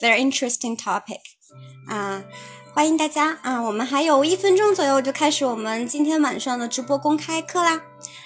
[0.00, 1.20] very interesting topic
[1.88, 2.24] 啊，
[2.74, 3.60] 欢迎大家啊！
[3.62, 7.82] 我们还有一分钟左右就开始我们今天晚上的直播公开课啦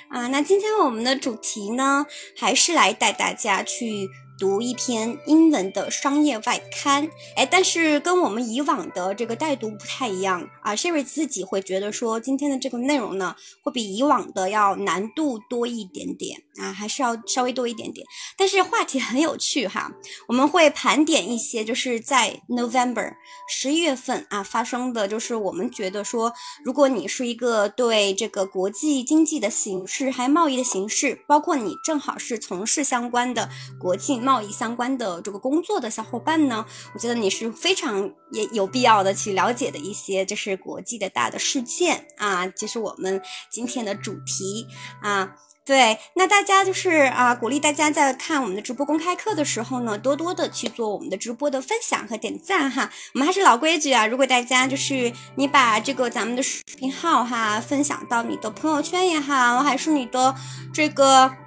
[0.08, 0.28] 啊！
[0.28, 2.06] 那今天我们的主题呢，
[2.36, 4.08] 还是来带大家去。
[4.36, 10.74] 读一篇英文的商业外刊，哎，但是跟我们以往的这个带读不太一样啊。
[10.74, 18.04] Sherry 自己会觉得说，今天的这个内容呢，会比以往的要难度多一点点啊，还是要稍微多一点点。
[18.36, 19.92] 但是话题很有趣哈，
[20.26, 23.12] 我们会盘点一些就是在 November
[23.48, 26.32] 十一月份啊发生的，就是我们觉得说，
[26.64, 34.23] 如果你是一个对这个国际经济的形势还有贸易的形势，包括你正好是从事相关的国际。
[34.24, 44.66] 贸易相关的这个工作的小伙伴呢，我觉得你是非常也有必要的去了解的一些，就是国际的大的事件啊，就是我们今天的主题
[45.02, 45.36] 啊。
[45.66, 52.90] 对，那大家就是啊，鼓励大家在看我们的直播公开课的时候呢，多多的去做我们的直播的分享和点赞哈。
[53.14, 60.34] 我们还是老规矩啊，如果大家就是你把这个咱们的视频号哈分享到你的朋友圈也好，还是你的
[60.72, 61.43] 这个。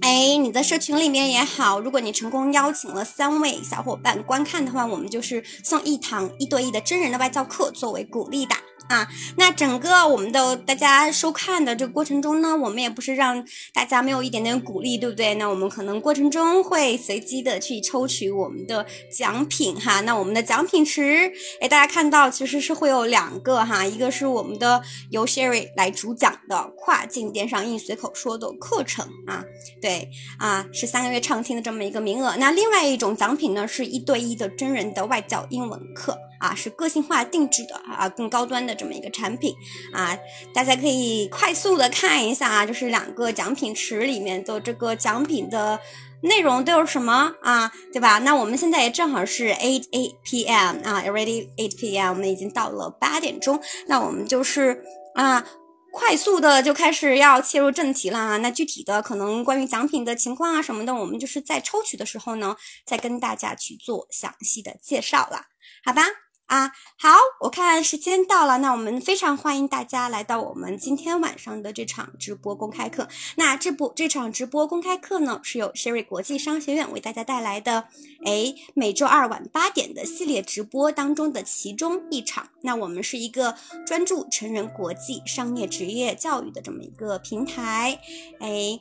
[0.00, 8.54] 哎，你在社群里面也好，如果你成功邀请了三位小伙伴观看的话，我们就是送一堂一对一的真人的外教课作为鼓励的。
[8.88, 15.34] 啊，那整个我们的大家收看的这个过程中呢，我们也不是让大家没有一点点鼓励，对不对？
[15.36, 20.00] 那我们可能过程中会随机的去抽取我们的奖品哈。
[20.02, 29.42] 那我们的奖品池，哎，大家看到其实是会有两个哈，一个是我们的由 Sherry 来主讲的跨境电商英语随口说的课程啊，
[29.80, 32.36] 对啊，是三个月畅听的这么一个名额。
[32.36, 36.18] 那另外一种奖品呢，是一对一的真人的外教英文课。
[36.44, 39.54] 啊，是个性化定制的啊，更高端的这么一个产品
[39.94, 40.14] 啊，
[40.52, 45.80] 大家可以快速的看一下啊，就是两个奖品池里面的这个奖品的
[46.22, 48.18] 内容都有什么啊，对吧？
[48.18, 50.76] 那我们现在也正好是 eight eight p.m.
[50.84, 52.10] 啊，already eight p.m.
[52.10, 54.82] 我们已经到了八点钟，那我们就是
[55.14, 55.46] 啊，
[55.92, 58.36] 快速的就开始要切入正题了啊。
[58.38, 65.46] 那具体的可能关于奖品的情况啊什么的，我们就是在抽取的时候呢，再跟大家去做详细的介绍了，
[65.84, 66.02] 好吧？
[66.46, 67.08] 啊，好，
[67.40, 73.08] 我看时间到了，那我们非常欢迎大家来到我们今天晚上的这场直播公开课。
[73.36, 77.88] 那这部这场直播公开课呢，是由 Sherry 国际商学院为大家带来的，
[78.24, 82.48] 哎，每周二晚八点的系列直播当中的其中一场。
[82.60, 83.56] 那我们是一个
[83.86, 87.98] 专注成人国际商业职业教育的这么一个平台，
[88.40, 88.80] 哎。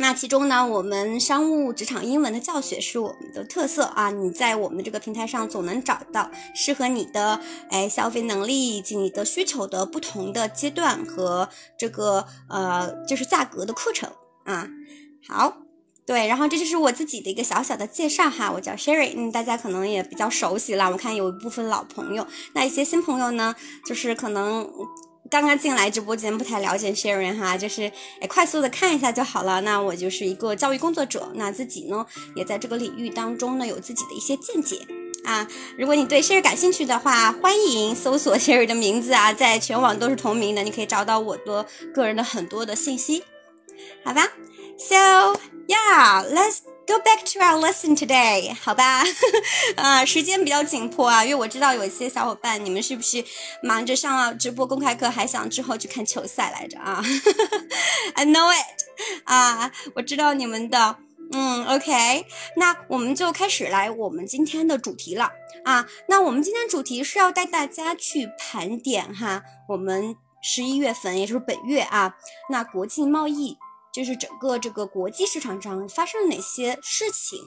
[0.00, 4.10] 那其中呢，我们商务职场英文的教学是我们的特色啊！
[4.10, 7.38] 你在我们的这个平台上总能找到适合你的
[7.68, 11.46] 哎消费能力以及你的需求的不同的阶段和
[11.78, 14.10] 这个呃就是价格的课程
[14.44, 14.66] 啊。
[15.28, 15.58] 好，
[16.06, 20.90] 对，然后这就是我自己的一个小小的介绍哈，我叫 Sherry，嗯，大家可能也比较熟悉了。
[20.90, 24.66] 我看有一部分老朋友，那一些新朋友呢，就是可能。
[25.28, 29.60] 刚刚进来直播间不太了解 Sharon 哈，就是哎快速的看一下就好了。
[29.60, 34.78] 那我就是一个教育工作者，那自己呢也在这个领域当中呢有自己的一些见解
[35.24, 35.46] 啊。
[35.76, 43.22] 如果你对 Sharon 感兴趣的话，欢迎搜索 Sharon 的名字啊，在全网都是同名的，你可以找到我的个人的很多的信息，
[44.04, 44.26] 好吧
[44.78, 45.34] ？So
[45.68, 46.60] yeah，let's。
[46.90, 49.04] Go back to our lesson today，好吧？
[49.76, 53.24] 啊，时间比较紧迫啊，因为我知道有一些小伙伴，你们是不是
[53.62, 57.00] 忙着上了直播公开课，还想之后去看球赛来着啊？
[58.14, 60.96] I know it，啊，我知道你们的，
[61.30, 65.30] 嗯，OK，那我们就开始来我们今天的主题了
[65.64, 65.86] 啊。
[66.08, 72.16] 那我们今天主题是要带大家去盘点哈，我们十一月份，也就是本月啊，
[72.48, 73.56] 那国际贸易。
[73.92, 77.38] 就是整个这个国际市场上发生了哪些事情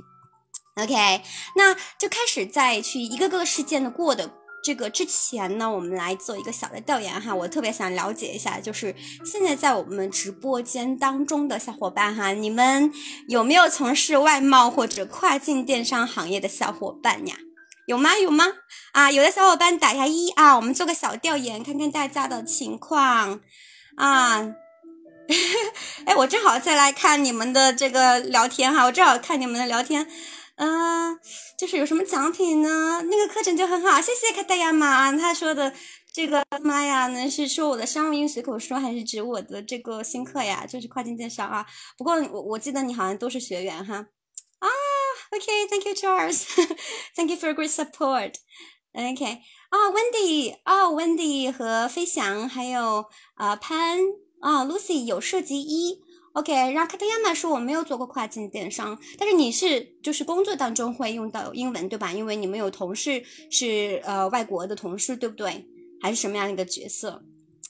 [0.75, 1.21] ？OK，
[1.55, 4.31] 那就开始在去一个个事件的过的
[4.63, 7.35] 这个之前呢，我们来做一个小的调研哈。
[7.35, 8.95] 我特别想了解一下，就是
[9.25, 12.91] 现在在我们直播间当中的小伙伴哈，你们
[13.27, 17.35] 有没有从事外贸或者跨境电商行业的小伙伴呀？
[17.85, 18.17] 有吗？
[18.17, 18.45] 有吗？
[18.93, 23.41] 啊，有的小伙伴打一下一啊，我们做个小调研，看看大家的情况
[23.97, 24.55] 啊。
[26.05, 30.07] 哎，我正好再来看你们的这个聊天哈，我正好看你们的聊天，
[30.55, 31.17] 嗯，
[31.57, 33.01] 就是有什么奖品呢？
[33.09, 35.73] 那个课程就很好，谢谢卡达亚玛，他说的
[36.13, 40.65] 这个妈呀，那是说我的商务英语随口说，还是指我的这个新课呀？
[40.65, 41.65] 就是跨境电商啊。
[41.97, 43.95] 不过我我记得你好像都是学员哈。
[44.59, 44.67] 啊
[45.31, 48.35] ，OK，Thank you Charles，Thank you for great support。
[48.93, 49.25] OK，
[49.69, 53.05] 啊，Wendy，哦，Wendy 和飞翔，还有
[53.35, 53.97] 啊潘。
[54.43, 56.01] 啊，Lucy 有涉及一
[56.33, 62.11] OK，然后卡塔亚马说我没有做过跨境电商，但是你是就是工作当中会用到英文对吧？
[62.11, 65.65] 因为你们有同事是呃外国的同事对不对？
[66.01, 67.23] 还是什么样的一个角色？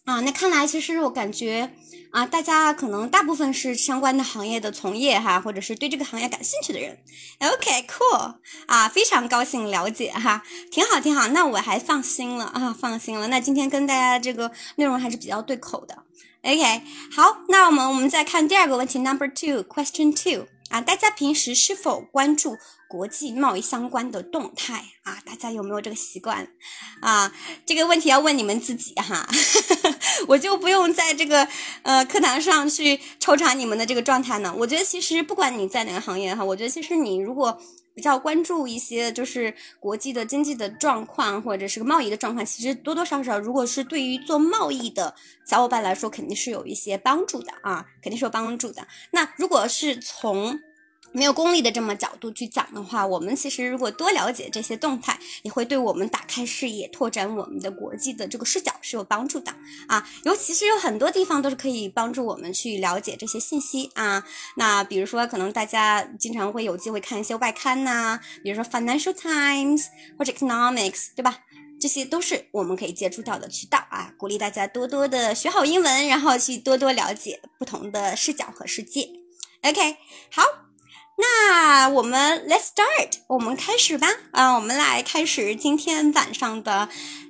[0.06, 1.74] 啊，那看来其实我感觉
[2.12, 6.98] 啊，大家可能大部分是相关的行业的从业哈，或者是对这个行业感兴趣的人。
[7.40, 8.36] OK，cool，
[8.66, 10.42] 啊，非常高兴了解哈，
[10.72, 13.28] 挺好挺好，那我还放心了啊，放心了。
[13.28, 16.04] 那今天跟大家这个内容还是比较对口的。
[16.44, 16.82] OK，
[17.16, 20.48] 好，那我们我们再看第二个问题，Number two，Question two。
[20.70, 22.58] 啊，大家平时是否关注
[22.90, 25.22] 国际贸易相关的动态啊？
[25.24, 26.48] 大家有没有这个习惯
[27.00, 27.32] 啊？
[27.66, 29.26] 这个问题要问你们自己哈，
[30.28, 31.48] 我就不用在这个
[31.84, 34.54] 呃课堂上去抽查你们的这个状态呢。
[34.58, 37.62] 我觉得其实不管你在哪个行业哈，我觉得其实你如果
[37.94, 45.14] 比较关注一些就是国际的经济的状况或者是个贸易的状况，其实多多少少如果是对于做贸易的
[45.46, 48.88] 小伙伴来说，肯定是有一些帮助的啊，肯定是有帮助的。
[49.12, 50.60] 那如果是从
[51.14, 59.54] 没有功利的这么角度去讲的话，我们其实如果多了解这些动态，也会对我们打开视野、拓展我们的国际的这个视角是有帮助的
[59.88, 60.10] 啊。
[60.24, 64.26] 尤其是有很多地方都是可以帮助我们去了解这些信息啊。
[64.58, 69.86] 那比如说，可能大家经常会有机会看一些外刊呐，比如说 Financial Times
[70.18, 71.40] 或者 Economics，对吧？
[71.80, 74.14] 这些都是我们可以接触到的渠道啊。
[74.18, 79.10] 鼓励大家多多的学好英文，然后去多多了解不同的视角和世界。
[79.62, 79.98] OK，
[80.32, 80.63] 好。
[81.24, 84.56] 那我们 Let's start，我们开始吧啊！
[84.56, 86.90] 我们来开始今天晚上的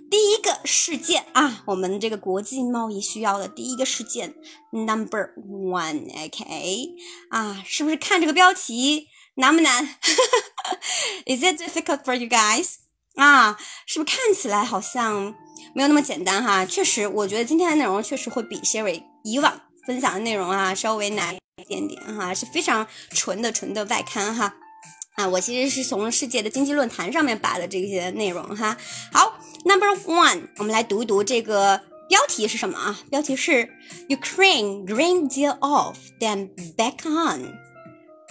[0.10, 4.34] 第一个事件啊，我们这个国际贸易需要的第一个事件
[4.72, 6.90] Number One，OK
[7.30, 9.86] 啊，是不是看这个标题难不难？
[11.28, 12.78] Is it difficult for you guys？
[13.16, 13.56] 啊，
[13.86, 15.36] 是不是看起来好像
[15.76, 16.66] 没有那么简单哈？
[16.66, 21.43] 确实，我觉得今天的内容确实会比 Sherry 以往分享的内容啊稍微难。
[21.58, 24.56] 一点点哈，是非常纯的纯的外刊哈，
[25.16, 28.76] 啊，我其实是从世界的经济论坛上面扒的这些内容哈。
[29.12, 31.80] 好，Number one，我们来读一读这个
[32.10, 33.00] 标题是什么啊？
[33.12, 33.70] 标题是
[34.10, 37.54] Ukraine Green Deal Off Then Back On。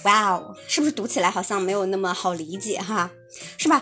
[0.03, 3.09] 哇哦，是不是读起来好像没有那么好理解哈？
[3.57, 3.81] 是吧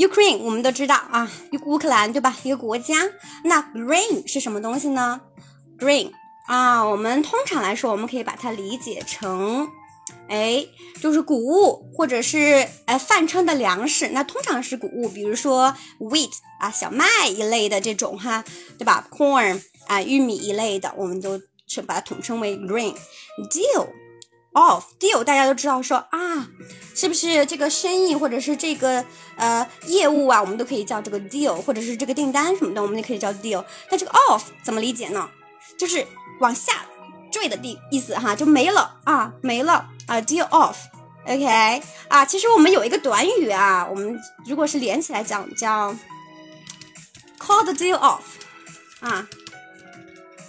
[0.00, 1.30] ？Ukraine 我们都知道啊，
[1.64, 2.36] 乌克兰对吧？
[2.42, 2.96] 一个国家。
[3.44, 5.20] 那 Green 是什么东西呢
[5.78, 6.10] ？Green。
[6.46, 9.70] 啊，我们通常来说，我们可以把它理解成，
[10.28, 10.66] 哎，
[11.00, 14.08] 就是谷物或者是哎泛称的粮食。
[14.08, 18.44] 那通常是谷物，比如说 wheat 啊，小麦一类的这种哈，
[18.76, 22.94] 对吧？corn 啊，玉米一类的，我们都是把它统称为 grain。
[23.48, 23.88] deal
[24.52, 26.48] of deal 大家都知道说啊，
[26.94, 29.02] 是不是这个生意或者是这个
[29.36, 33.64] 呃业务啊，我们都可以叫这个 deal，或者是这个订单什么的，我们也可以叫 deal。
[33.90, 35.30] 那这个 of 怎么理解呢？
[35.78, 36.04] 就是。
[36.42, 36.72] 往下
[37.30, 45.94] 坠的地意思哈，就没了啊，没了啊，deal off，OK 啊，其实我们有一个短语啊，我们如果是连起来讲叫
[47.38, 48.20] call the deal off
[49.00, 49.26] 啊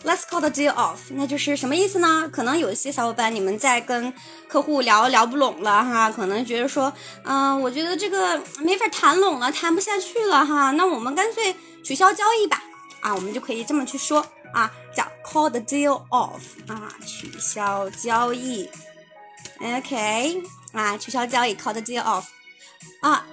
[0.03, 2.27] ，let's call the deal off，那就是什么意思呢？
[2.33, 4.11] 可能有一些小伙伴你们在跟
[4.47, 6.91] 客户聊聊不拢了哈，可能觉得说，
[7.23, 12.61] 嗯，我觉得这个没法谈拢了，谈不下去了哈，那我们干脆取消交易吧，
[12.99, 14.25] 啊，我们就可以这么去说。
[14.53, 15.02] 啊，讲
[15.33, 18.69] call the deal off 啊，取消交易。
[19.59, 20.43] OK
[20.73, 22.25] 啊，取消交易 call the deal off
[23.01, 23.25] 啊。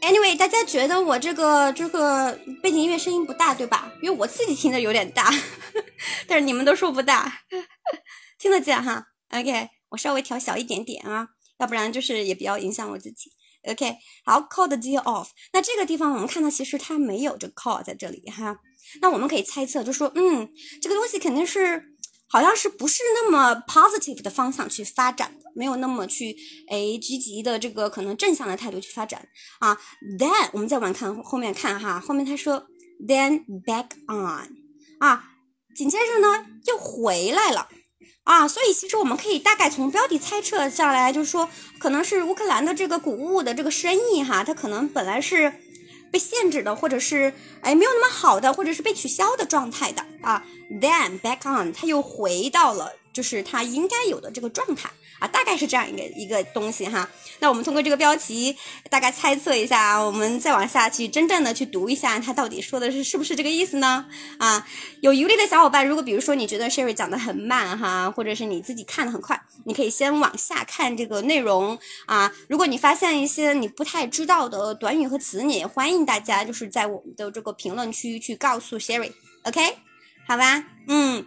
[0.00, 2.32] Anyway，大家觉得我这个这个
[2.62, 3.92] 背景音乐声音不大对吧？
[4.00, 5.30] 因为我自己听的有点大，
[6.26, 7.40] 但是你们都说不大，
[8.40, 9.08] 听得见哈。
[9.30, 13.30] OK，我稍微调小一点点啊，要不然就是也比较影响我自己。
[13.70, 15.28] OK，好，call the deal off。
[15.52, 18.56] 那这个地方我们看到其实它没有这个 call 在这里哈。
[19.00, 20.48] 那我们可以猜测，就说，嗯，
[20.80, 21.82] 这个东西肯定是，
[22.28, 26.36] 好像是不是那么 positive 的方向去发展的，没有那么去，
[26.68, 29.26] 哎，积极的这个可能正向的态度去发展
[29.60, 29.78] 啊。
[30.18, 32.66] Then 我们再往看后面看哈，后面他说
[33.08, 34.48] ，then back on，
[34.98, 35.24] 啊，
[35.74, 37.68] 紧接着呢又回来了，
[38.24, 41.48] 啊，所以其实我们可以大概从标题猜测下来，就是说，
[41.78, 45.61] 可能是乌克兰的这个谷物的这个生意哈，它可能本来是。
[46.12, 54.90] 被限制的，或者是哎没有那么好的，或者是被取消的状态的啊，then back on，它又回到了就是它应该有的这个状态。
[55.22, 57.08] 啊，大概是这样一个一个东西哈。
[57.38, 58.56] 那我们通过这个标题
[58.90, 64.04] 大概猜测一下，我们再往下去真正的去读一下，它到底说的是是不是这个意思呢？
[64.38, 64.66] 啊，
[65.00, 72.32] 有疑虑的小伙伴，如果比如说你觉得 Sherry 讲的很慢哈，或者是你自己看的很快，你可以先往下看这个内容啊。
[72.48, 79.76] 如果你发现一些你不太知道的短语和词，你也欢迎大家就是在我们的这个评论区去告诉 Sherry，OK？
[80.26, 81.26] 好吧，嗯。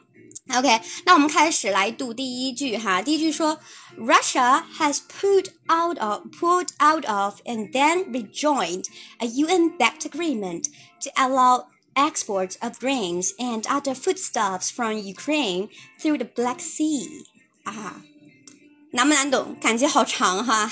[0.52, 3.00] OK，那我们开始来读第一句哈。
[3.00, 3.60] 第一句说，
[3.96, 8.86] Russia has pulled out of pulled out of and then rejoined
[9.18, 10.64] a UN-backed agreement
[11.00, 15.68] to allow exports of grains and other foodstuffs from Ukraine
[16.00, 17.06] through the Black Sea。
[17.62, 18.02] 啊，
[18.90, 19.56] 难不难懂？
[19.60, 20.68] 感觉好长哈。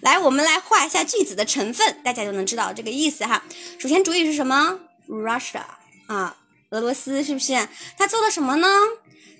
[0.00, 3.42] 来，我们来画一下句子的成分，大家就能知道这个意思哈。
[3.78, 4.80] 首先，主语是什么？
[5.08, 5.62] Russia
[6.08, 6.36] 啊。
[6.71, 7.67] 俄罗斯是不是？
[7.97, 8.67] 他做了什么呢？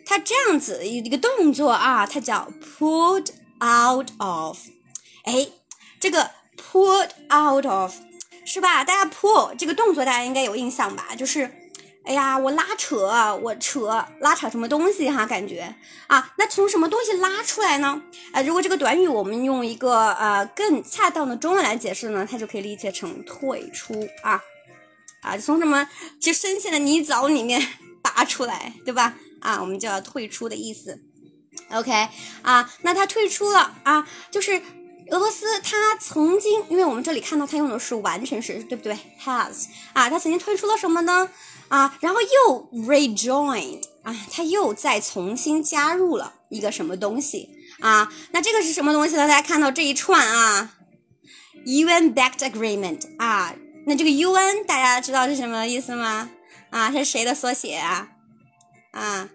[0.06, 4.58] 他这样子一个动作啊，它叫 pulled out of。
[5.24, 5.48] 哎，
[6.00, 7.94] 这个 pulled out of
[8.44, 8.84] 是吧？
[8.84, 11.16] 大家 pull 这个动作大家应该有印象吧？
[11.18, 11.50] 就是，
[12.04, 13.08] 哎呀，我拉扯，
[13.42, 15.26] 我扯，拉扯什么东西哈？
[15.26, 15.74] 感觉
[16.08, 18.02] 啊，那从什么东西拉出来呢？
[18.34, 24.42] 啊，如果这个短语我们用一个呃更恰当的中文来解释呢，它就可以理解成退出啊。
[25.22, 25.88] 啊，从什么
[26.20, 27.62] 就深陷的泥沼里面
[28.02, 29.16] 拔出来，对吧？
[29.40, 31.00] 啊，我们就要退出的意思。
[31.72, 32.10] OK，
[32.42, 34.62] 啊，那他退出了啊，就是
[35.10, 41.30] 俄罗斯他曾经，因为我们这里看到他用的是完全时，对不对？Has 啊，他曾经退出了什么呢？
[41.70, 47.50] 啊，然后又 rejoined 啊，他又再重新加入了一个什么东西
[47.80, 48.12] 啊？
[48.32, 49.28] 那这个是什么东西呢？
[49.28, 50.74] 大家看到这一串啊
[51.66, 53.56] ，UN-backed agreement 啊。
[53.86, 56.30] 那这个 UN 大家知道是什么意思吗？
[56.70, 58.10] 啊，是谁的缩写啊？
[58.92, 59.28] 啊，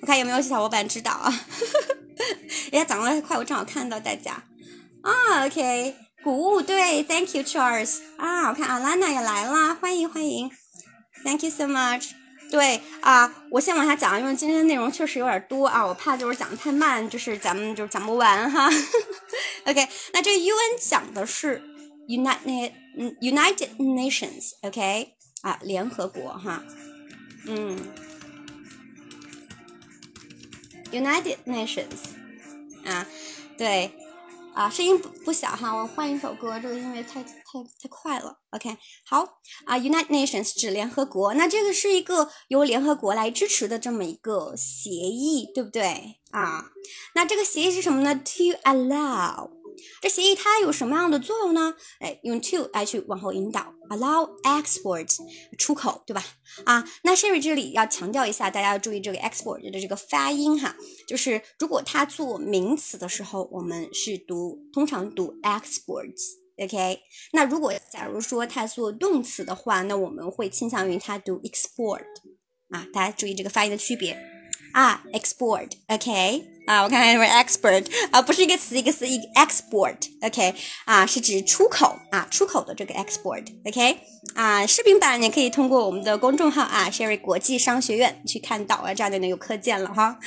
[0.00, 1.32] 我看有没有小伙伴知道啊？
[2.72, 4.42] 人家，讲的快，我正好看到大家。
[5.02, 8.00] 啊，OK，谷物对，Thank you Charles。
[8.16, 10.50] 啊，我看阿拉娜也来了，欢迎欢迎
[11.22, 12.10] ，Thank you so much。
[12.50, 18.68] 对啊，我先往下讲，因为今天内容确实有点多啊，我怕就是讲的太慢，就是咱们就是讲不完哈。
[19.66, 21.62] OK，那这个 UN 讲的是
[22.08, 22.72] United。
[22.98, 26.64] 嗯，United Nations，OK，啊，联合国哈，
[27.46, 27.78] 嗯
[30.90, 32.14] ，United Nations，
[32.84, 33.06] 啊，
[33.58, 33.92] 对，
[34.54, 37.30] 啊，声音不不小哈，我换一首歌，这个音乐太太
[37.78, 46.16] 太快了，OK，好，啊，United Nations 指联合国，那这个是一个由联合国来支持的这么一个协议，对不对？
[46.30, 46.70] 啊，
[47.14, 49.55] 那这个协议是什么呢？To allow。
[50.00, 51.74] 这协议它有什么样的作用呢？
[52.00, 55.08] 哎，用 to 来去往后引导，allow export
[55.58, 56.24] 出口，对吧？
[56.64, 67.00] 啊，那 Sherry 这里要强调一下，大家要注意这个 export 的这个发音哈，就是如果它做名词的时候，我们是读通常读 exports，OK？
[67.32, 72.04] 那如果假如说它做动词的话，那我们会倾向于它读 export，
[72.70, 74.16] 啊，大家注意这个发音的区别
[74.72, 76.55] 啊，export，OK？
[76.66, 80.54] 啊，我看看是不是 expert 啊，不是一个词，一个词，一个 export，OK，
[80.84, 83.98] 啊，是指出口啊，出口的这个 export，OK，
[84.34, 90.18] 啊，视频版你可以通过我们的公众号啊，Sherry 国际商学院去看到啊，这样就能有课件了哈。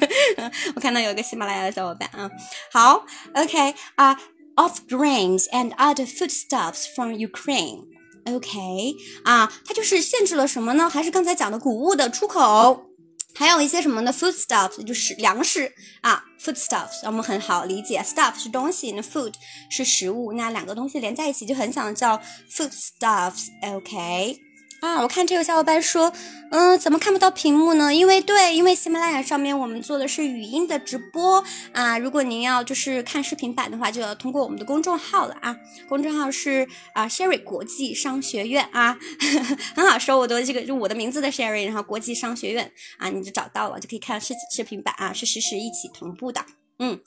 [0.76, 2.30] 我看到有个喜马拉雅的小伙伴啊，
[2.70, 4.20] 好，OK，啊
[4.56, 8.94] ，of grains and other foodstuffs from Ukraine，OK，
[9.24, 10.90] 啊，它就是限制了什么呢？
[10.90, 12.89] 还是刚才讲的谷物的出口。
[13.34, 15.72] 还有一些什么呢？foodstuffs 就是粮食
[16.02, 19.32] 啊，foodstuffs 我们很好理解，stuff 是东西，那 food
[19.70, 22.20] 是食物，那两个东西连在一起就很想叫
[22.50, 24.49] foodstuffs，OK。
[24.80, 26.10] 啊，我看这个小伙伴说，
[26.50, 27.94] 嗯，怎么看不到屏幕呢？
[27.94, 31.98] 因为对，因为喜马拉雅上面我们做的是语音的直播啊。
[31.98, 35.54] 如果您要就是看视频版的话，就要通过我们的公众号了啊。
[35.88, 38.98] 公众号是啊，Sherry 国际商学院啊，
[39.76, 46.42] 很好说，我的这个就我的名字的 Sherry，然后国际商学院啊，你就找到了，就可以看视视频版啊，是实时一起同步的。
[46.78, 46.98] 嗯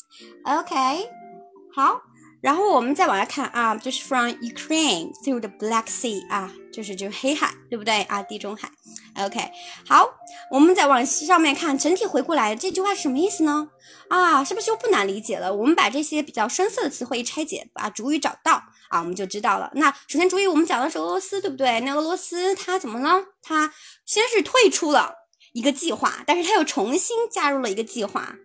[0.44, 0.76] ，OK，
[1.76, 2.02] 好。
[2.42, 8.24] 然后我们再往下看啊，就是 from Ukraine through the Black Sea 啊，就是就是黑海，对不对啊？
[8.24, 8.70] 地中海。
[9.16, 9.40] OK，
[9.88, 10.10] 好，
[10.50, 13.70] 我们再往上面看，整体回过来这句话是什么意思呢？
[14.10, 15.54] 啊，是不是就不难理解了？
[15.54, 19.72] 我们把这些比较深色的词汇一拆解，把主语找到啊，我们就知道了。
[19.76, 21.80] 那首先主语我们讲的是俄罗斯，对不对？
[21.82, 23.24] 那俄罗斯它怎么了？
[23.44, 23.72] 它
[24.06, 25.14] 先是退出了
[25.54, 28.36] 一个计划，但是它又重新加入了一个计划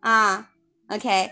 [0.00, 0.48] 啊。
[0.88, 1.30] OK。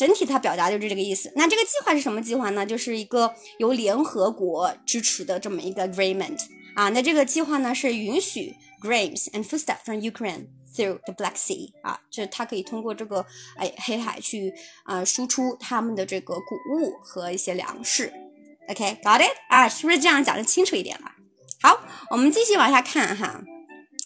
[0.00, 1.30] 整体它表达就是这个意思。
[1.36, 2.64] 那这个计划是什么计划呢？
[2.64, 6.38] 就是一个由联合国支持的这么一个 agreement
[6.74, 6.88] 啊。
[6.88, 13.26] 那这个计划呢是允许 grains and foodstuffs from Ukraine through the Black Sea 啊，就是它可以通过这个
[13.58, 14.54] 哎黑海去
[14.84, 18.10] 啊输出他们的这个谷物和一些粮食。
[18.70, 19.68] OK，got it 啊？
[19.68, 21.12] 是不是这样讲的清楚一点了？
[21.60, 21.78] 好，
[22.10, 23.42] 我们继续往下看哈。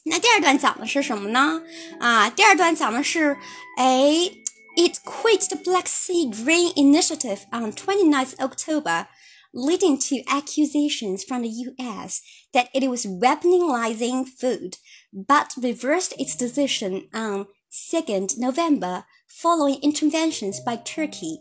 [0.07, 1.63] 那第二段讲的是什么呢？
[2.01, 3.37] 啊，第二段讲的是
[3.79, 4.33] 哎。
[4.77, 9.07] It quit the Black Sea Grain Initiative on 29th October
[9.55, 12.21] leading to accusations from the U.S.
[12.53, 14.79] that it was weaponizing food,
[15.13, 21.39] but reversed its decision on 2nd November following interventions by Turkey.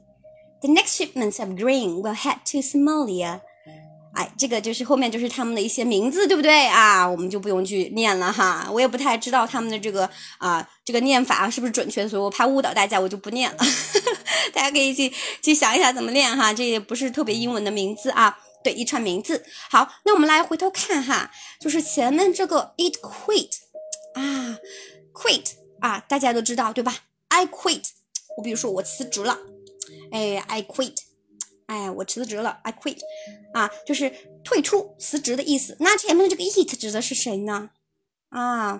[0.62, 3.42] The next shipments of grain will head to Somalia.
[4.14, 7.08] 哎，这个就是后面就是他们的一些名字，对不对啊？
[7.08, 8.70] 我们就不用去念了哈。
[8.72, 13.58] 我也不太知道他们的这个啊这个念法是不是准确，所以我怕误导大家，我就不念了。
[14.54, 18.38] 大家可以去去想一下怎么念哈，这也不是特别英文的名字啊。
[18.64, 19.44] 对，一串名字。
[19.70, 23.50] 好，那我们来回头看哈，就是前面这个 it quit
[24.14, 24.58] 啊
[25.12, 25.44] ，quit
[25.82, 26.96] 啊，大家都知道对吧
[27.30, 27.84] ？I quit，
[28.38, 29.40] 我比如说我辞职了，
[30.12, 30.94] 哎，I quit。
[31.74, 33.00] 哎，我辞职了，I quit，
[33.54, 34.12] 啊，就是
[34.44, 35.76] 退出、辞职的意思。
[35.80, 37.72] 那前面的这个 it 指的是谁呢？
[38.30, 38.80] 啊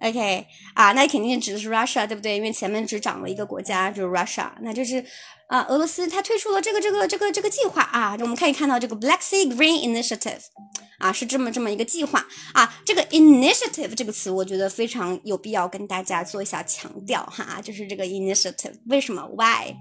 [0.00, 2.36] ，OK，啊，那肯定指的是 Russia，对不对？
[2.36, 5.02] 因为前面只讲了一个国家，就是 Russia，那就是
[5.48, 8.14] 啊，俄罗斯它退出了这个这个这个这个计划啊。
[8.20, 10.40] 我们可以看到这个 Black Sea Green Initiative，
[10.98, 12.74] 啊，是这么这么一个计划啊。
[12.84, 19.74] 这个 initiative 这个词，我觉得非常有必要跟大家做一下强调哈，就是这个 initiative，为什么？Why？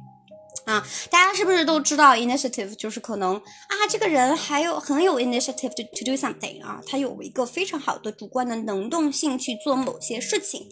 [0.66, 10.68] 啊，大家是不是都知道 initiative 就是可能啊，这个人还有很有 initiative to to do something 啊，他有一个非常好的主观的能动性去做某些事情。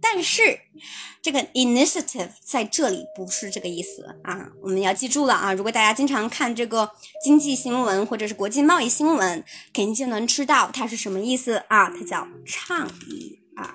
[0.00, 0.60] 但是
[1.22, 5.52] 这个 initiative 在这里不是这个意思啊，我们要记住了啊。
[5.52, 6.90] 如果大家经常看这个
[7.22, 13.74] 经济新闻或者是国际贸易新闻，肯定就能知道它是什么意思啊，它叫倡议啊。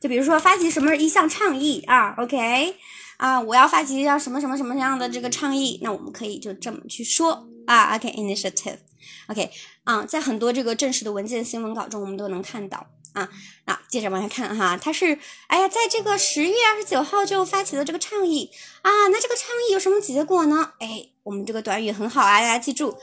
[0.00, 2.74] 就比如说发起什么一项倡议啊，OK。
[3.16, 9.50] 啊，我要发起要什么什么什么样的这个倡议，那我们可以就这么去说啊，OK，initiative，OK，
[9.84, 13.28] 啊，在很多这个正式的文件新闻稿中，我们都能看到啊。
[13.64, 18.50] 那接着往下看哈，他是哎呀，在这个十月二十九号就发起了这个倡议
[18.82, 20.72] 啊，那这个倡议有什么结果呢？
[20.78, 22.96] 哎，我们这个短语很好啊，大家记住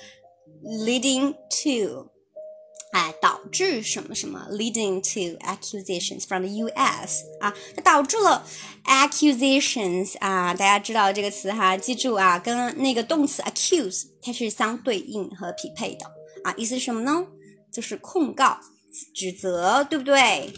[0.86, 2.12] ，leading to。
[2.94, 7.24] 哎，导致什么什么，leading to accusations from the U.S.
[7.42, 8.46] 啊，它导致了
[8.86, 16.06] accusations 啊，大家知道这个词哈，记住啊，跟那个动词 accuse 它是相对应和匹配的
[16.44, 17.26] 啊，意思是什么呢？
[17.74, 18.60] 就是控告、
[19.16, 20.53] 指责，对不对？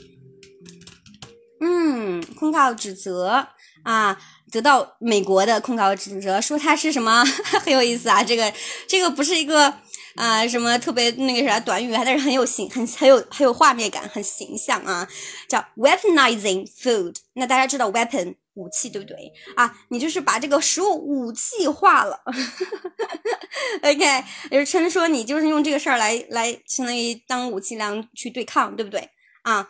[1.61, 3.47] 嗯，控告、指责
[3.83, 4.19] 啊，
[4.51, 7.23] 得到美国的控告、指责，说它是什么，
[7.63, 8.53] 很有意思啊，这个
[8.89, 9.73] 这个不是一个。
[10.15, 15.07] 啊，什么特别那个啥短语，但是很有形，很很有很有画面感，很形象啊，
[15.49, 17.15] 叫 weaponizing food。
[17.33, 19.77] 那大家知道 weapon 武器对不对啊？
[19.89, 22.21] 你就是把这个食物武器化了。
[23.83, 29.09] OK，就是称说你就是用这个事儿来来相当于当武器来去对抗，对不对
[29.43, 29.67] 啊？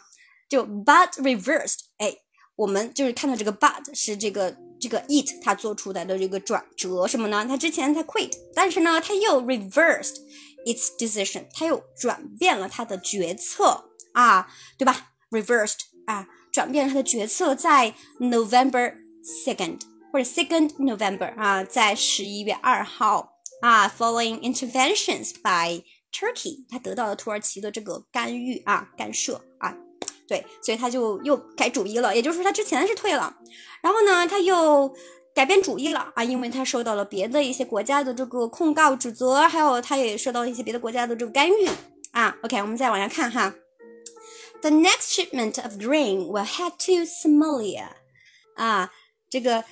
[0.48, 2.16] 就 but reversed，哎，
[2.56, 4.56] 我们就是看到这个 but 是这个。
[4.80, 7.46] 这个 it 它做出来的这个转折什么呢？
[7.48, 10.18] 它之前它 quit，但是呢，它又 reversed
[10.66, 19.80] its decision，它又转变了它的决策啊，对吧？reversed 啊，转变了它的决策，在 November second
[20.12, 29.45] 或者 second November 啊，在十一月二号啊，following interventions by Turkey，它得到了土耳其的这个干预啊，干涉。
[30.28, 33.36] 对，所以他就又改主意了，也就是说他之前是退了，
[33.82, 34.94] 然后呢他又
[35.34, 41.68] 改变主意了啊，因为他受到了别的一些国家的这个控告指责，还有他也受到了一些别的国家的这个干预
[42.12, 42.36] 啊。
[42.44, 43.54] OK，我们再往下看哈
[44.62, 47.88] ，The next shipment of grain will head to Somalia，
[48.56, 48.92] 啊，
[49.30, 49.64] 这个。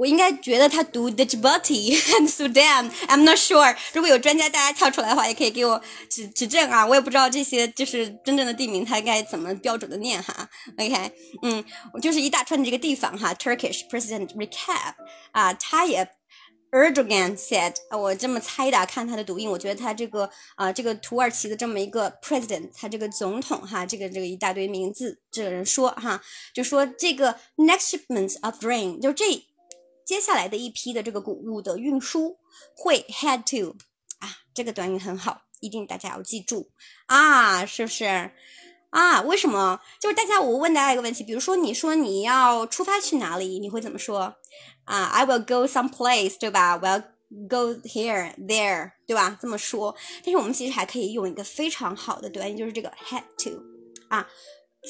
[0.00, 3.76] 我应该觉得他读 Djibouti and Sudan，I'm not sure。
[3.92, 6.86] 如果有专家大家跳出来的话，也可以给我指指正啊。
[6.86, 10.48] 我也不知道这些就是真正的地名，它该怎么标准的念哈。
[10.78, 13.34] OK，嗯，我就是一大串的这个地方哈。
[13.34, 14.94] Turkish President Recap
[15.32, 16.08] 啊，Tayyip
[16.72, 26.22] Erdogan said，我这么猜的，看他的读音，我觉得他这个啊，这个土耳其的这么一个 President，他这个总统哈，这个这个一大堆名字，这个人说哈，
[26.54, 29.26] 就说这个 next shipment of grain，就这。
[30.10, 32.36] 接下来的一批的这个谷物的运输
[32.74, 33.76] 会 head to
[34.18, 36.72] 啊，这个短语很好，一定大家要记住
[37.06, 38.32] 啊，是不是
[38.90, 39.20] 啊？
[39.22, 39.80] 为什么？
[40.00, 44.34] 就是大家，我问大家一个问题，比如说你说你要出发去哪里，你会怎么说
[44.82, 49.38] 啊？I will go some place，对吧？w i l l go here there，对吧？
[49.40, 49.94] 这么说。
[50.24, 53.62] 但是我们其实还可以用一个非常好的短语，就是这个 head to
[54.08, 54.28] 啊，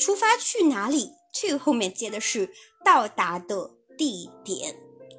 [0.01, 2.51] 出发去哪里？to 后面接的是
[2.83, 4.75] 到达的地点。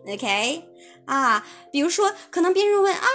[0.08, 0.64] OK，
[1.06, 3.06] 啊，比如说，可能别人问啊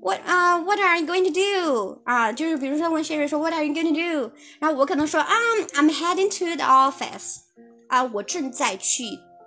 [0.00, 2.02] ，What 啊，What are you going to do？
[2.04, 4.32] 啊，就是比如说问 Sherry 说 What are you going to do？
[4.60, 5.34] 然后我可能说啊
[5.74, 7.38] ，I'm heading to the office。
[7.88, 9.04] 啊，我正在去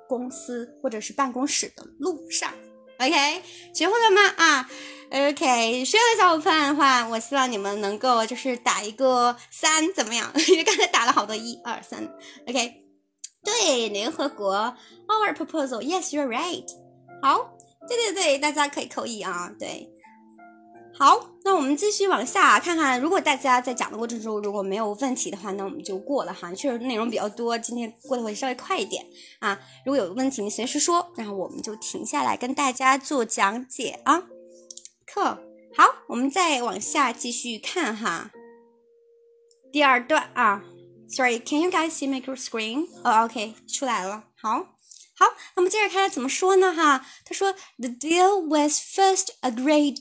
[0.08, 2.52] 公司或者是办公室的路上。
[3.00, 3.42] OK，
[3.74, 4.22] 学会了吗？
[4.38, 4.70] 啊
[5.12, 10.32] ，OK，需要的小伙伴的话，我希望你们能够就是打一个三，怎么样？
[10.50, 12.04] 因为刚才打了好多一二三。
[12.48, 12.74] OK，
[13.44, 14.76] 对，联合国
[15.08, 16.66] Our proposal，Yes，you're right。
[17.22, 19.54] 好，对对对，大家可以扣一啊。
[19.58, 19.90] 对，
[20.94, 23.00] 好，那我们继续往下看看。
[23.00, 26.54] 如果大家在讲的过程中如果没有问题的话，那我们就过了哈。
[26.54, 29.06] 确实内容比较多，今天过得会稍微快一点
[29.40, 29.60] 啊。
[29.86, 34.28] 如果有问题，你随时说，然后我们就停下来跟大家做讲解啊。
[35.06, 35.40] 课
[35.76, 38.32] 好，我们再往下继续看哈。
[39.72, 40.64] 第二段啊
[41.09, 42.87] ，Sorry，Can you guys see my screen？
[43.03, 44.25] 哦，OK，出来了。
[44.37, 44.59] 好，
[45.17, 46.75] 好，那么接着看怎么说呢？
[46.75, 49.99] 哈，他说，The deal was first agreed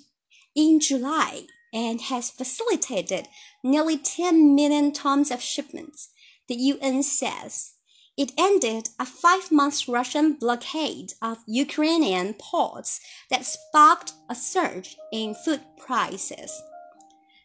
[0.54, 3.26] in July and has facilitated
[3.64, 6.08] nearly 10 million tons of shipments.
[6.48, 7.72] The UN says.
[8.16, 13.00] It ended a five month Russian blockade of Ukrainian ports
[13.32, 16.52] that sparked a surge in food prices.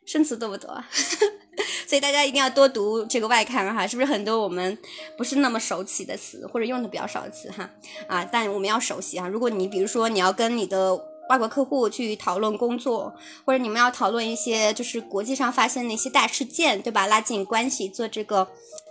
[0.04, 0.84] 生词多不多？
[1.87, 4.77] 所以大家一定要多读这个外刊哈，是不是很多我们
[5.17, 7.69] 不是那么熟悉的词，或者用的比较少的词哈？
[8.07, 9.27] 啊，但我们要熟悉啊。
[9.27, 10.95] 如果你比如说你要跟你的
[11.29, 13.13] 外国客户去讨论工作，
[13.45, 17.07] 或者你们要讨论一些就是国际上发生的一些大事件，对吧？
[17.07, 18.47] 拉近关系，做这个，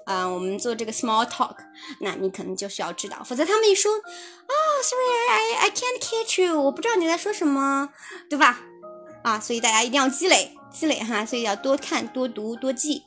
[0.07, 1.57] 啊，我们做这个 small talk，
[2.01, 7.91] 那你可能就需要知道，否则他们一说，啊，sorry，I I can't catch you，我不知道你在说什么，
[8.31, 8.61] 对吧？
[9.23, 13.03] 啊，所以大家一定要积累积累哈，所以要多看多读多记。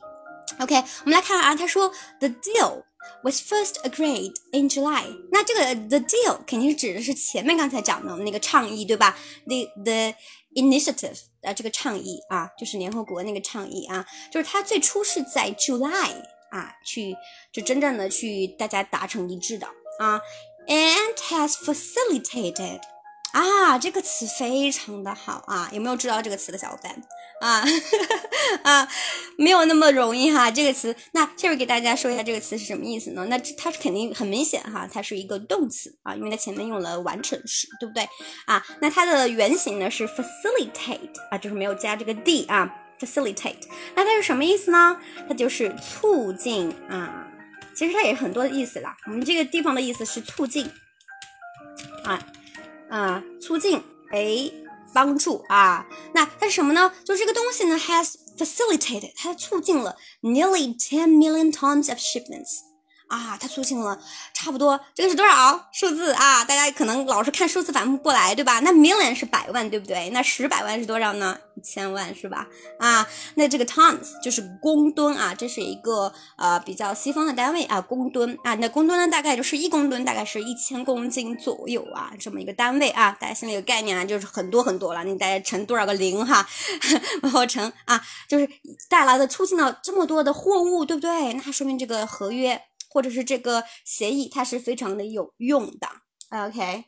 [0.58, 1.88] OK，我们来看啊，他说
[2.20, 2.84] the deal。
[3.22, 5.04] was first agreed in July。
[5.30, 10.14] 那这个 the deal 肯定是指的是前面刚才讲的那个倡议，对吧？the the
[10.54, 16.14] initiative 啊，这个倡议啊，就是联合国那个倡议啊，就是它最初是在 July
[16.50, 17.16] 啊，去
[17.52, 19.66] 就真正的去大家达成一致的
[19.98, 20.20] 啊
[20.66, 22.80] ，and has facilitated。
[23.36, 25.68] 啊，这个词非常的好啊！
[25.70, 27.02] 有没有知道这个词的小伙伴
[27.42, 27.62] 啊？
[28.64, 28.88] 啊，
[29.36, 30.50] 没有那么容易哈。
[30.50, 33.26] 这个词，那这会给大家说一下这个词是什么意思呢？
[33.28, 38.08] 那它是肯定很明显哈，它是一个动词啊，因为它前面用了完成时，对不对
[38.46, 38.64] 啊？
[38.80, 43.68] 那它的原型呢是 facilitate 啊，就是没有加这个 d 啊，facilitate。
[43.94, 44.98] 那它是什么意思呢？
[45.28, 47.26] 它就是促进啊。
[47.74, 48.96] 其实它也很多的意思啦。
[49.04, 50.70] 我们这个地方的意思是促进
[52.04, 52.18] 啊。
[52.88, 54.50] 啊，促进，哎，
[54.94, 56.92] 帮助啊，那它是什么呢？
[57.04, 62.60] 就是这个东西呢，has facilitated，它促进了 nearly ten million tons of shipments。
[63.08, 63.98] 啊，它促进了
[64.34, 66.44] 差不多，这个是多少数字啊？
[66.44, 68.60] 大家可能老是看数字反应不过来，对吧？
[68.60, 70.10] 那 million 是百万，对不对？
[70.10, 71.38] 那十百万是多少呢？
[71.54, 72.46] 一千万是吧？
[72.78, 86.46] 啊，那这个 tons 就是公吨啊，这是一个呃比较西方的单位啊，公吨啊，那公吨呢大概就是一公吨，大概是一千公斤左右啊，这么一个单位啊，大家心里有概念啊，就是很多很多了，你大概乘多少个零哈，
[87.22, 88.48] 然后乘啊，就是
[88.90, 91.32] 带来的促进了这么多的货物，对不对？
[91.32, 92.60] 那说明这个合约。
[92.96, 95.86] 或者是这个协议，它是非常的有用的。
[96.30, 96.86] OK，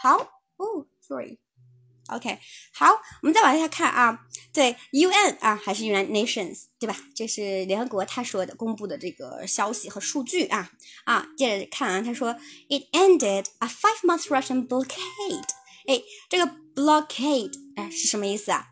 [0.00, 0.16] 好
[0.56, 2.38] 哦，Sorry，OK，
[2.72, 2.86] 好，
[3.20, 4.26] 我们再往下看啊。
[4.54, 6.96] 对，UN 啊，还是 United Nations，对吧？
[7.14, 10.72] 这是联合国他说的公布的这个消息和数据啊
[11.04, 11.28] 啊。
[11.36, 12.32] 接着看啊，他说
[12.70, 15.44] ，It ended a five-month Russian blockade。
[15.86, 18.68] 哎，这个 blockade 哎是什么意思啊？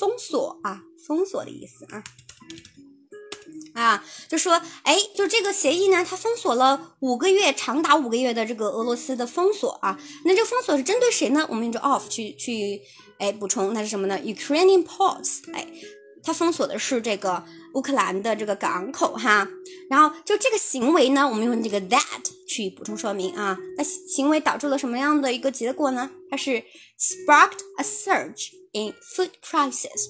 [0.00, 2.02] 封锁啊，封锁的意思啊。
[3.78, 9.96] 啊，就说，哎，就这个协议呢，它封锁了五个月，长达五个月的这个俄罗斯的封锁啊。
[10.24, 11.46] 那这个封锁是针对谁呢？
[11.48, 12.82] 我们用这 off 去去，
[13.18, 15.64] 哎，补充它是什么呢？Ukrainian ports，哎，
[16.24, 19.46] 它封锁的是这个乌克兰的这个港口哈。
[19.88, 22.02] 然后就这个行为呢，我们用这个 that
[22.48, 23.56] 去补充说明啊。
[23.76, 26.10] 那行为导致了什么样的一个结果呢？
[26.28, 26.64] 它是
[26.98, 30.08] sparked a surge in food prices，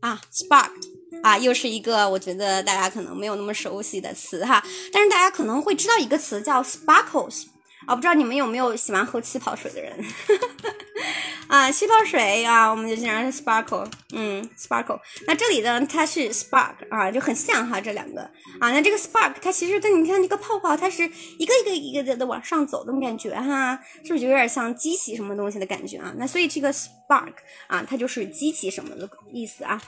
[0.00, 0.99] 啊，sparked。
[1.22, 7.46] 啊，又是一个我觉得大家可能没有那么熟悉的词哈，但是大家可能会知道一个词叫 sparkles
[7.86, 9.92] 啊，不知道你们有没有喜欢喝气泡水的人
[11.48, 11.70] 啊？
[11.70, 15.00] 气泡水啊，我们就经常是 sparkle，嗯，sparkle。
[15.26, 18.20] 那这里呢，它是 spark 啊，就很像哈，这两个
[18.60, 18.70] 啊。
[18.70, 21.02] 那这个 spark 它其实跟你看这个泡泡，它是
[21.38, 26.14] 一个一个一个的的往上走的感觉哈，是不是就有点像激起什么东西的感觉啊？
[26.16, 27.34] 那所以这个 spark
[27.66, 29.80] 啊，它就是激起什么的意思啊？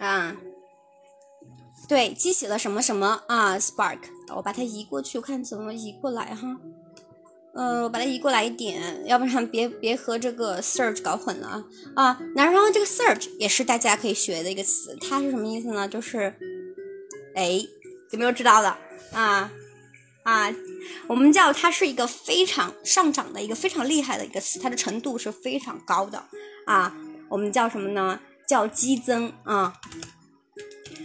[0.00, 0.34] 啊，
[1.86, 3.98] 对，激起了什么什么啊？Spark，
[4.34, 6.58] 我把它移过去，我看怎么移过来哈。
[7.52, 11.64] 呃，我把它移过来一点，要不然别别和这个 search 搞混了啊。
[11.96, 15.86] 啊，然后这个 search 也是大家可以学的一个词，它是什么意思呢？
[15.86, 16.34] 就是，
[17.34, 17.60] 哎，
[18.12, 18.74] 有没有知道的
[19.12, 19.52] 啊？
[20.22, 20.54] 啊，
[21.08, 26.22] 我们叫它是一个非常上涨的一个非常厉害的一个词，它的程度是非常高的
[26.66, 26.96] 啊。
[27.28, 28.18] 我们叫什么呢？
[28.50, 29.80] 叫激增啊，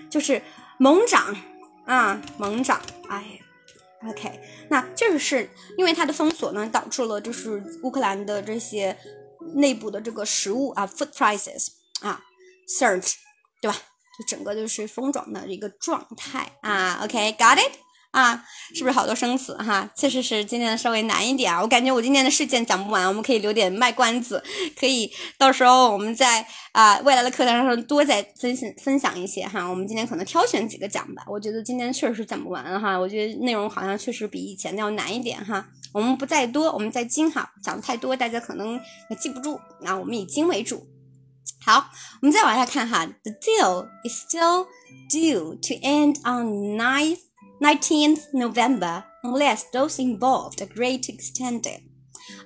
[0.10, 0.41] 就是
[0.79, 1.36] 猛涨
[1.86, 2.81] 啊，猛涨。
[3.08, 3.39] 哎
[4.08, 8.97] ，OK，那确实是因为它的封锁呢，导致了就是乌克兰的这些
[9.53, 11.67] 内部的这个食物啊，food prices
[12.01, 12.19] 啊
[12.67, 13.13] ，surge，
[13.62, 13.77] 对吧？
[14.17, 16.99] 就整个就是疯涨的一个状态啊。
[17.03, 17.73] OK，got it？
[18.15, 18.41] 啊，
[18.73, 19.91] 是不是好多生词哈？
[19.93, 21.62] 确实是今天的稍微难一点啊。
[21.62, 24.41] 我感觉我今天的事件讲不完，我们可以留点卖关子，
[24.80, 29.67] 可以到时候我们在啊未来的课堂上多再分享分享一些哈。
[29.67, 31.25] 我们今天可能挑选几个讲吧。
[31.28, 32.97] 我觉得今天确实讲不完哈。
[32.97, 35.67] 我觉得内容好像确实比以前的要难一点哈。
[35.91, 37.51] 我们不再多，我们再精哈。
[37.62, 39.60] 讲的太多，大家可能也记不住。
[39.82, 40.88] 那我们以精为主。
[41.65, 41.89] 好，
[42.21, 43.06] 我们再往下看哈。
[43.23, 44.67] The deal is still
[45.10, 47.24] due to end on ninth.
[47.59, 51.81] 19th November, unless those involved agree to extend it。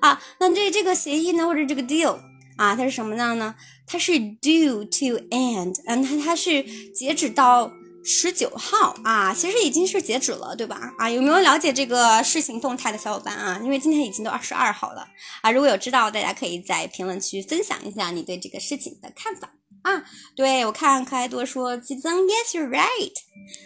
[0.01, 2.17] 啊，那这这个协议呢，或者这个 deal
[2.57, 3.55] 啊，它是什么样呢？
[3.87, 7.71] 它是 due to end，嗯，它它是截止到
[8.03, 10.93] 十九号啊，其实已经是截止了，对吧？
[10.97, 13.59] 啊，有没有了解这个事情动态的小伙伴啊？
[13.63, 15.07] 因为今天已经都二十二号了
[15.41, 19.51] 啊，如果有知道，大家可以在评论区分享一下你对这个事情的看法。
[19.83, 20.03] 啊，
[20.35, 23.13] 对我看可爱多说激增，Yes, you're right，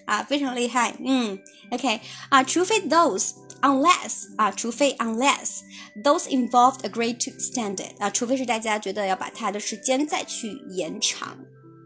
[0.05, 1.39] 啊，非常厉害，嗯
[1.71, 1.99] ，OK，
[2.29, 5.61] 啊，除非 those unless 啊，除非 unless
[6.03, 11.37] those involved agree to extend it 啊，除非是大家觉得要把它的时间再去延长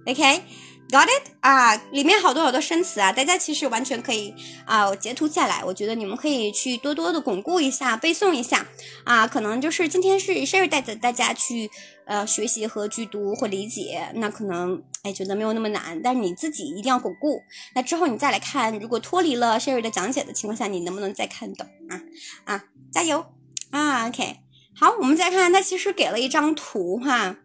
[0.06, 0.44] ，OK。
[0.90, 4.34] Got it 啊，里面好多好多生词啊，大家其实完全可以
[4.66, 8.66] 啊我截图下来，我觉得你们可以去多多的巩固一下，背诵一下。
[9.04, 9.28] 啊。
[9.28, 11.70] 可能就是今天是 Sherry 带着大家去
[12.08, 17.42] 呃学习和去读或理解，那可能哎觉得没有那么难，但是你自己一定要巩固。
[17.76, 22.02] 那之后你再来看，如果脱离了 Sherry 的讲解的情况下，你能不能再看懂啊？
[22.46, 23.24] 啊，加油
[23.70, 24.38] 啊！OK，
[24.76, 27.36] 好，我们再看，它其实给了一张图哈。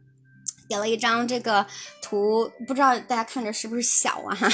[0.68, 1.66] 给了一张这个
[2.00, 4.34] 图，不知道大家看着是不是小啊？
[4.34, 4.48] 哈，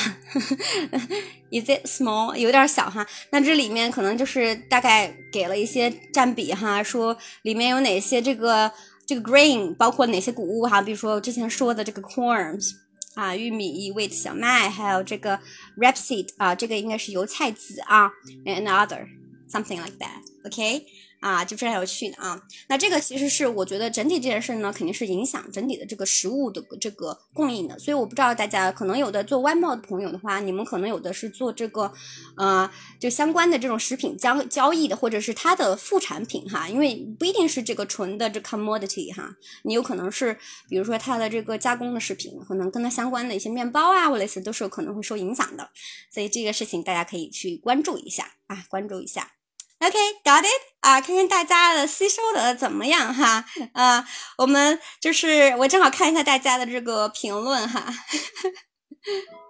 [1.53, 2.35] Is it small？
[2.35, 3.07] 有点小哈。
[3.31, 8.73] 那这里面可能就是大概给了一些占比哈，说里面有哪些这个
[9.09, 12.73] 这个 grain，包括哪些谷物哈，比如说之前说的这个 corns
[13.15, 15.41] 啊，玉米、wheat 小麦，还有这个
[15.79, 18.11] rapeseed 啊，这个应该是油菜籽啊
[18.45, 19.07] ，and other
[19.51, 20.85] something like that，OK。
[21.21, 22.41] 啊，就非常有趣的啊。
[22.69, 27.79] 那这个其实是我觉得整体这件事呢，肯定是影响整体的这个食物的这个供应的。
[27.79, 31.93] 所以我不知道大家可能有的做外贸的朋友的话，你们可能有的是做这个，
[32.37, 36.69] 呃，就相关的这种食品交交易的，或者是它的副产品哈。
[36.69, 40.37] 因为不一定是这个纯的这 commodity 哈，你有可能是
[40.69, 45.71] 比如说它的这个加工的食品，可能跟它相关的一些面包啊，或类似都是有可能会受影响的。
[46.11, 49.38] 所以这个事情大家可以去关注一下啊，关注一下。
[49.81, 53.45] OK，got it 啊，看看大家的吸收的怎么样哈？
[53.75, 54.05] 啊，
[54.39, 57.85] 我们就是我正好看一下大家的这个评论哈。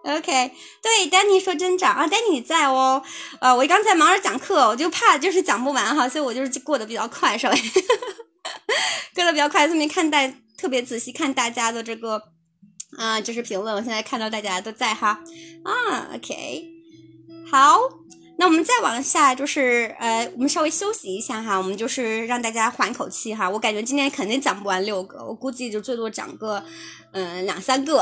[0.04, 3.02] OK，对，丹尼说真长啊，丹尼你在哦。
[3.40, 7.56] 呃，我刚才忙着讲课，我就怕就是讲不完哈，所以我就是过得比较快，稍微
[9.14, 12.22] 过得比较快，顺便看大特别仔细看大家的这个
[12.98, 13.74] 啊，就是评论。
[13.74, 15.20] 我现在看到大家都在哈
[15.64, 16.68] 啊，OK，
[17.50, 17.78] 好。
[18.38, 23.50] 那我们再往下，就是呃，我们稍微休息一下哈，我们就是让大家缓口气哈。
[23.50, 26.64] 我感觉今天肯定讲不完六个，我估计就最多讲个
[27.10, 28.00] 嗯两三个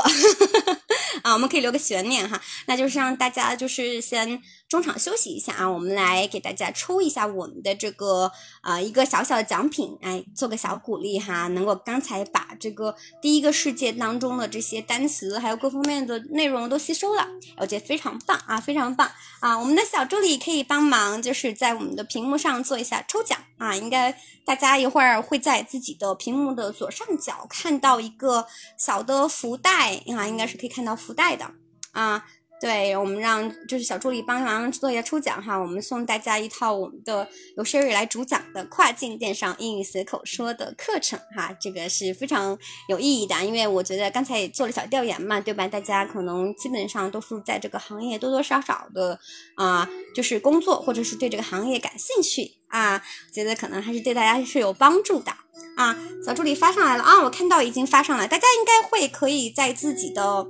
[1.23, 2.39] 啊，我们可以留个悬念哈。
[2.67, 4.41] 那就是让大家就是先。
[4.69, 8.29] 中场休息一下啊，我们来给大家抽一下我们的这个
[8.61, 17.25] 呃一个小小的奖品，哎，做个小鼓励哈，能够刚才把这个第一个世界当中的这些单词还有各方面的内容都吸收了，
[17.55, 19.57] 我觉得非常棒啊，非常棒啊！
[19.57, 28.45] 我们的小助理可以帮忙，就是在我们的屏幕上做一下抽奖啊，应该大家一会儿会在自己的屏幕的左上角看到一个
[28.77, 31.51] 小的福袋啊，应该是可以看到福袋的
[31.93, 32.25] 啊。
[32.59, 42.57] 对我们让就是小助理帮忙做一下抽奖哈，我们送大家一套我们的由 Sherry 来主讲的跨境电商英语随口说的课程哈，这个是非常
[42.89, 45.67] 有意义的，因为我觉得刚才也做了小调研嘛，对吧？
[45.67, 49.19] 大家可能基本上都是在这个行业多多少少的
[49.55, 52.99] 啊，就是工作或者是对这个行业感兴趣啊，
[53.31, 55.31] 觉得可能还是对大家是有帮助的
[55.75, 55.95] 啊。
[56.25, 60.47] 小助理发上来了啊，我看到已经发上来，大家应该会可以在自己的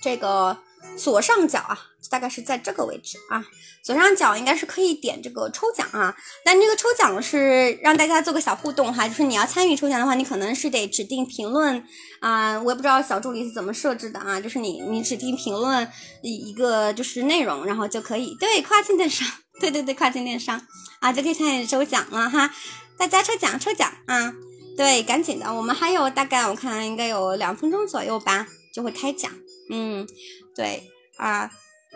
[0.00, 0.56] 这个。
[0.96, 1.78] 左上角啊，
[2.10, 3.44] 大概是在这个位置啊。
[3.82, 11.82] 左上角应该是可以点这个抽奖啊，但这个抽奖是让大家做个小互动哈，就是你要参与抽奖的话，你可能是得指定评论
[12.20, 15.90] 啊，我也不知道小助理是怎么设置的啊，就是你你指定评论
[16.22, 19.26] 一个就是内容，然后就可以对跨境电商，
[19.58, 20.60] 对对对跨境电商
[21.00, 22.52] 啊就可以参与抽奖了哈，
[22.98, 24.34] 大家抽奖抽奖啊。
[24.76, 29.30] 对，赶紧的，我们还有大概我看应该有两分钟左右吧，就会开奖。
[29.70, 30.06] 嗯，
[30.54, 31.50] 对啊，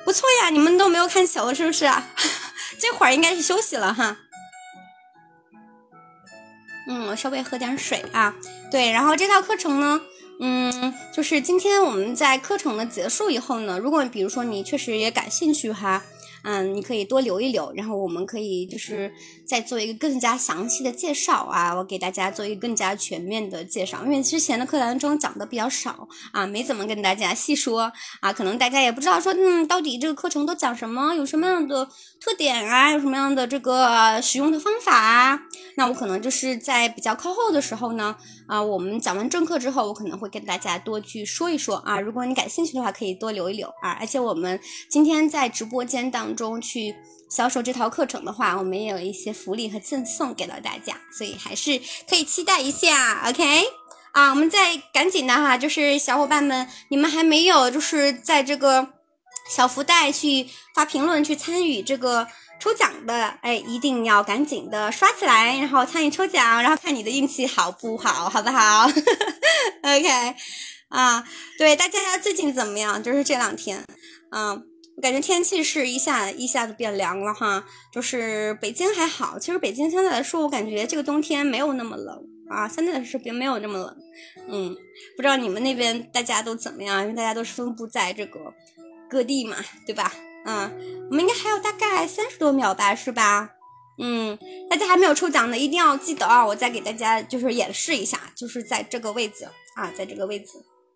[0.05, 1.87] 不错呀，你们都没有看球是不是？
[1.87, 2.11] 啊
[2.79, 4.17] 这会儿应该是休息了哈。
[6.89, 8.35] 嗯，我稍微喝点水啊。
[8.71, 10.01] 对，然后这套课程呢，
[10.41, 16.03] 嗯，就是今天我们在课程的结束以后呢，如果比如说你确实也感兴趣哈。
[16.45, 19.11] 嗯，你可以多留一留，然后我们可以就是
[19.47, 31.89] 再做一个更加详细的介绍啊，我给大家做一个更加全面的介绍，因为之前的课堂中讲的比较少啊，没怎么跟大家细说啊，可能大家也不知道说，嗯，到底这个课程都讲什么，有什么样的
[32.21, 35.41] 特点啊，有什么样的这个使用的方法啊，
[35.77, 38.15] 那我可能就是在比较靠后的时候呢，
[38.47, 41.77] 啊，我们讲完正课之后，我可能会跟大家多去说一说。
[41.77, 43.67] 啊，如果你感兴趣的话，可以多留一留。
[43.81, 46.34] 啊，而且我们今天在直播间当。
[46.35, 46.95] 中去
[47.31, 53.29] 销售这套课程的话，我们也有一些福利和赠送给到大家，所以还是可以期待一下。
[53.29, 53.65] OK，
[54.13, 58.89] 啊，我们再赶紧的哈，就是小伙伴们，你们还没有就是在这个
[59.51, 62.29] 小福袋去发评论去参与这个
[62.61, 68.87] 抽奖的，哎，一定要赶紧的刷起来，然后参与抽奖，然后看你的运气好不好，好不好
[69.83, 70.35] ？OK，
[70.89, 71.25] 啊，
[71.59, 73.03] 对，大家最近怎么样？
[73.03, 73.85] 就是这两天，
[74.31, 74.74] 嗯。
[74.97, 83.97] 我感觉天气是一下一下子变凉了哈，就是北京还好，其实北京相对来说，我感觉这个冬天没有那么冷啊，相对来说并没有那么冷。
[84.49, 84.77] 嗯，
[85.17, 87.03] 不知道你们那边大家都怎么样？
[87.03, 88.55] 因为大家都是分布在这个
[89.11, 90.13] 各地嘛，对吧？
[90.47, 90.71] 嗯，
[91.11, 93.51] 我们应该还有大概三十多秒吧，是吧？
[93.99, 96.45] 嗯，大家还没有抽奖的，一定要记得啊！
[96.45, 99.45] 我再给大家就是演示一下，就是在这个位置
[99.77, 100.49] 啊，在这个位置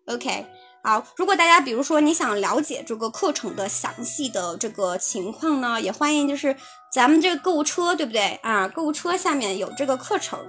[0.05, 0.45] ，OK。
[0.81, 6.55] 好，如果大家比如说你想了解这个课程的详细的这个情况呢，也欢迎就是
[6.91, 8.67] 咱们这个购物车，对不对啊？
[8.67, 10.39] 购物车下面有这个课程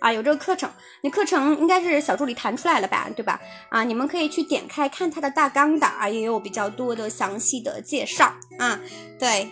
[0.00, 0.70] 啊，有这个课程，
[1.02, 3.40] 你课程应该是小助理弹出来了吧，对吧？
[3.70, 8.80] 啊，你们可以去点开看它的大纲的啊，也有比较多的详细的介绍啊。
[9.18, 9.50] 对，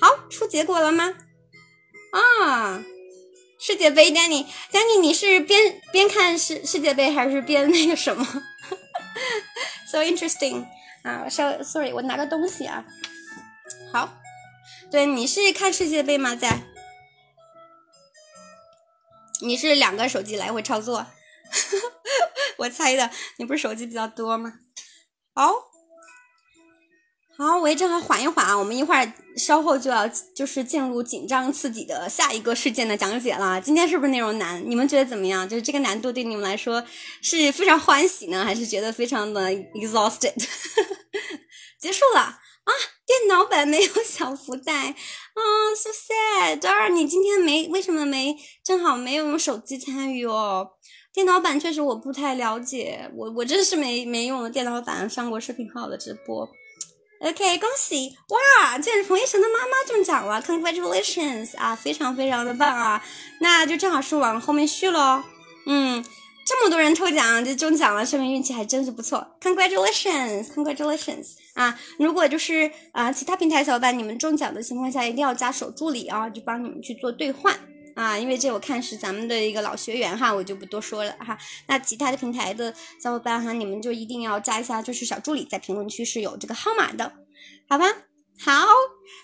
[0.00, 1.14] 好，出结果了吗？
[2.10, 2.82] 啊，
[3.60, 8.26] 世界杯，Danny，Danny，你是边边看世世界杯还是边那个什么
[9.90, 10.66] So interesting
[11.02, 12.84] 啊，稍 sorry，我拿个东西啊。
[13.92, 14.18] 好，
[14.90, 16.34] 对，你是看世界杯吗？
[16.36, 16.62] 在？
[19.40, 21.06] 你是两个手机来回操作？
[22.58, 24.54] 我猜的，你不是手机比较多吗？
[25.32, 25.68] 好。
[27.40, 33.60] 好，我也正好缓一缓啊，我们一会儿稍后就要就是进入紧张刺激的下一个事件的讲解了。
[33.60, 34.60] 今天是不是内容难？
[34.68, 35.48] 你们觉得怎么样？
[35.48, 36.84] 就是这个难度对你们来说
[37.22, 40.34] 是非常欢喜呢，还是觉得非常的 exhausted？
[41.78, 42.72] 结束了啊，
[43.06, 45.40] 电脑版没有小福袋啊
[45.76, 46.58] ，so sad。
[46.58, 50.70] 当然，你今天没为什么没正好没有用手机参与哦？
[51.14, 56.48] 电脑版确实我不太了解，我我真是没没用电脑版上过视频号的直播。
[57.20, 58.78] OK，恭喜哇！
[58.78, 63.02] 这是冯一晨的妈妈中奖了，Congratulations 啊，非常非常的棒啊！
[63.40, 65.24] 那就正好是往后面续喽。
[65.66, 66.04] 嗯，
[66.46, 69.26] 这么多人抽奖就中奖了，说明运气还真是不错。
[69.40, 71.76] Congratulations，Congratulations 啊！
[71.98, 77.58] 如果就是啊，其他平台小伙伴你们中奖的情况下，一定要加手助理啊，就帮你们去做兑换。
[77.98, 81.36] 啊，因为这我看是咱们的一个老学员哈，我就不多说了哈。
[81.66, 87.12] 那其他的平台的小伙伴哈，你们就一定要加一下，就是小助理在评论区是有这个号码的，
[87.68, 87.86] 好吧？
[88.40, 88.52] 好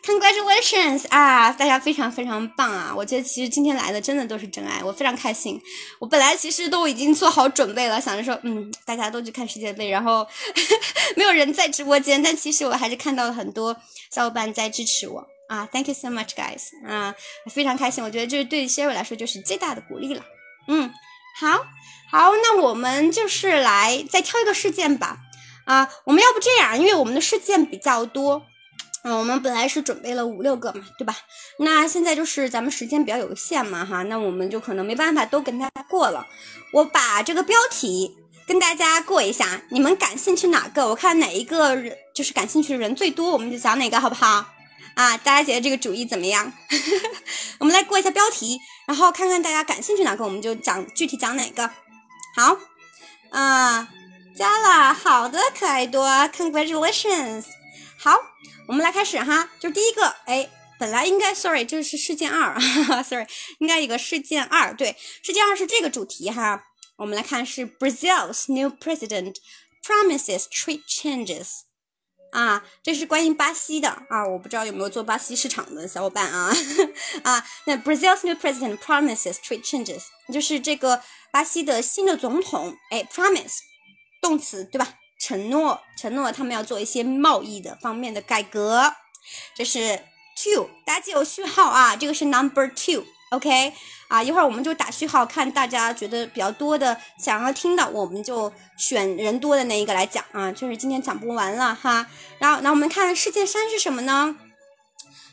[0.04, 2.92] ，Congratulations 啊，大家非常非常棒啊！
[2.96, 5.56] 我觉得其实今天来的真的都是真爱，我非常开心。
[6.00, 10.26] 我本来其实都已经做好准备了，想着说，嗯，大家都去看世界杯，然后
[11.14, 13.76] 没有人在直播间，但其实我还是看到了很多
[14.10, 15.24] 小伙伴在支持我。
[15.48, 16.70] 啊，Thank you so much, guys！
[16.88, 17.14] 啊，
[17.50, 20.24] 非常开心，我觉得这对 Sherry 来说就是最大的鼓励了。
[20.68, 20.90] 嗯，
[21.38, 21.66] 好，
[22.11, 25.18] 好，那我们就是来再挑一个事件吧。
[25.66, 28.46] 啊，我们要不这样，因为我们的事件比较多，
[29.02, 31.14] 嗯，我们本来是准备了五六个嘛，对吧？
[31.59, 36.26] 那现在就是咱们时间比较有限嘛，哈，那我们就可能没办法都跟大家过了。
[36.72, 40.88] 我把这个标题跟大家过一下，你们感兴趣哪个？
[40.88, 44.53] 我看哪一个人就是感兴趣的人最多，我们就讲哪个，好不好？
[44.94, 46.52] 啊，大家觉得这个主意怎么样？
[47.59, 51.68] 我们来过一下标题，然后看看大家感兴趣哪个，我们就讲具体讲哪个。
[52.37, 52.56] 好，
[53.31, 53.88] 啊，
[54.37, 57.44] 加了，好的，可爱多，Congratulations。
[57.98, 58.16] 好，
[58.68, 60.48] 我们来开始哈，就是第一个，哎，
[60.79, 62.58] 本来应该，Sorry，这是事件二，
[63.02, 63.27] Sorry，
[63.58, 66.62] 应该有个事件二，对，事件二是这个主题哈。
[66.96, 69.35] 我们来看是 Brazil's new president
[69.83, 71.62] promises trade changes。
[72.35, 76.52] 啊，这是关于巴西的啊，我不知道有没有做巴西市场的小伙伴啊
[77.22, 77.46] 啊。
[77.66, 83.58] 那 Brazil's new president promises trade changes，就是这个巴西的新的总统，哎，promise
[84.20, 84.94] 动词对吧？
[85.20, 88.92] 承诺，承诺他们要做一些贸易的方面的改革。
[89.54, 90.00] 这是
[90.37, 93.04] two，大家记有序号啊，这个是 number two
[93.35, 93.72] OK，。
[94.08, 100.52] 啊，一会儿我们就打序号，看大家觉得比较多的想要听的，我们就选人多的那一个来讲啊。
[100.52, 102.06] 就是今天讲不完了哈。
[102.38, 104.37] 然后，那我们看事件三是什么呢？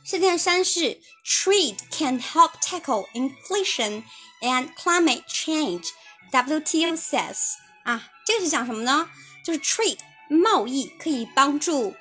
[0.04, 4.04] 事件三是 Trade can help tackle inflation
[4.42, 5.90] and climate change.
[6.32, 9.10] WTO says 啊，这个是讲什么呢？
[9.46, 10.00] 就是 trade
[10.30, 11.94] 贸易可以帮助。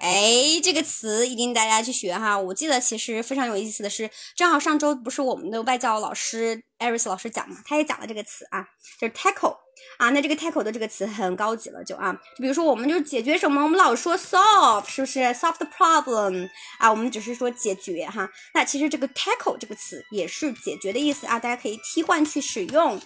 [0.00, 2.38] 哎，这个词一定大家去学哈。
[2.38, 8.64] 我记得其实非常有意思的是，正好上周不是我们的外教老师艾瑞斯老师讲嘛，他也讲了这个词啊，
[9.00, 9.56] 就是 tackle
[9.98, 10.10] 啊。
[10.10, 16.88] 那这个 tackle 的这个词很高级了，就啊，就比如说我们就是解决什么，我们老说 solve 是不是 solve the problem 啊？
[16.88, 18.30] 我们只是说解决哈。
[18.54, 23.00] 那其实这个 tackle 这个词也是解决的意思啊，大家可以替换去使用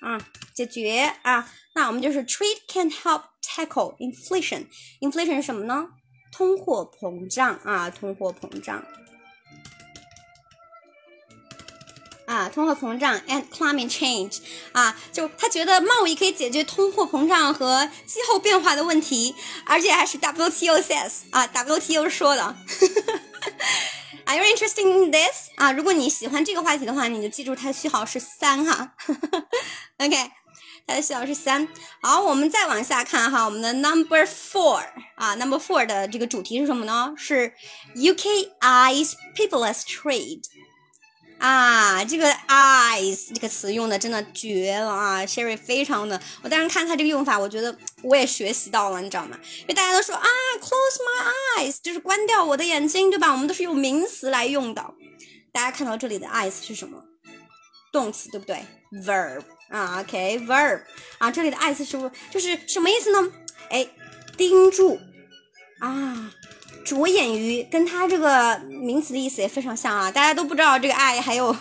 [0.00, 0.18] 啊，
[0.54, 1.52] 解决啊。
[1.74, 5.88] 那我们就是 trade can help tackle inflation，inflation 是什么呢？
[6.36, 8.84] 通货膨胀啊，通货膨胀
[12.26, 14.40] 啊，通货膨胀，and climate change
[14.72, 19.32] 啊，就他觉得贸易可以解决通货膨胀和气候变化的问题，
[19.64, 22.56] 而且还是 WTO says 啊，WTO 说的。
[24.26, 25.70] Are you interested in this 啊？
[25.70, 28.94] 如果你喜欢这个话题的话，你就记住它的序号是三哈。
[29.98, 30.30] OK。
[30.86, 31.66] 它的序号是三。
[32.02, 34.82] 好，我们再往下看哈，我们的 number four
[35.16, 37.14] 啊，number four 的这个主题是什么呢？
[37.16, 37.52] 是
[37.94, 40.42] UK eyes peopleless trade
[41.38, 49.38] 啊，这个 eyes 这个词用的真的绝了啊，Sherry 非常的，我当时看它这个用法，我觉得我也学习到了，你知道吗？
[49.60, 50.26] 因为大家都说啊
[50.60, 53.32] ，close my eyes 就是关掉我的眼睛，对吧？
[53.32, 54.84] 我们都是用名词来用的。
[55.52, 57.02] 大家看到这里的 eyes 是什么？
[57.92, 59.42] 动词，对不对？verb。
[59.68, 60.82] 啊，OK，verb，
[61.18, 63.32] 啊，这里的 ice 是不就是什么意思呢？
[63.70, 63.86] 哎，
[64.36, 64.98] 盯住
[65.80, 66.30] 啊，
[66.84, 70.10] 着眼于，跟它这个名词的意思也非常像啊。
[70.10, 71.56] 大家都不知道这个 I 还有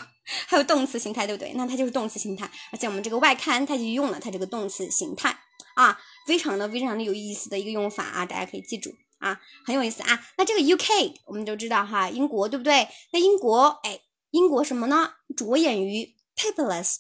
[0.48, 1.54] 还有动词形态，对不对？
[1.56, 5.36] 那它就是动词形态，而且我们这个外刊它就用了它这个动词形态
[5.76, 5.98] 啊，
[6.28, 10.24] 非常的非常的有意思的一个用法啊，大家可以记住啊，很有意思啊。
[10.38, 12.88] 那这个 UK 我们就知道哈，英国对不对？
[13.12, 14.00] 那英国哎，
[14.32, 15.14] 英国什么呢？
[15.36, 16.98] 着眼于 paperless。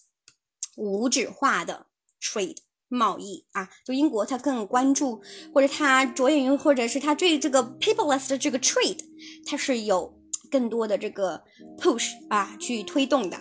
[0.75, 1.87] 无纸化的
[2.21, 2.57] trade
[2.87, 5.21] 贸易啊，就英国它更关注，
[5.51, 8.99] 或者它着眼于，或者是它对这个 paperless 的这个 trade，
[9.47, 10.13] 它是有
[10.51, 11.43] 更多的这个
[11.79, 13.37] push 啊去推动的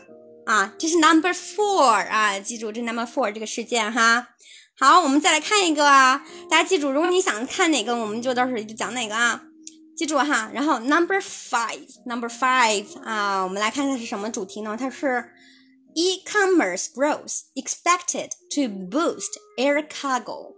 [0.47, 0.75] 啊。
[0.79, 4.29] 这是 number four 啊，记住这 number four 这个事件哈。
[4.79, 9.43] 好，我们再来看一个啊，大家记住，如果你想看哪个，我们就到时候就讲哪个啊。
[9.95, 10.51] 记住哈。
[10.55, 14.77] 然后 number five，number five 啊，我们来看看是什么主题呢？
[14.81, 15.23] 它是。
[15.96, 20.54] E-commerce growth expected to boost air cargo。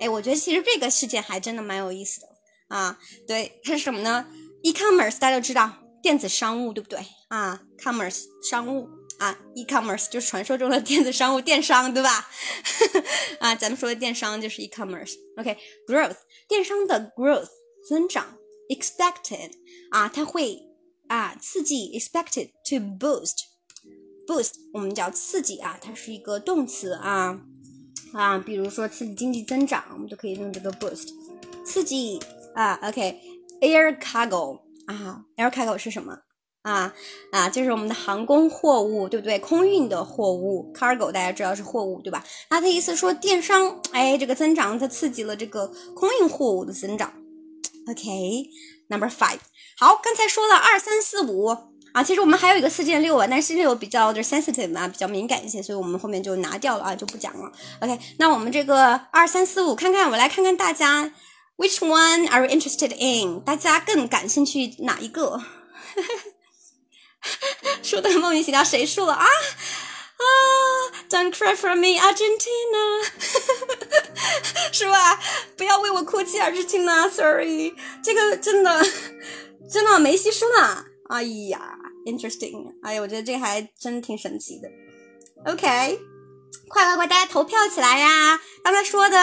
[0.00, 2.26] 哎，我觉得其实这个事件还真的蛮有意思的
[2.68, 2.98] 啊。
[3.26, 4.26] 对，它是什么呢？
[4.62, 6.98] E-commerce 大家都知道，电子商务对不对
[7.28, 7.62] 啊？
[7.78, 8.88] Commerce 商务
[9.20, 12.28] 啊，E-commerce 就是传说中的电子商务，电商对吧？
[13.38, 16.16] 啊，咱们说的电商就是 E-commerce。OK，growth
[16.48, 17.48] 电商的 growth
[17.88, 18.38] 增长，
[18.68, 19.52] expected
[19.92, 20.60] 啊，它会
[21.08, 23.47] 啊刺激，expected to boost。
[24.29, 27.41] Boost 我们叫刺激啊，它是一个动词啊
[28.13, 31.09] 啊，比如说刺激经济增长，我们就可以用这个 boost，
[31.65, 32.19] 刺激
[32.53, 32.75] 啊。
[32.83, 36.15] OK，air cargo 啊，air cargo 是什么
[36.61, 36.93] 啊
[37.31, 37.49] 啊？
[37.49, 39.39] 就是我们的航空货物，对不对？
[39.39, 42.23] 空运的货物，cargo 大家知道是货物对吧？
[42.51, 47.11] 那它意思说电商哎，这个增长它刺激了这个空运货物的增长。
[47.87, 49.39] OK，number five，
[49.79, 51.55] 好，刚才说了二三四五。
[51.91, 57.51] 啊，其实我们还有一个四件六啊，但是四件六比较就是 sensitive 啊，比较敏感一些，所以我们后面就拿掉了啊，就不讲了。
[57.79, 61.11] OK，那我们这个二三四五，看看我来看看大家
[61.57, 63.39] ，which one are you interested in？
[63.41, 65.41] 大家更感兴趣哪一个？
[67.83, 69.25] 输的莫名其妙，谁输了啊？
[69.25, 70.23] 啊
[71.09, 73.03] ，Don't cry for me, Argentina，
[74.71, 75.19] 是吧？
[75.57, 77.73] 不要为我哭泣，Argentina，Sorry，
[78.03, 78.85] 这个真的
[79.71, 80.85] 真的梅西输了。
[81.09, 82.73] 哎呀，interesting！
[82.83, 84.69] 哎呀，我觉得这个还真挺神奇的。
[85.45, 85.99] OK，
[86.67, 88.39] 快快快，大家投票起来呀！
[88.63, 89.17] 刚才说的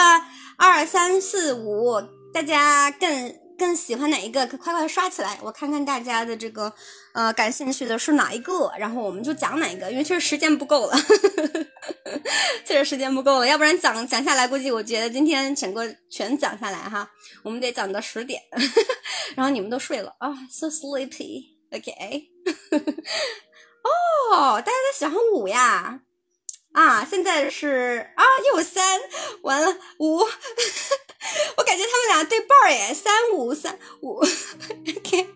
[0.57, 2.01] 二三四五，
[2.33, 4.47] 大家更更喜欢哪一个？
[4.47, 6.73] 快快刷起来，我看看大家的这个
[7.13, 10.97] 呃感兴趣的是哪一个，然后我们就讲哪一个，因为确实时间不够了，
[12.65, 17.07] 确实时间不够了，要不然讲讲下来，估计我觉得今天整个全讲下来哈，
[17.43, 18.41] 我们得讲到十点，
[19.35, 22.29] 然后你们都睡了啊，so sleepy，OK，
[23.83, 26.01] 哦，大家都喜欢五呀。
[26.73, 28.23] 啊，现在是啊，
[28.53, 29.01] 又三，
[29.41, 30.17] 完了五，
[31.57, 34.19] 我感觉他们俩对半儿耶，三五三五，
[34.97, 35.27] OK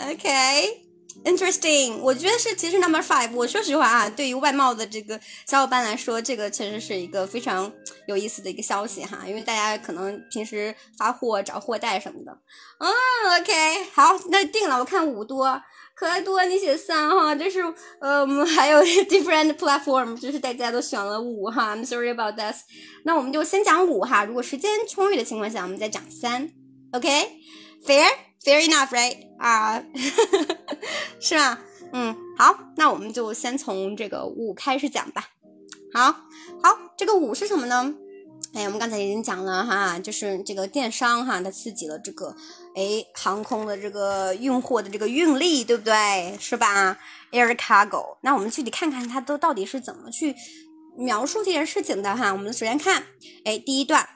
[0.00, 0.86] OK
[1.24, 7.72] Interesting，我觉得是其实 Number Five，我说实话啊，对于外贸的这个小伙伴来说，这个确实是一个非常
[8.06, 12.38] 有意思的一个消息哈，因为大家可能平时发货找货代什么的，
[12.78, 15.60] 嗯，OK，好，那定了，我看五多。
[15.96, 17.60] 可爱多，你写三哈，就是
[18.00, 21.76] 呃，还有 different platform，就是大家都选了五哈。
[21.76, 22.56] I'm sorry about that。
[23.04, 26.50] 那我们就先讲五哈，如果时间充裕的情况下，我们再讲三。
[28.44, 29.16] Fair enough，right？
[29.38, 29.82] 啊，
[31.18, 31.58] 是吧？
[31.92, 35.30] 嗯，好，那我们就先从这个五开始讲吧。
[35.94, 36.12] 好，
[36.62, 37.94] 好，这个五是什么呢？
[38.52, 42.36] 哎，我们刚才已经讲了哈，就是这个电商哈，它刺激了这个
[42.76, 46.36] 哎航空的这个运货的这个运力，对不对？
[46.38, 46.98] 是吧
[47.32, 48.18] ？Air cargo。
[48.20, 50.34] 那我们具体看看它都到底是怎么去
[50.96, 52.32] 描述这件事情的哈。
[52.32, 53.04] 我们首先看，
[53.44, 54.06] 哎，第一段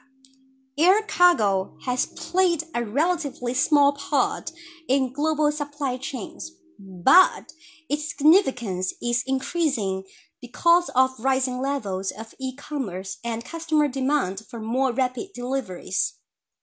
[0.78, 4.52] ，Air cargo has played a relatively small part
[4.88, 7.52] in global supply chains, but
[7.88, 10.04] its significance is increasing.
[10.44, 16.10] because of rising levels of e-commerce and customer demand for more rapid deliveries。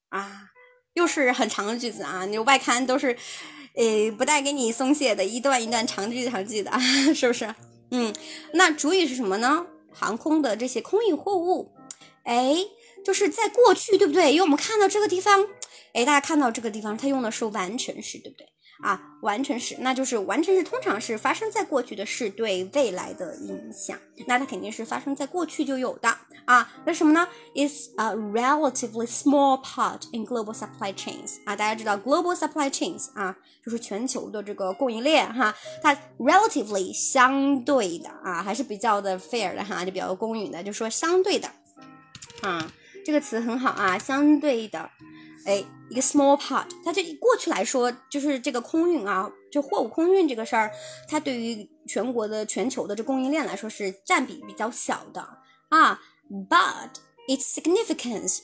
[0.09, 0.51] 啊，
[0.93, 3.17] 又是很长的句子啊，你外刊都是，
[3.76, 6.72] 呃，不带给你松懈的，一段一段长句长句的，
[7.15, 7.55] 是不是？
[7.89, 8.13] 嗯，
[8.53, 9.65] 那主语是什么呢？
[9.91, 11.72] 航空的这些空运货物，
[12.24, 12.55] 哎，
[13.07, 14.32] 就是在过去，对不对？
[14.32, 15.46] 因为我们看到这个地方，
[15.94, 18.48] 哎，大家看到这个地方，它用的是完成时，对不对？
[18.82, 23.96] 啊，完成时，那就是完成时通常是发生在过去的事对未来的影响，
[24.26, 26.14] 那它肯定是发生在过去就有的
[26.46, 26.68] 啊。
[26.84, 33.34] 那什么呢？Is a relatively small part in global supply chains 啊，大家知道 global supply chains 啊，
[33.64, 41.48] 就是全球的这个供应链哈，它 relatively 相对的啊，还是比较的 fair 的哈，就比较公允的，就说相对的
[42.42, 42.70] 啊，
[43.07, 44.90] 这个词很好啊，相对的。
[45.44, 50.72] 哎，一个 small part，它就过去来说，就是这个空运啊，就货物空运这个事儿，
[51.09, 55.20] 它对于全国的全球的这供应链来说是占比比较小的
[55.68, 56.00] 啊。
[56.28, 56.94] But
[57.28, 58.40] its significance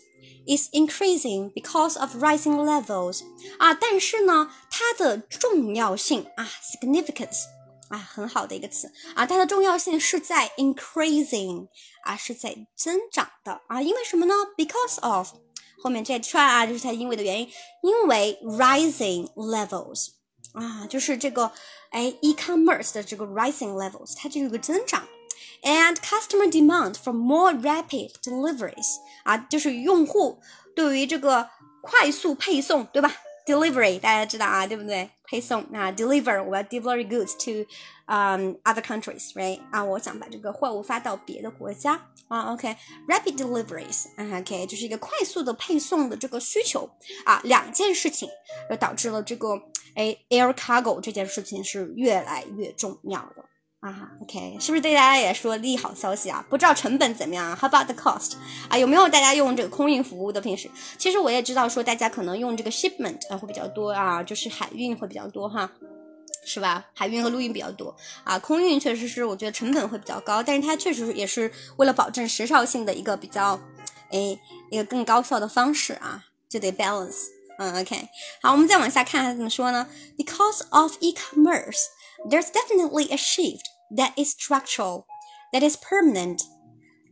[0.46, 3.22] is increasing because of rising levels
[3.58, 7.46] 啊，但是呢，它的重要性啊，significance
[7.92, 11.68] 啊，很好的一个词啊，它的重要性是在 increasing
[12.04, 15.28] 啊，是在增长的啊，因为什么呢？Because of
[15.82, 17.50] 后面这串啊，就是它因为的原因，
[17.82, 20.08] 因为 rising levels
[20.54, 21.52] 啊，就是这个
[21.90, 25.06] 哎，e-commerce 的这个 rising levels，它就有个增长
[25.62, 30.40] ，and customer demand for more rapid deliveries 啊，就是用户
[30.74, 31.50] 对于这个
[31.82, 33.12] 快速配送，对吧
[33.46, 35.10] ？delivery 大家知道啊，对不对？
[35.24, 37.66] 配送啊，deliver 我要 deliver goods to
[38.06, 46.90] um other countries，right 啊，我想把这个货物发到别的国家啊，OK，rapid deliveries 啊，OK 就是一个快速的配送的这个需求
[47.24, 48.28] 啊，两件事情
[48.68, 49.58] 就导致了这个
[49.94, 53.44] 哎 air cargo 这件事情是越来越重要的。
[53.82, 56.46] 啊，OK，是不是对大家也说利好消息啊？
[56.48, 58.34] 不知道成本怎么样啊？How about the cost？
[58.68, 60.40] 啊，有没有大家用这个空运服务的？
[60.40, 65.68] 平时其实我也知道说大家可能用这个 shipment 啊会比较多啊，就是海运会比较多哈，
[66.46, 66.86] 是吧？
[66.94, 73.60] 海运和陆运比较多啊，空运确实是我觉得成本会比较高，但是它确实也是为了保证时效性的一个比较，
[74.10, 74.38] 哎，
[74.70, 77.24] 一个更高效的方式啊，就得 balance。
[77.58, 78.08] 嗯，OK，
[78.40, 81.78] 好，我们再往下看，怎么说呢？Because of e-commerce,
[82.30, 83.60] there's definitely a shift.
[83.96, 85.06] That is structural,
[85.52, 86.42] that is permanent.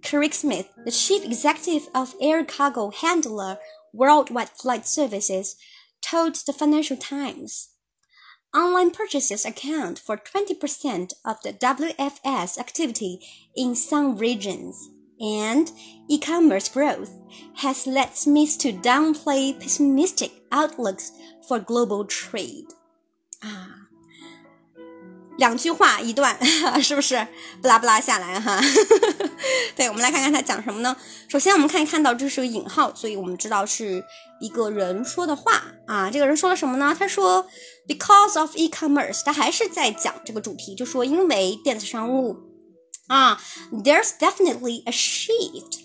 [0.04, 3.58] Craig Smith, the chief executive of air cargo handler
[3.92, 5.56] Worldwide Flight Services,
[6.00, 7.70] told the Financial Times.
[8.54, 13.20] Online purchases account for 20% of the WFS activity
[13.54, 14.88] in some regions,
[15.20, 15.70] and
[16.08, 17.12] e-commerce growth
[17.56, 21.12] has led Smith to downplay pessimistic outlooks
[21.46, 22.66] for global trade.
[23.44, 23.79] Ah.
[25.40, 26.38] 两句话一段，
[26.80, 27.26] 是不是？
[27.60, 28.60] 不拉不拉下来哈。
[29.74, 30.94] 对，我们来看看他讲什么呢？
[31.28, 34.04] 首先，我们可以看到这是个引号，所以我们知道是
[34.40, 36.10] 一个人说的话啊。
[36.10, 36.94] 这个人说了什么呢？
[36.96, 37.46] 他说
[37.88, 42.36] ，because of e-commerce，他还是在讲这个主题，就说因为电子商务
[43.08, 43.40] 啊
[43.72, 45.80] ，there's definitely a shift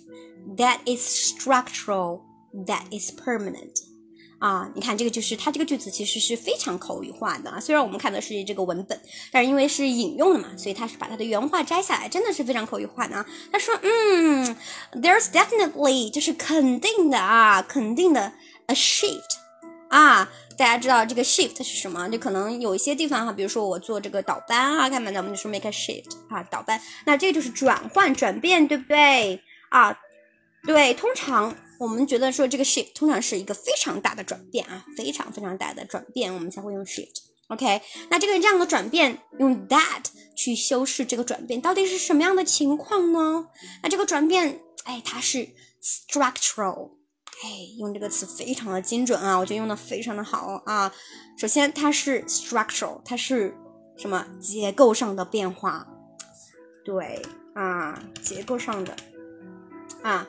[0.57, 2.21] that is structural,
[2.67, 3.94] that is permanent。
[4.45, 7.59] 啊，你看这个就是它这个句子其实是非常口语化的啊。
[7.59, 13.25] 虽然我们看的是这个文本，但是因为是引用的嘛，所以他是把它的原话摘下来，真的是非常口语化的啊。
[13.51, 14.55] 他说，嗯
[14.91, 18.33] ，there's definitely 就是肯定的啊，肯定的
[18.67, 19.33] a shift
[19.89, 20.31] 啊。
[20.55, 22.07] 大家知道这个 shift 是什么？
[22.09, 26.79] 就可能有一些地方哈，比如说我做这个倒班啊，干嘛的，我们就说 make a shift 啊，倒班。
[27.07, 29.97] 那这个就是转换、转变，对不对啊？
[30.67, 37.17] 对，通常我们觉得说这个 shift 通常是一个非常大的转变啊，非常非常大的转变，我们才会用 shift。
[37.47, 40.03] OK，那这个这样的转变用 that
[40.35, 43.47] 去修饰这个转变，到底是什么样的情况呢？
[43.83, 45.49] 那这个转变，哎，它是
[45.83, 46.91] structural。
[47.43, 50.91] 哎，用这个词非常的精准啊，我觉得用的非常的好啊。
[51.37, 53.53] 首先，它是 structural，它是
[53.97, 55.85] 什么结构上的变化？
[56.85, 57.21] 对
[57.53, 58.95] 啊，结构上的
[60.01, 60.25] 啊，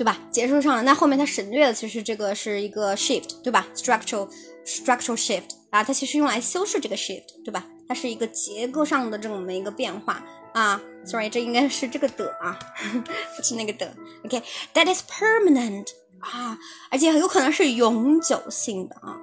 [0.00, 0.16] 对吧？
[0.30, 4.26] 结束上了，那后面它省略的其实这个是一个 shift，对吧？structural
[4.64, 7.66] structural shift 啊，它其实用来修饰这个 shift，对吧？
[7.86, 10.24] 它是一个结构上的这么一个变化
[10.54, 10.80] 啊。
[11.04, 12.58] Sorry，这应该是这个的啊，
[13.36, 13.94] 不是那个的。
[14.24, 15.88] OK，that is permanent。
[16.20, 16.58] 啊，
[16.90, 19.20] 而且很有可能是永久性的啊，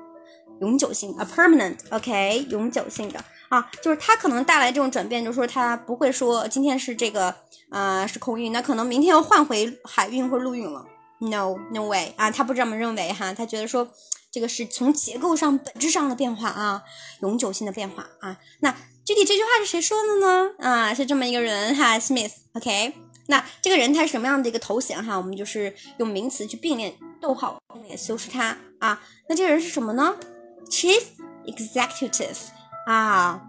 [0.62, 3.20] 永久性，a permanent，OK，永久性的
[3.50, 7.34] 啊，就是他可能带来这种转变，就是说他不会说今天是这个
[7.70, 10.86] 呃是空运，那可能明天要换回海运或陆运了
[11.20, 13.88] ，no，no way 啊，他不这么认为哈，他觉得说
[14.32, 16.84] 这个是从结构上本质上的变化啊，
[17.22, 18.76] 永久性的变化啊，那
[19.06, 20.52] 具体这句话是谁说的呢？
[20.60, 22.94] 啊，是这么一个人哈，Smith，OK。
[23.30, 25.18] 那这个人他是什么样的一个头衔哈？
[25.18, 29.02] 我们就是用名词去并列逗号并列修饰他啊。
[29.28, 30.16] 那这个人是什么呢
[30.70, 31.02] ？Chief
[31.46, 32.38] Executive
[32.92, 33.42] 啊。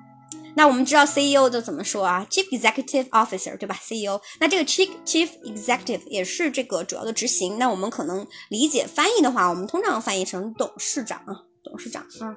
[0.57, 4.21] 那我们知道 CEO 都怎么说啊？Chief Executive Officer 对吧？CEO。
[4.41, 7.59] 那这个 Chief Chief Executive 也是这个主要的执行。
[7.59, 12.35] 那我们可能理解翻译的话，我们通常翻译成董事长啊，董事长啊。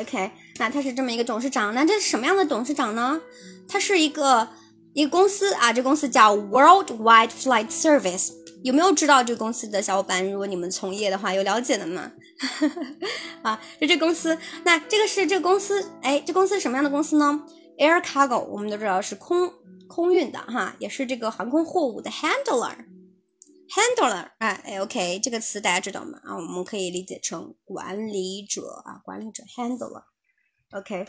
[0.00, 1.74] OK，那他是这么一个董事长。
[1.74, 3.20] 那这是什么样的董事长呢？
[3.68, 4.48] 他是一个。
[4.94, 8.30] 一个公司啊，这公司叫 Worldwide Flight Service，
[8.62, 10.24] 有没有知道这个公司的小伙伴？
[10.30, 12.12] 如果你们从业的话，有了解的吗？
[13.42, 17.44] 啊，就这公司，那这个是这个公司，哎，这公司是什么样的公司呢
[17.78, 19.52] ？Air Cargo，我们都知道是空
[19.88, 26.18] 空运的哈，也是这个航空货物的 Handler，Handler，哎哎，OK，这个词大家知道吗？
[26.24, 31.06] 啊，我们可以理解成管理者啊，管理者 Handler，OK。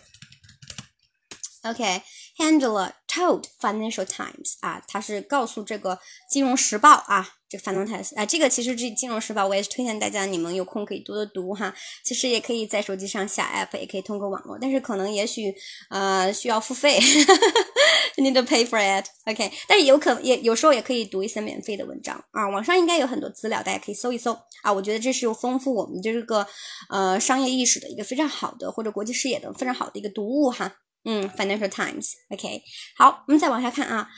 [1.63, 5.95] OK，Handler told Financial Times 啊，他是告诉这个
[6.29, 7.27] 《金融时报》啊，
[7.57, 11.73] Financial Times 啊，这个其实这《金融时报》我也是推荐大家，你们有空可以多多读哈。
[12.03, 15.53] 其实也可以在手机上下 App，也可以通过网络，但是可能也许
[15.89, 16.99] 呃需要付费，
[18.17, 19.05] need to pay for it。
[19.25, 24.71] OK，但是有可也有时候也可以读一些免费的文章啊，网上应该有很多资料，大家可以搜一搜啊。
[24.71, 26.45] 我觉得这是丰富我们这个
[26.89, 30.71] 呃商业意识的一个非常好的，或者国际视野的非常好的一个读物哈。
[31.07, 32.63] 嗯，Financial Times，OK，
[32.97, 34.09] 好，我们再往下看啊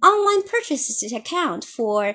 [0.00, 2.14] ，Online purchases account for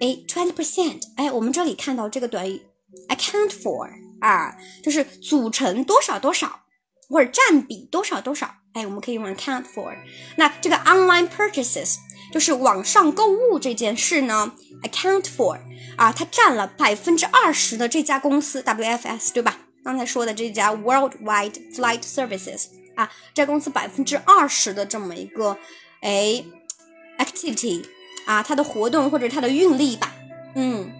[0.00, 1.02] 哎 twenty percent。
[1.16, 2.62] 哎，我们这里看到这个短语
[3.08, 3.88] account for
[4.20, 6.60] 啊，就是组成多少多少，
[7.08, 8.54] 或者占比多少多少。
[8.72, 9.96] 哎，我们可以用 account for。
[10.36, 11.96] 那这个 online purchases
[12.32, 15.60] 就是网上购物这件事呢，account for
[15.96, 19.58] 啊，它占了百分之二十的这家公司 WFS，对吧？
[19.84, 22.66] 刚才说的这家 Worldwide Flight Services。
[22.96, 25.58] 啊，这家公司百分之二十的这么一个
[26.00, 26.44] 哎
[27.18, 27.84] activity
[28.26, 30.14] 啊，它的活动或者它的运力吧，
[30.54, 30.90] 嗯，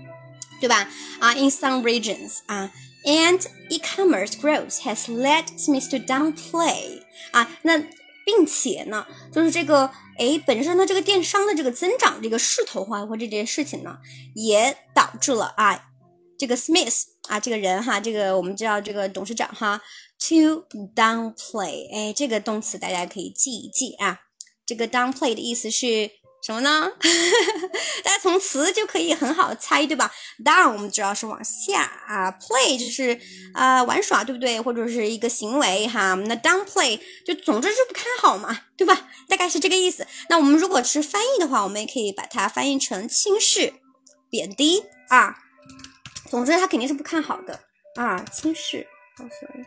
[0.61, 0.89] 对吧？
[1.21, 2.71] 啊，in some regions 啊
[3.05, 7.03] ，and e-commerce growth has led Smith to downplay
[7.33, 7.79] 啊，那
[8.25, 13.99] 并且呢，就是这个哎本身的这个电商的这个增长这个势头化或这件事情呢，
[14.35, 15.91] 也导致了啊
[16.39, 19.81] 这个 Smith 啊这个人哈，这个我们知道这个董事长哈。
[20.27, 20.65] To
[20.95, 24.21] downplay，哎，这个动词大家可以记一记啊。
[24.65, 26.11] 这个 downplay 的意思是
[26.45, 26.91] 什么呢？
[28.05, 30.13] 大家从词就可以很好猜，对吧
[30.45, 33.19] ？Down 我们知道是往下啊，play 就是
[33.55, 34.61] 啊玩耍，对不对？
[34.61, 36.13] 或者是一个行为哈。
[36.27, 39.09] 那 downplay 就总之是不看好嘛，对吧？
[39.27, 40.07] 大概是这个意思。
[40.29, 43.73] 那我们如果是翻译的话，我们也可以把它翻译成轻视、
[44.29, 45.37] 贬低啊。
[46.29, 47.59] 总之它肯定是不看好的
[47.97, 48.87] 啊，轻视。
[49.17, 49.65] 告诉你。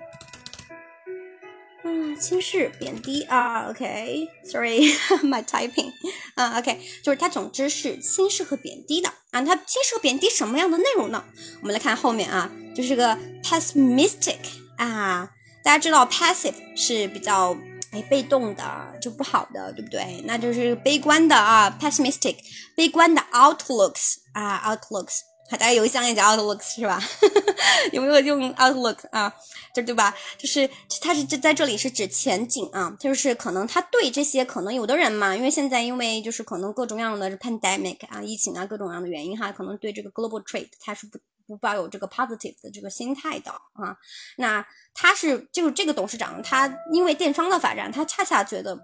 [1.88, 5.92] 啊，轻视、贬低啊，OK，Sorry，my typing，
[6.36, 9.42] 啊，OK，就是它，总之是轻视和贬低的啊。
[9.42, 11.24] 它轻视和贬低什么样的内容呢？
[11.62, 14.38] 我们来看后面啊，就是个 pessimistic
[14.78, 15.30] 啊。
[15.64, 17.56] 大家知道 passive 是比较
[17.92, 20.22] 哎被动的，就不好的，对不对？
[20.26, 22.36] 那就是悲观的啊，pessimistic，
[22.76, 25.20] 悲观的 outlooks 啊，outlooks
[25.50, 27.02] 大家邮箱也叫 Outlook 是吧？
[27.93, 29.34] 有没有用 Outlook 啊？
[29.74, 30.14] 这对吧？
[30.38, 30.70] 就是
[31.02, 41.18] 它是这在这里是指前景啊，就是可能他对这些可能有的人嘛，因为现在因为就是可能各种各样的 pandemic 啊、疫情啊各种各样的原因哈，可能对这个 global trade 它是不
[41.48, 43.95] 不抱有这个 positive 的这个心态的啊。
[44.38, 48.78] 那他是就是这个董事长，他因为电商的发展，他恰恰觉得。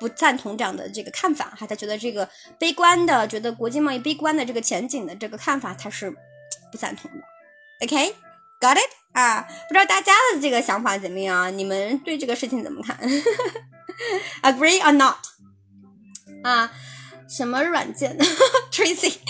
[0.00, 2.28] 不赞同这样的这个看法哈，他觉得这个
[2.58, 6.10] 悲观的，觉得国际贸易悲观的这个前景的这个看法，他是
[6.70, 7.18] 不赞同的。
[7.80, 9.42] OK，got it 啊？
[9.68, 11.56] 不知道大家的这个想法怎么样？
[11.56, 12.98] 你们对这个事情怎么看？
[14.42, 15.16] Agree or not？
[16.44, 16.70] 啊？
[17.28, 18.16] 什么软件？
[18.72, 19.14] Tracy。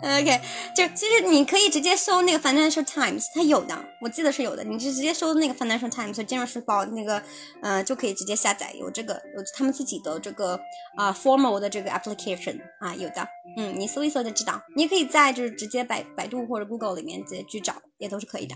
[0.00, 0.40] OK，
[0.76, 4.62] 就其实你可以直接搜那个 Financial Times，它有的，我记得是有的。
[4.62, 7.20] 你就直接搜那个 Financial Times，金融时报那个，
[7.60, 10.60] 呃，就可以直接下载，有这个，有他们自己的这个
[10.96, 13.26] 啊 formal 的这个 application 啊，有的。
[13.56, 14.62] 嗯，你搜一搜就知道。
[14.76, 18.54] 你也可以在就是直接百百度或者 Google 里面直接去找，也都是可以的，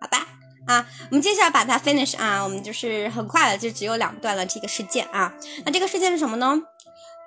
[0.00, 0.24] 好吧？
[0.68, 5.34] 啊，我们接下来把它 finish 啊，我们就是很快的，就只有两段了这个事件啊。
[5.64, 6.62] 那这个事件是什么呢？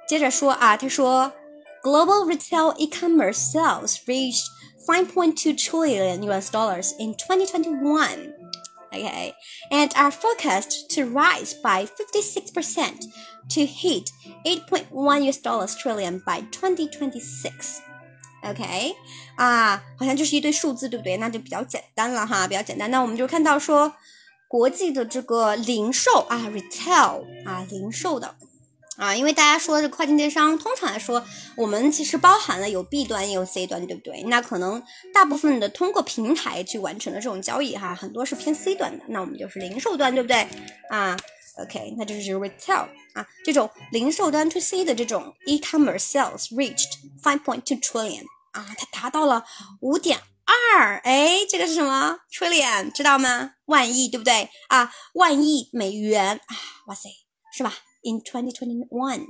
[0.08, 1.32] 接着说啊，他说。
[1.84, 4.46] Global retail e-commerce sales reached
[4.88, 8.32] 5.2 trillion US dollars in 2021.
[8.90, 9.34] Okay,
[9.70, 13.10] and are forecast to rise by 56%
[13.50, 14.08] to hit
[14.46, 17.80] 8.1 US dollars trillion by 2026.
[18.44, 18.94] OK，
[19.36, 21.18] 啊，好像就是一堆数字，对不对？
[21.18, 22.90] 那就比较简单了哈，比较简单。
[22.90, 23.92] 那我们就看到说，
[24.48, 28.36] 国际的这个零售啊，retail 啊，零售的。
[28.99, 31.25] 啊，因为大家说这跨境电商，通常来说，
[31.55, 34.21] 我们其实包含了有 B 端也有 C 端，对不对？
[34.23, 34.83] 那可能
[35.13, 40.45] 大部分的通过平台去完成的这种交易，哈，很多是偏 C 端的，那我们就是零售端，对不对？
[40.89, 41.17] 啊
[41.59, 49.45] ，OK，那就是 retail 啊，这种零售端 to C 的这种 e-commerce sales reached five point two trillion 啊，它达到了
[49.79, 53.51] 五点二，哎，这个是什么 trillion 知道吗？
[53.65, 54.49] 万亿，对不对？
[54.67, 56.55] 啊，万亿美元啊，
[56.87, 57.07] 哇塞，
[57.55, 59.27] 是吧？In 2021，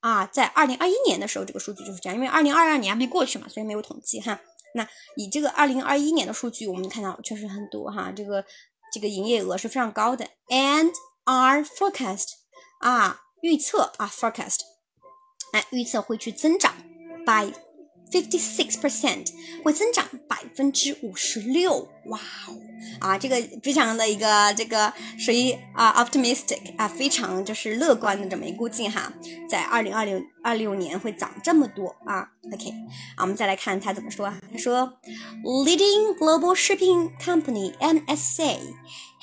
[0.00, 4.40] 啊，在二零二一年的时候，这个数据就是这样，因为二零二二年还没过去嘛，所以没有统计哈。
[4.74, 8.44] 那以这个二零二一年的数据，我们看到确实很多哈，这个
[8.92, 10.26] 这个营业额是非常高的。
[10.48, 10.92] And
[11.24, 12.26] are forecast，
[12.80, 14.60] 啊，预测啊，forecast，
[15.52, 16.74] 哎，预测会去增长
[17.26, 17.52] by。
[18.11, 19.31] Fifty six percent
[19.63, 22.55] 会增长百分之五十六，哇哦
[22.99, 29.11] 啊，这个非常的一个这个属于啊 optimistic 啊，非常就是乐观的这么一估计哈，
[29.49, 32.25] 在二零二六二六年会涨这么多啊。
[32.53, 32.69] OK，
[33.17, 34.93] 啊，我们再来看他怎么说，他说，
[35.43, 38.59] leading global shipping company MSA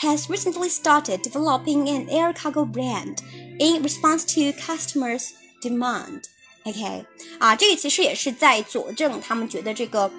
[0.00, 3.18] has recently started developing an air cargo brand
[3.58, 5.30] in response to customers'
[5.62, 6.24] demand.
[6.67, 7.05] OK，
[7.39, 10.11] 啊，这个其实也是在佐证他们觉得这个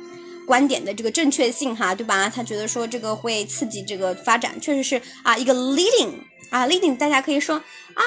[0.47, 2.27] 观点的这个正确性哈，对吧？
[2.27, 6.13] 他觉得说这个会刺激这个发展，确实是啊，一个 leading
[6.49, 8.03] 啊，leading，大家可以说啊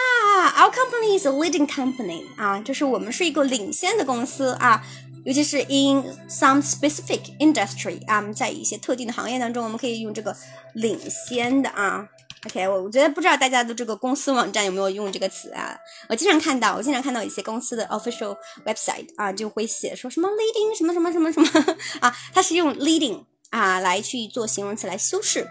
[0.58, 4.84] ，our company is a leading company 啊，就是我们是一个领先的公司啊，
[5.24, 10.36] 尤其是 in some specific industry 啊，在一些特定的行业当中，我们可以用这个
[10.74, 12.08] 领先的啊。
[12.48, 15.78] OK，我我觉得不知道大家的这个公司网站有没有用这个词啊？
[16.10, 18.36] 我经常看到，我经常看到一些公司的 official
[18.66, 25.48] website 啊，就会写说什么 leading 什么什么什么什么 啊，它是用 leading 啊来去做形容词来修饰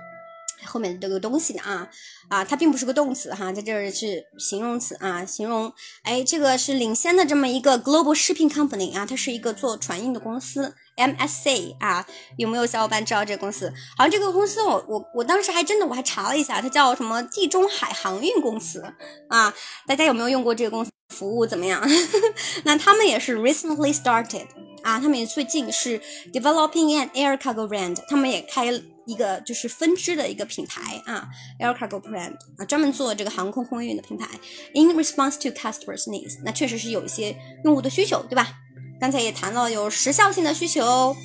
[0.64, 1.88] 后面的这个东西的啊
[2.28, 5.72] 啊，它并不是个动词哈，在这儿是形容词啊，形容
[6.03, 10.74] 哎这个是领先的这么一个 global shipping company 啊，它是一个做船运的公司。
[11.01, 13.72] MSC 啊，有没有小伙伴知道这个公司？
[13.96, 18.82] 好像这个公司，我我我当时还真的我还查了一下，它叫什么地中海航运公司
[19.28, 19.53] 啊？
[19.86, 21.46] 大家有没有用过这个公司服务？
[21.46, 21.82] 怎么样？
[22.64, 24.46] 那他们也是 recently started
[24.82, 26.01] 啊，他们也最近是
[26.32, 28.66] developing an air cargo brand，他们也开
[29.07, 31.28] 一个就是分支的一个品牌啊
[31.59, 34.28] ，air cargo brand 啊，专门做这个航空空运的品牌。
[34.74, 38.60] In response to customers' needs，那确实是有一些用户的需求，对吧？
[39.01, 41.16] 刚才也谈了有时效性的需求，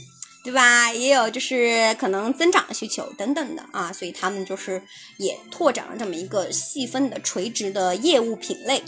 [0.45, 0.93] 对吧？
[0.93, 4.81] 也有就是可能增长的需求等等的啊，所以他们就是
[5.17, 8.81] 也拓展了这么一个细分的垂直的业务品类。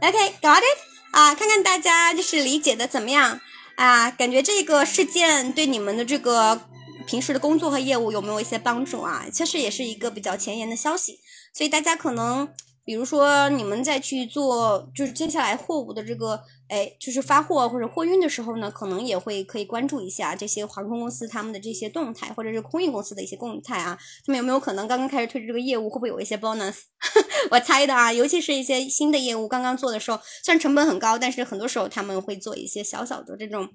[0.00, 0.78] OK，got it
[1.12, 1.34] 啊？
[1.34, 3.40] 看看大家就是理解的怎么样
[3.76, 4.10] 啊？
[4.10, 6.60] 感觉这个事件对你们的这个
[7.06, 9.26] 平时的工作和业务有没有一些帮助啊？
[9.32, 11.20] 其实也是一个比较前沿的消息，
[11.54, 12.48] 所以大家可能。
[12.84, 23.98] 比如说，你们在去做，就是接下来货物的这个，哎，就是发货或者货运的时候呢，可能也会可以关注一下这些航空公司他们的这些动态，或者是空运公司的一些动态啊。
[24.24, 26.76] 他们有没有可能刚刚开始推出这个业务，会不会有一些 bonus？
[27.50, 33.68] 我猜的啊，尤其是一些新的业务刚刚做的时候，虽然成本很高，但是很多时候他们会做一些小小的这种。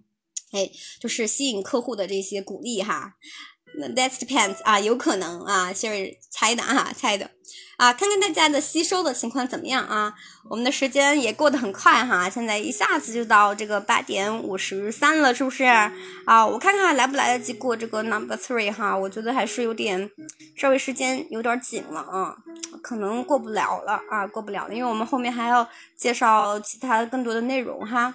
[0.52, 0.70] 哎，
[1.00, 3.16] 就是吸引客户的这些鼓励哈。
[3.76, 7.30] 那 That depends 啊，有可能啊，Siri 猜的啊，猜的
[7.78, 10.14] 啊，看看大家的吸收的情况怎么样啊？
[10.50, 16.46] 我们的时间也过得很快哈，现在一下子就到这个八点五十三了，是不是啊？
[16.46, 20.10] 我看看来不来得及过这个 Number Three 哈，我觉得还是有点
[20.56, 22.36] 稍微时间有点紧了啊，
[22.82, 25.68] 可能过不了了啊，过不了了，因为我们后面还要
[25.98, 28.14] 介绍其他更多的内容哈，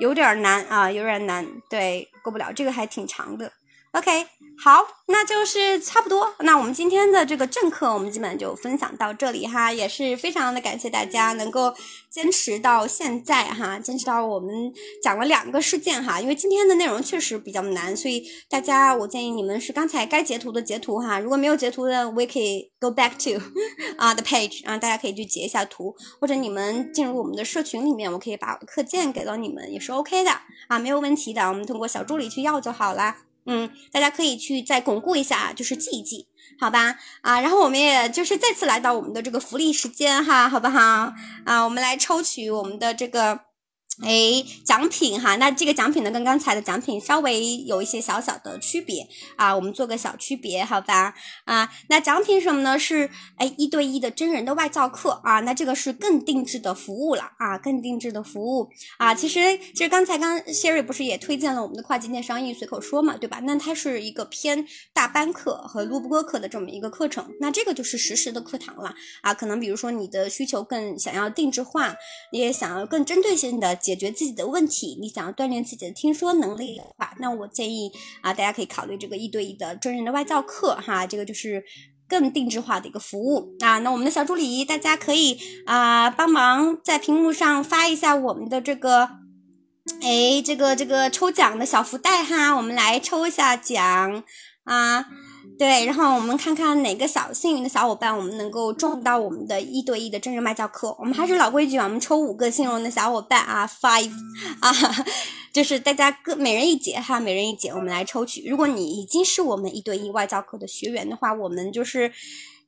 [0.00, 3.52] 有点难啊，有点难，对，过不了，这个还挺长的。
[3.92, 4.26] OK，
[4.58, 6.34] 好，那就是差不多。
[6.40, 11.74] 那我们今天的这个正课，我们基本就分享到这里哈，也是非常的感谢大家能够
[12.10, 16.20] 坚持到现在哈，坚持到我们讲了两个事件哈。
[16.20, 23.38] 因为今天的内容确实比较难，所以大家我建议你们是刚才该截图的截图哈，如果没有截图的，我也可以 go back to
[23.98, 30.30] 啊 the page 啊，大家可以去截一下图，或者你们进入我们的社群里面，我可以把课件给到你们，也是 OK 的
[30.68, 33.25] 啊，没有问题的，我们通过小助理去要就好啦。
[33.46, 36.26] 嗯，大家可以去再巩固一下，就是记一记，
[36.60, 36.96] 好吧？
[37.22, 41.12] 啊，然后我们也就是再次来到我们的这个福利时间哈，好不好？
[41.44, 43.45] 啊，我们来抽取我们的这个。
[44.02, 51.14] 哎，奖品哈，那这个奖品呢，跟刚才的奖品稍微有一些小小的区别啊，我们做个小区别，好吧？
[51.46, 52.78] 啊，那奖品什么呢？
[52.78, 58.68] 是哎一对一的真人的外教课啊，那这个是更定制的服务了啊，更定制的服务
[58.98, 59.14] 啊。
[59.14, 63.40] 其实其实刚才刚 Sherry 不是也推荐了我们的跨境电商英语随口说嘛，对吧？
[63.44, 69.32] 那它是一个偏大班课和录播课的这么一个课程，那这个就是实时的课堂了啊。
[69.32, 71.96] 可能比如说你的需求更想要定制化，
[72.30, 73.74] 你也想要更针对性的。
[73.86, 81.62] 解决自己的问题，你想要锻炼自己的听说能力的话，那我建议啊，大家可以考虑这个一对一的真人的外教课哈，这个就是
[82.08, 83.78] 更定制化的一个服务啊。
[83.78, 89.08] 那我们的小助理，大家可以啊帮忙在屏幕上发一下我们的这个，
[90.02, 94.24] 哎，这个这个抽奖的小福袋哈，我们来抽一下奖
[94.64, 95.06] 啊。
[95.58, 100.94] 对，然后我们看看哪个小幸运的小伙伴，我们能够中到我们的一对一的真人外教课。
[100.98, 104.12] 我们还是老规矩啊，我们抽五个幸运的小伙伴啊，five
[104.60, 104.70] 啊，
[105.54, 108.46] 就是大家各每人一节哈，每人一节，我们来抽取。
[108.46, 112.12] 如果你已经是我们一对一外教课的学员的话，我们就是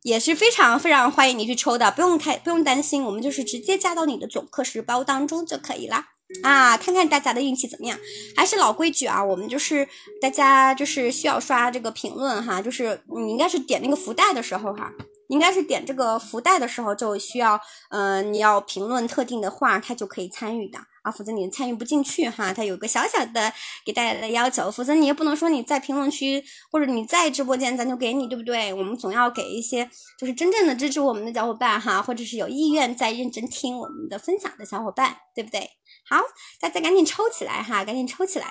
[0.03, 6.07] 也是非常非常欢迎你去抽的，不用太不用担心，我们就是直接加到你的总课时包当中就可以啦。
[6.43, 7.99] 啊，看看大家的运气怎么样？
[8.37, 9.89] 还是老规矩啊，我们就是
[10.21, 14.93] 大家就是需要刷这个评论哈，就是你应该是点那个福袋的时候哈，
[15.29, 17.61] 应该是点这个福袋的时候就需要，
[17.91, 22.53] 嗯，你要评论特定的话，它就可以参与的啊，否则你参与不进去哈。
[22.53, 23.53] 它有个小小的
[23.85, 28.73] 给大家的要求，否则你也不能说你在评论区或者你在直播间咱就给你，对不对？
[28.75, 35.71] 我们总要给一些就是真正的支持我们的小伙伴哈，或者是有意愿在认真听我们的分享的小伙伴，对不对？
[36.09, 36.23] 好，
[36.61, 38.47] 大家赶紧抽起来哈，赶紧抽起来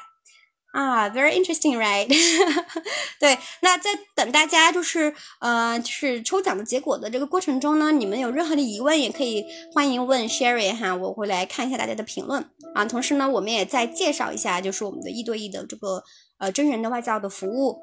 [0.71, 2.07] 啊！Very interesting, right？
[3.19, 9.43] 对，那在等大家就是呃，就是抽奖的结果的这个过程中呢，你们有任何的疑问也可以
[9.73, 12.45] 欢迎问 Sherry 哈，我会来看一下大家的评论
[12.75, 12.85] 啊。
[12.85, 16.03] 同时呢，我们也再介绍一下，就是我们的一对一的这个
[16.37, 17.81] 呃真人的外教的服务。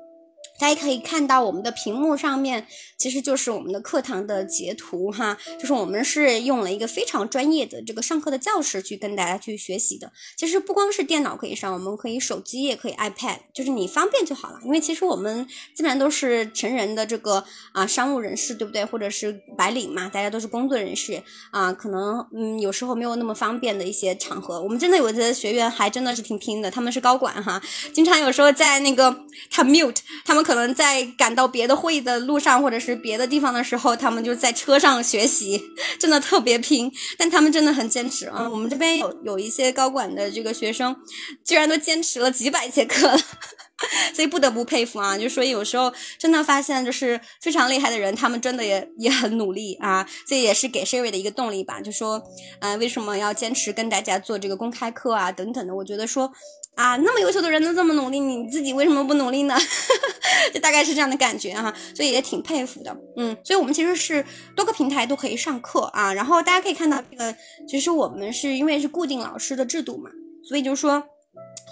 [0.58, 2.66] 大家可以看到我们的屏幕上面，
[2.96, 10.12] 其实就是我们的课堂的截图哈，就是我们是用了一个非常专业的这个上课的教室去跟大家去学习的。
[10.36, 14.60] 其实不光是电脑可以上，我们可以手机也可以 iPad，就是你方便就好了。
[14.64, 18.84] 因为其实我们基本上都是成人的这个啊商务人士，对不对？
[18.84, 21.20] 或者是白领嘛，大家都是工作人士
[21.50, 27.60] 啊，可能嗯有时候没有那么方便的一些场合，我们真的有的学员还真的是挺拼的，他们是高管哈，
[27.92, 29.14] 经常有时候在那个
[29.50, 30.44] 他 mute 他们。
[30.44, 35.58] 可能在赶到别的会议的路上，或者是别的地方的时候，他们就在车上学习，
[35.98, 36.92] 真的特别拼。
[37.16, 38.46] 但他们真的很坚持啊！
[38.46, 40.94] 我们这边有有一些高管的这个学生，
[41.42, 43.18] 居然都坚持了几百节课了，
[44.14, 45.16] 所以不得不佩服啊！
[45.16, 50.06] 就所以有时候真的发现，就是非常厉害的人，他们真的也也很努力啊！
[50.26, 51.80] 这也是给 Sherry 的一个动力吧。
[51.80, 52.22] 就说，
[52.60, 55.32] 嗯，为什么要坚持跟大家做这个公开课啊？
[55.32, 56.30] 等等的，我觉得说。
[56.74, 59.56] 啊，那么优秀的人都这么努力，你自己为什么不努力呢？
[60.52, 62.96] 就大概是这样的感觉哈，所以也挺佩服的。
[63.16, 64.24] 嗯，所以我们其实是
[64.56, 67.34] 多个平台都可以上课啊，然后大家可以看到这个，
[67.68, 70.10] 其实我们是因为是固定老师的制度嘛，
[70.48, 71.02] 所以就是说。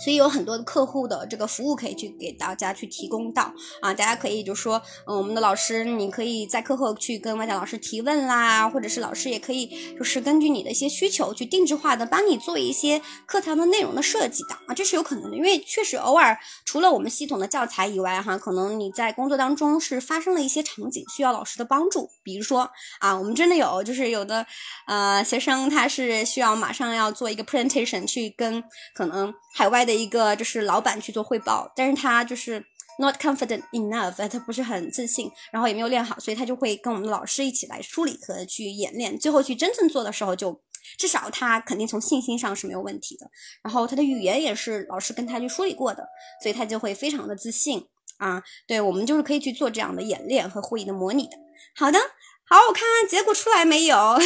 [0.02, 24.44] 所以有很多的客户的这个服务可以去给大家去提供到啊，大家可以就说，嗯，我们的老师，你可以在课后去跟外教老师提问啦，或者是老师也可以就是根据你的一些需求去定制化的帮你做一些课堂的内容的设计的啊，这是有可能的，因为确实偶尔除了我们系统的教材以外哈，可能你在工作当中是发生了一些场景需要老师的帮助，比如说啊，我们真的有就是有的
[24.88, 29.91] 呃学生他是需要马上要做一个 presentation 去跟可能海外的。
[29.96, 32.64] 一个就是老板去做汇报，但是他就是
[32.98, 40.60] not confident enough，他不是很自信，然后也没有练好，所以他就会跟我们的老师一起来梳理和去演练，最后去真正做的时候，就
[40.98, 43.30] 至少他肯定从信心上是没有问题的，
[43.62, 46.06] 然后他的语言也是老师跟他去梳理过的，
[46.42, 47.86] 所以他就会非常的自信
[48.18, 48.42] 啊。
[48.66, 51.36] 对我们就是可以去做这样的演练和会议的模拟的。
[51.76, 51.98] 好的，
[52.44, 53.96] 好，我看看结果出来没有。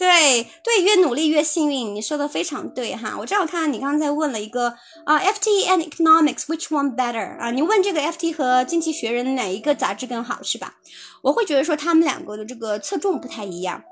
[0.00, 3.14] 对对，越努力越幸运，你说的非常对哈。
[3.18, 4.74] 我正好看到你刚才问了一个
[5.04, 7.50] 啊，FT and economics which one better 啊？
[7.50, 10.76] 你问这个 FT 和经济学人哪一个杂志更好是吧？
[11.20, 13.82] 我会觉得说他们两个的这个侧重不太一样。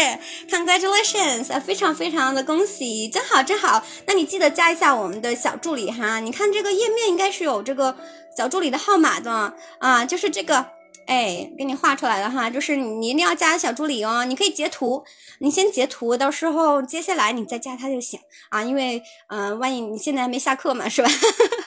[0.49, 3.83] ？Congratulations 啊，非常非常的恭喜，真好真好。
[4.05, 7.95] 那你记得加一下我们的小助理哈，你看这个页面应该是有这个
[8.37, 10.65] 小助理的号码的啊，就是这个。
[11.05, 14.23] 哎，给你画出来了哈，就是你一定要加小助理哦。
[14.23, 15.03] 你可以截图，
[15.39, 18.63] 你先截图，到时候接下来你再加他就行啊。
[18.63, 21.09] 因为，嗯，万一你现在还没下课嘛，是吧？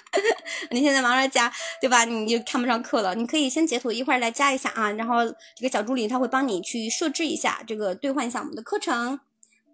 [0.70, 2.04] 你现在忙着加，对吧？
[2.04, 3.14] 你就看不上课了。
[3.14, 4.90] 你可以先截图，一会儿来加一下啊。
[4.92, 9.20] 然后这个小助理他会帮你去设置一下，这个兑换一下我们的课程。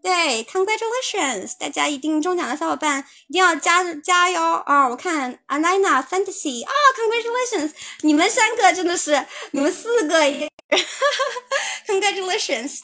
[0.03, 1.57] 对，Congratulations！
[1.61, 4.89] 大家一定中奖的小伙伴一定要加加油啊！
[4.89, 7.70] 我看 Alina Fantasy 啊，Congratulations！
[8.01, 10.18] 你们三个真的是，你们四个
[11.87, 12.80] ，Congratulations！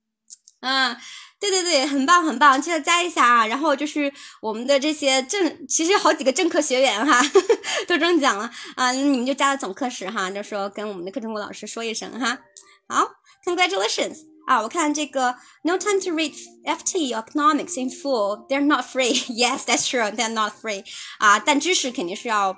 [0.60, 0.96] 啊，
[1.42, 3.46] 对对对，很棒很棒，记得加一下啊！
[3.48, 7.20] 然后就是我们的这些正，其实好几个正课学员哈，
[7.88, 8.92] 都中奖了啊！
[8.92, 12.38] 你们就加了总课时哈，就说跟我们的课程部老师说一声哈。
[12.88, 13.10] 好
[13.44, 14.18] ，Congratulations！
[14.46, 15.34] 啊，我看这个
[15.64, 16.32] No time to read
[16.64, 18.46] FT economics in full.
[18.48, 19.12] They're not free.
[19.28, 20.10] Yes, that's true.
[20.12, 20.84] They're not free.
[21.18, 22.56] 啊，但知识肯定是要。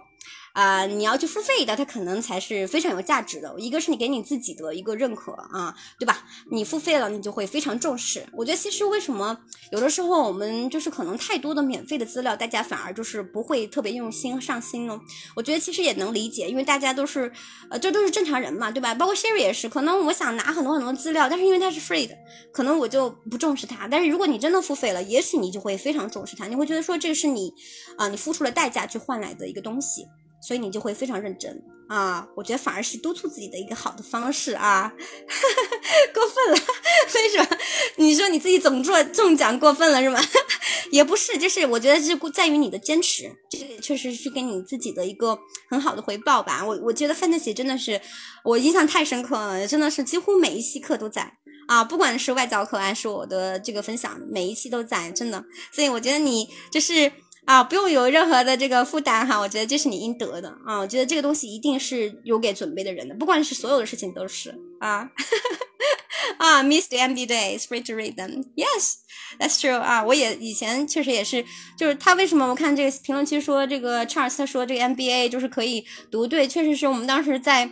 [0.55, 3.53] 啊，你要去付费的，它可能才是非常有价值的。
[3.59, 6.25] 一个是你给你自己的一个认可啊，对吧？
[6.53, 8.25] 你付费了，你就会非常重视。
[8.33, 9.37] 我觉得其实为什么
[9.73, 14.99] 有的时候我们就是可能太多的免费的资料，大家反而就是不会特别用心上心呢？
[15.35, 17.33] 我觉得其实也能理解，因为大家都是
[17.69, 18.95] 呃，这都是正常人嘛，对吧？
[18.95, 22.17] 包括 Siri 也是，可能我想拿很多很多资料，但是因为它是 free 的，
[22.53, 23.89] 可能我就不重视它。
[23.89, 27.53] 但是如果你真的付费了，也许你就会非常重视它，你会觉得说这个是你
[27.99, 30.07] 啊，你付出了代价去换来的一个东西。
[30.45, 31.51] 所以你就会非常认真
[31.89, 32.29] 啊！
[32.37, 34.93] 我觉得反而是督促自己的一个好的方式啊，
[36.13, 36.59] 过分了，
[37.15, 37.59] 为什么？
[37.97, 40.21] 你说你自己总做中奖过分了是吗？
[40.93, 45.39] 也不是，就是我觉得是在于你的坚持，这个确实是给你自己的一个
[45.71, 46.63] 很好的回报吧。
[46.65, 47.99] 我我觉得范特西真的是
[48.45, 51.33] 我印象太深刻了，真的是几乎每一期课都在
[51.69, 55.43] 啊，不管是外教课还是我的这个分享，每一期都在，真的。
[55.73, 57.11] 所以我觉得你就是。
[57.45, 60.79] 啊，不用有任何的这个负担哈，我觉得这是你应得的啊。
[60.79, 65.11] 我觉得这个东西一定是有给准备的人的，不管是所有的事情都是啊
[66.39, 66.63] 啊。
[66.65, 68.45] Miss the MBA days, free to read them.
[68.57, 68.95] Yes,
[69.39, 70.03] that's true 啊。
[70.05, 71.45] 我也以前确实也是，
[71.79, 77.71] 就是他为什么我看这个评论区说这个 Charles 他说这个 MBA 就是可以读对，确实是我们当时在。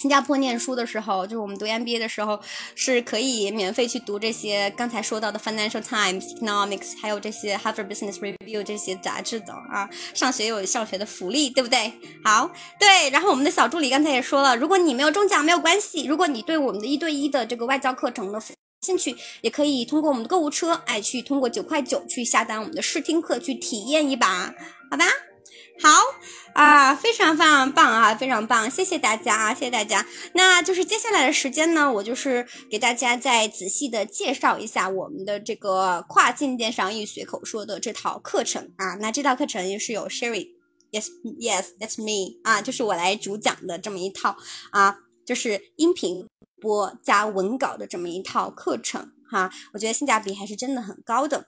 [0.00, 2.38] 新加坡念书的时候，就是我们读 MBA 的时候，
[2.76, 9.90] 是可以免费去读这些刚才说到的 Financial Times、Economics，还有这些 Harvard Business Review 这些杂志的啊。
[10.14, 11.92] 上学有上学的福利，对不对？
[12.24, 13.10] 好，对。
[13.10, 18.40] 然后我们的小助理刚才也说了，如果你没有中奖没有关系，如果你对我们的一对一的这个外教课程的
[18.82, 24.54] 兴趣，也可以通过我们的购物车，哎，去通过九块九去下单我们的试听课，去体验一把，
[24.92, 25.04] 好吧？
[25.80, 25.90] 好
[26.54, 28.68] 啊，非常非常棒啊，非常棒！
[28.68, 30.04] 谢谢大家啊，谢谢大家。
[30.32, 38.96] 那就是接下来的时间呢，我就是给大家再仔细的介绍一下我们的这个跨境电商易随口说的这套课程啊。
[38.96, 41.06] 那这套课程也是有 Sherry，Yes
[41.40, 44.36] Yes，That's me 啊，就是我来主讲的这么一套
[44.72, 46.26] 啊，就是音频
[46.60, 49.48] 播加文稿的这么一套课程哈。
[49.72, 51.46] 我觉得性价比还是真的很高的。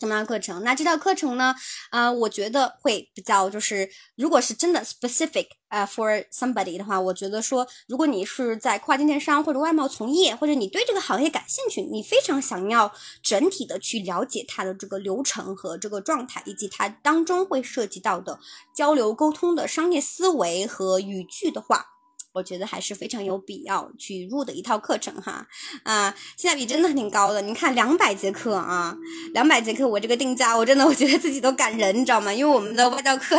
[0.00, 0.64] 什么样课程？
[0.64, 1.54] 那这套课程呢？
[1.90, 12.90] 啊，我觉得会比较就是，如果是真的 specific 呃 for somebody 的话，我觉得说，如果你是在跨境电商或者外贸从业，或者你对这个行业感兴趣，你非常想要
[13.22, 18.40] 整体的去了解它的这个流程和这个状态，以及它当中会涉及到的
[18.74, 21.84] 交流沟通的商业思维和语句的话。
[22.32, 25.46] 我觉得还是非常有必要去入的一套课程哈，
[25.82, 27.42] 啊，性价比真的挺高的。
[27.42, 28.96] 你看两百节课啊，
[29.32, 32.32] 两百节课，我这个定价，我真的我觉得自己都感人，你知道吗？
[32.32, 33.36] 因为我们的外教课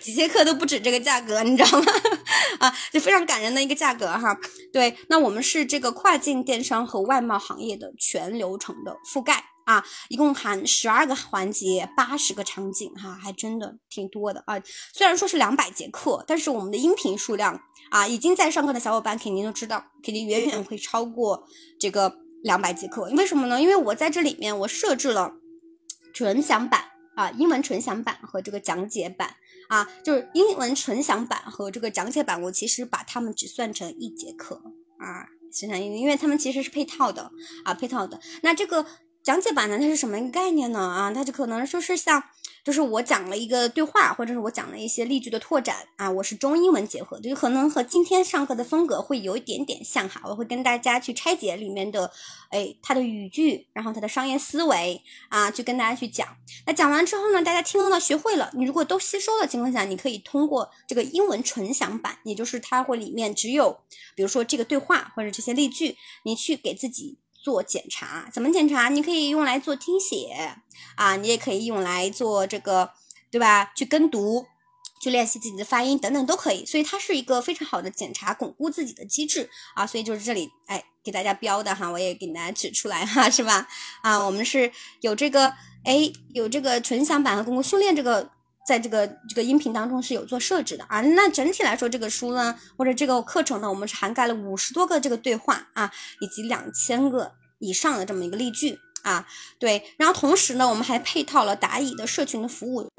[0.00, 1.86] 几节课都不止这个价格，你知道吗？
[2.60, 4.36] 啊，就非常感人的一个价格哈。
[4.72, 9.44] 对，那我们是这个跨境电商和外贸行业的全流程的覆盖。
[9.64, 14.60] 啊，一共含十二个环节，八十个场景，哈，还真的挺多的啊。
[14.92, 17.60] 虽然说是两百节课，但是我们的音频数量
[17.92, 21.46] 啊，已经在上课的小伙伴肯定都知道，肯定远远会超过
[21.78, 23.02] 这个两百节课。
[23.18, 23.60] 为什么呢？
[23.60, 25.34] 因为我在这里面我设置了
[26.14, 26.84] 纯享版
[27.16, 29.36] 啊，英文纯享版和这个讲解版
[29.68, 34.62] 啊，就是英文纯享版和这个讲解版，我其实把它们只算成一节课
[34.98, 37.30] 啊，实际上因为他们其实是配套的
[37.64, 38.18] 啊，配套的。
[38.42, 38.86] 那这个。
[39.22, 40.80] 讲解版呢，它是什么一个概念呢？
[40.80, 42.20] 啊，它就可能说是像，
[42.64, 50.20] 就是我讲了一个对话，或者是我讲了一些例句的拓展啊，我是中英文结合，就可能和今天上课的风格会有一点点像哈。
[50.24, 52.10] 我会跟大家去拆解里面的，
[52.50, 56.26] 哎，它的语句，然后它的商业思维啊，去跟大家去讲。
[56.66, 63.78] 那讲完之后呢，大家听了学会了，你如果都吸收的情况下，你可以通过这个英文纯享版，也就是它会里面只有，
[64.16, 67.18] 比如说这个对话或者这些例句，你去给自己。
[67.42, 68.88] 做检查怎么检查？
[68.88, 70.54] 你可以用来做听写
[70.94, 72.90] 啊，你也可以用来做这个，
[73.30, 73.72] 对吧？
[73.74, 74.46] 去跟读，
[75.02, 76.64] 去练习自己的发音等等都可以。
[76.64, 79.86] 所以它是一个非常好的检查、巩固自己的机制啊。
[79.86, 83.66] 所以就是这里，哎，给大家标的哈，我也给大家指出来哈，是吧？
[84.02, 84.70] 啊，我们是
[85.00, 85.52] 有这个，
[85.84, 88.30] 哎，有这个纯享版和巩固训练这个，
[88.66, 91.00] 在这个这个音频当中是有做设置的啊。
[91.00, 97.32] 那整体来说，这个书呢，或者这个课程呢，我们是涵盖了五十多个这个对话啊，以及两千个。
[97.64, 99.24] 以上的这么一个例句啊，
[99.60, 102.90] 对，然后同时呢，我们还配套了答疑的社群的服务，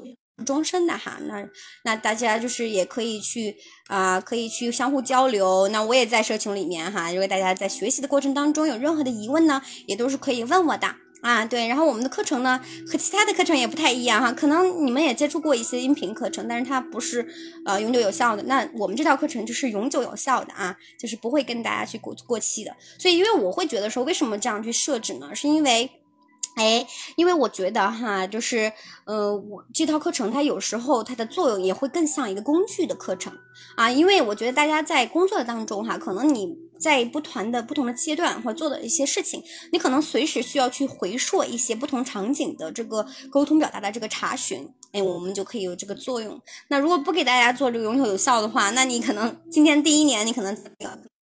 [0.46, 1.46] 终身的哈，那
[1.84, 3.54] 那大家就是也可以去
[3.88, 5.68] 啊，可以去相互交流。
[5.68, 11.03] 那我也在社群里面哈，如果大家在学习的过程当中有任何的疑问呢，也都是可以问我的。
[11.24, 17.26] 啊，对，然后我们的课程呢和其他的课程也不太一样哈，可能你们也接触过一些音频课程，但是它不是
[17.64, 18.42] 呃永久有效的。
[18.42, 22.76] 那我们这套课程就是永久有效的啊，就是不会跟大家去过过期的。
[22.98, 25.34] 所以，因为我会觉得说，为什么这样去设置呢？
[25.34, 25.90] 是因为。
[26.56, 28.72] 哎，因为我觉得哈，就是，
[29.06, 33.32] 呃，我这套课程它有时候它的作用也会更像一个工具的课程
[33.74, 46.40] 啊，因为我觉得大家在工作当中哈，可能你在不同的不同的阶段或做的一些事情，你可能随时需要去回溯一些不同场景的这个沟通表达的这个查询，哎，我们就可以有这个作用。
[46.68, 50.56] 那如果不给大家做这个永久有效的话，那你可能今天第一年你可能。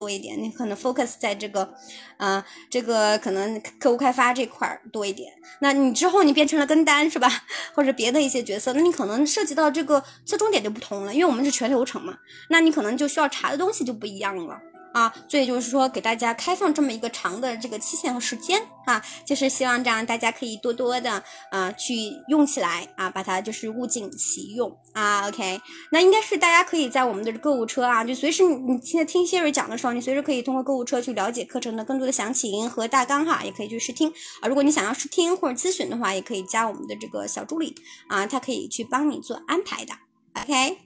[0.01, 1.75] 多一点，你可能 focus 在这个，
[2.17, 5.31] 啊，这个可能客户开发这块儿多一点。
[5.59, 7.29] 那你之后你变成了跟单是吧？
[7.75, 12.17] 或者别的一些角色，那你可能涉及到这个侧重点就不同了，因为我们是全流程嘛，
[12.49, 14.59] 那你可能就需要查的东西就不一样了。
[14.93, 21.95] 啊，所以就是说，给大家开放这么一个长的这个期限和时间啊，就是希望这样大家可以多多的啊去
[22.27, 25.27] 用起来啊，把它就是物尽其用啊。
[25.27, 25.61] OK，
[25.91, 34.11] 那应该是大家可以在我们的购物车啊，就随时你现在听 Siri 讲的时候，你随时可以通过购物车去了解课程的更多的详情和大纲哈，也可以去试听
[34.41, 34.47] 啊。
[34.47, 37.73] 如果你想要试听或者咨询的话，也可以加我们的这个小助理
[38.09, 39.93] 啊，他可以去帮你做安排的。
[40.33, 40.77] OK，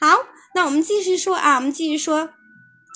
[0.00, 0.16] 好，
[0.54, 2.30] 那我们继续说啊，我们继续说。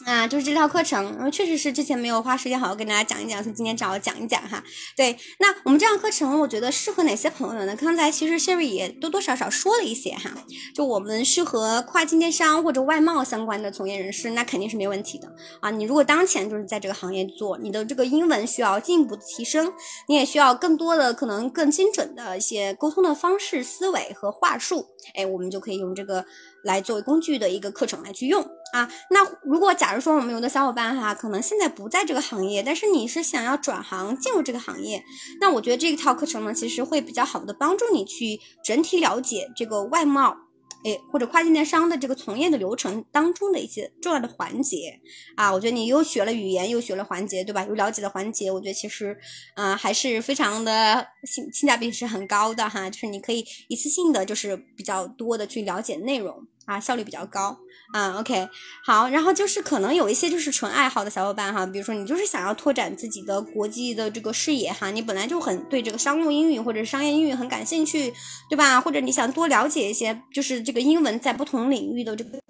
[0.06, 4.62] 啊，就是这套课程，然后确实是之前没有花时间好好跟大家讲一讲，所以今天找我讲一讲哈。
[4.96, 7.74] 对，那我们这样课程，我觉得适合哪些朋友呢？
[7.76, 10.30] 刚才其实 Siri 也多多少少说了一些哈，
[10.74, 15.70] 就我们适合跨境电商或者外贸相关的从业人士，那肯定是没问题的啊。
[15.70, 19.72] 你如果当前就是在这个行业做，你的这个英文需要进一步的提升，
[20.08, 26.26] 你也需要更多的可能更精准的一些沟通的方式、思维和话术，哎，我们就可以用这个
[26.64, 28.44] 来作为工具的一个课程来去用。
[28.72, 35.04] 啊，那如果假如说我们有的小伙伴哈，可能现在不在这个行业，但是你是想要转行进入这个行业，
[35.40, 40.36] 那我觉得这一套课程呢，其实会比较好的帮助你去整体了解这个外贸，
[40.84, 44.98] 哎，或者跨境电商的这个从业的流程当中的一些重要的环节
[45.36, 45.52] 啊。
[45.52, 47.64] 我觉得你又学了语言，又学了环节，对吧？
[47.68, 49.16] 又了解了环节，我觉得其实，
[49.54, 57.58] 嗯，还是非常的性性价比是很高的哈，就是你可以一次性的就是比较多的去了解内容啊，效率比较高。
[57.92, 58.48] 啊，OK，
[58.84, 68.12] 好，然后就是可能有一些就是纯爱好的小伙伴哈，比如说你就是想要拓展自己的国际的这个视野哈，你本来就很对这个商务英语或者商业英语很感兴趣，
[68.50, 68.80] 对吧？
[68.80, 72.40] 或者你想多了解一些就是这个英文在不同领域的这个，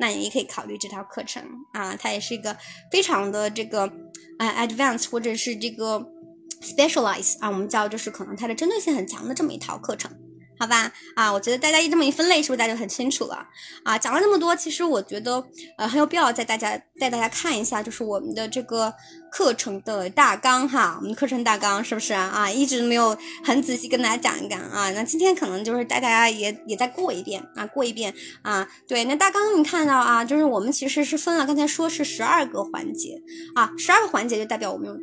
[0.00, 1.40] 那你也可以考虑这套课程
[1.72, 2.56] 啊，它也是一个
[2.90, 3.82] 非常的这个
[4.38, 6.04] 啊 advanced 或者是这个
[6.60, 10.10] specialize 啊，我们叫就是可能它的针对性很强的这么一套课程。
[10.58, 13.46] 好吧，啊，我觉得大家一这么一分类，是不是大家就很清楚了？
[13.84, 15.44] 啊，讲了这么多，其实我觉得，
[15.76, 18.92] 呃，很有必要带大家带大家看一下，就是我们的这个
[19.30, 22.50] 课程的大纲哈，我们课程大纲是不是啊？
[22.50, 33.20] 一直没有很仔细跟大家讲一讲啊，那今天可能就是带大家也也再过一遍啊，过一遍啊，对，那大纲你看到啊，就是我们其实是分了，刚才说是十二个环节
[33.54, 34.96] 啊，十二个环节就代表我们有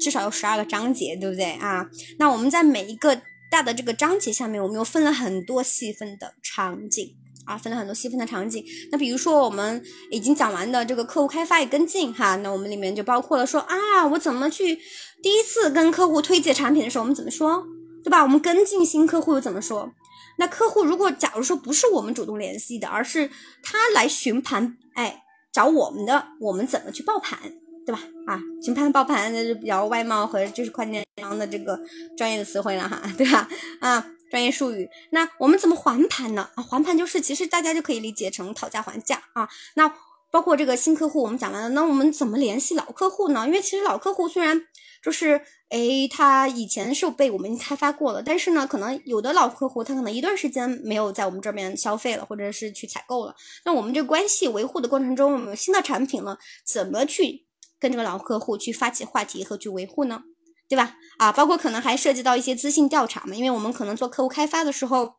[0.00, 1.86] 至少有十二个章节，对不对啊？
[2.18, 3.20] 那我们在每一个。
[3.54, 7.14] 大的这个章节下面，我们又分了很多细分的场景
[7.44, 8.64] 啊，分了很多细分的场景。
[8.90, 14.76] 那比如说我们已经讲完的这个客户开发与跟进哈，那我们里面就包括了说啊，我怎么去
[15.22, 17.64] 第一次跟客户推介产品的时候，我们怎么说，
[18.02, 18.24] 对吧？
[18.24, 19.88] 我们跟进新客户又怎么说？
[20.36, 23.30] 那客户如果假如说不是我们主动联系的，而是
[23.62, 25.22] 他来询盘，哎，
[25.52, 27.38] 找我们的，我们怎么去报盘？
[27.86, 28.00] 对吧？
[28.26, 31.78] 啊，询盘报盘那是比较外贸和就是快电商的这个
[32.16, 33.48] 专业的词汇了哈，对吧？
[33.80, 34.88] 啊，专业术语。
[35.10, 36.48] 那我们怎么还盘呢？
[36.54, 39.48] 啊，还盘就是其实大家就可以理解成讨价还价啊。
[39.74, 39.92] 那
[40.30, 43.44] 包括这个新客户我们讲完了，那我们怎么联系老客户呢？
[43.46, 44.60] 因为其实老客户虽然
[45.02, 53.36] 就是诶，他以前是被我们开发过了，但是呢，可能有的老客户他可能一段时间没有在我们这边消费了，或者是去采购了。
[53.64, 56.36] 那我们这关系维护的过程中，我们新的产品呢，
[56.66, 57.44] 怎么去？
[57.78, 60.22] 跟这个老客户去发起话题和去维护呢，
[60.68, 60.96] 对吧？
[61.18, 65.14] 啊，包括可能还涉及到一些资信调查嘛，因为我们可能做客户开发的时候，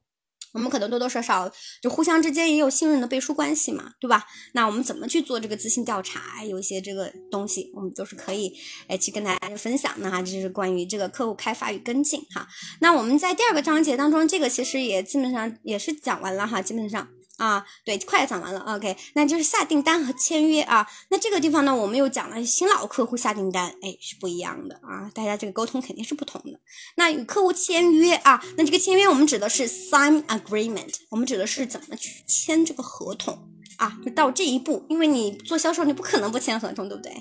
[0.54, 1.52] 我们可能多多少少
[1.82, 4.26] 就互相之间也有信任的背书关系嘛，对吧？
[4.54, 6.44] 那我们怎么去做这个资信调查？
[6.44, 8.54] 有一些这个东西，我们都是可以
[8.88, 12.48] 哎去跟大家分享的哈，这是关于这个客户开发与跟进哈。
[12.82, 17.08] 那我们在第二个章节当中，这个其实也基本上也是讲完了哈，基本上。
[17.38, 20.88] 啊，对，快讲完了，OK，那就是下订单和签约啊。
[21.10, 26.60] 那这个地方呢，我们又讲了新老客户下订单，哎，是不一样的啊，大家这个沟通肯定是不同的。
[26.96, 33.55] 那与客户签约啊，那这个签约我们指的是 sign agreement，我们指的是怎么去签这个合同。
[33.78, 37.12] 啊，就到这一步，因为你做销售，你不可能不签合同，对不对？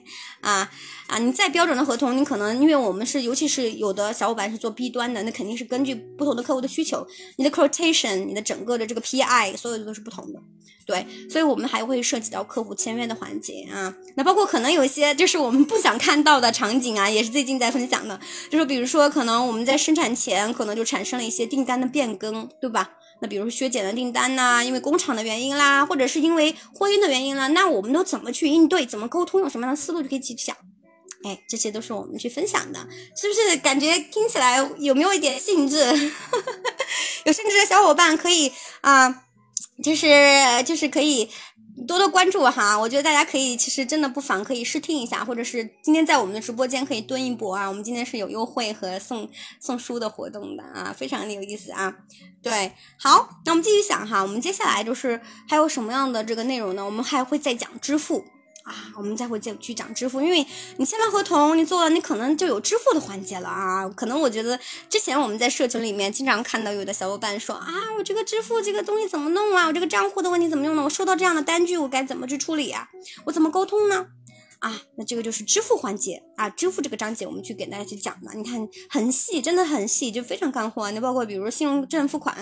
[0.41, 0.71] 啊
[1.09, 7.07] 啊，你再标准的合同，你可能因为我们是，尤其是有的小伙伴是做 B 端的，那肯定是根据不同的客户的需求，
[7.37, 10.39] 你的 quotation，你的整个的这个 PI，所有的都是不同的，
[10.87, 13.93] 对，所以我们还会涉及到客户签约的环节啊。
[14.15, 22.91] 那包括可能有一些就是我们不想看到的场景啊，也是最近在分享的，就是比如说可能我们在生产前可能就产生了一些订单的变更，对吧？
[23.25, 28.85] 那比如说削减的订单呐，因为工厂的原因啦，或者是因为婚姻的原因啦，那我们都怎么去应对？
[28.85, 29.41] 怎么沟通？
[29.41, 30.55] 有什么样的思路就可以去想？
[31.25, 32.79] 哎，这些都是我们去分享的，
[33.17, 33.57] 是不是？
[33.57, 35.79] 感觉听起来有没有一点兴致？
[37.25, 38.53] 有兴致的小伙伴可以
[38.83, 39.25] 啊，
[39.83, 40.07] 就是
[40.67, 41.31] 就是可以。
[41.87, 47.69] 多多关注哈，我觉得大家可以，其实真的不妨可以试听一下，或者是今天在我们的直播间可以蹲一波啊。
[47.69, 49.29] 我们今天是有优惠和送
[49.61, 51.95] 送书的活动的啊，非常的有意思啊。
[52.43, 56.85] 对，好，那我们继续想哈，我们接下来就是还有什么样的这个内容呢？
[56.85, 58.25] 我们还会再讲支付。
[58.65, 60.45] 啊，我们再会再去讲支付，因为
[60.79, 63.87] 你签了合同，你做了，你可能就有支付的环节了啊。
[63.91, 64.59] 可能我觉得
[64.89, 67.67] 之前我们在社群里面经常看到有的小伙伴说啊，
[67.99, 69.67] 我这个支付这个东西怎么弄啊？
[69.67, 70.83] 我这个账户的问题怎么用呢？
[70.83, 72.89] 我收到这样的单据，我该怎么去处理啊？
[73.27, 74.07] 我怎么沟通呢？
[74.65, 80.91] 啊，那这个就是支付环节啊，支付这个章节我们去给大家去讲的，你看很细，真的很细，就非常干货。
[80.93, 82.35] 那包括比如信用证付款，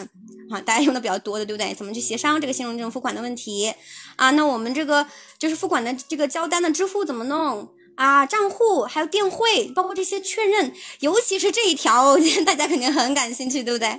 [0.49, 1.75] 啊，大家用的比较多的，对不对？
[1.75, 3.75] 怎么去协商这个信用证付款的问题
[4.15, 4.31] 啊？
[4.31, 5.05] 那我们这个
[5.37, 8.25] 就是付款的这个交单的支付怎么弄啊？
[8.25, 12.17] 账户还有电汇，包括这些确认，尤其是这一条，
[12.47, 13.99] 大家肯定很感兴趣，对不对？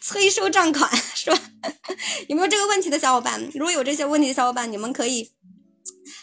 [0.00, 1.38] 催收账款是吧？
[2.26, 3.48] 有没有这个问题的小伙伴？
[3.54, 5.30] 如果有这些问题的小伙伴，你们可以。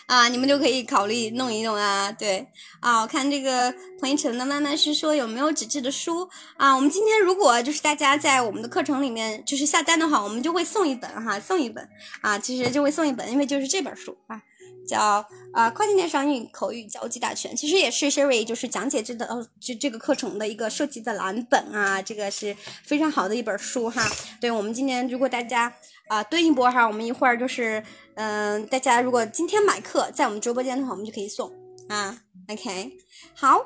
[0.08, 2.48] 啊，你们就可以考虑弄一弄啊，对
[2.80, 6.74] 啊，我看这个彭一晨的慢慢是说有没有纸质的书啊？
[6.74, 11.88] 我们今天如果就是大家在我们的课程里面就是下单的话，我们就会送一本哈，送一本
[12.22, 14.42] 啊，其实就会送一本，因为就是这本书啊。
[14.88, 19.28] 叫啊，跨境电商英语口语交际大全，其实也是 Sherry 就是讲解这的，
[19.60, 22.56] 这这个课程的一个设计的蓝本啊，这个是
[22.86, 24.02] 非常好的一本书哈。
[24.40, 25.74] 对我们今年如果大家
[26.08, 27.84] 啊蹲一波哈，我们一会儿就是
[28.16, 31.52] 嗯，大家如果今天买课在我们直播间的话，我们就可以送
[31.90, 32.18] 啊。
[32.50, 32.92] OK，
[33.36, 33.58] 好，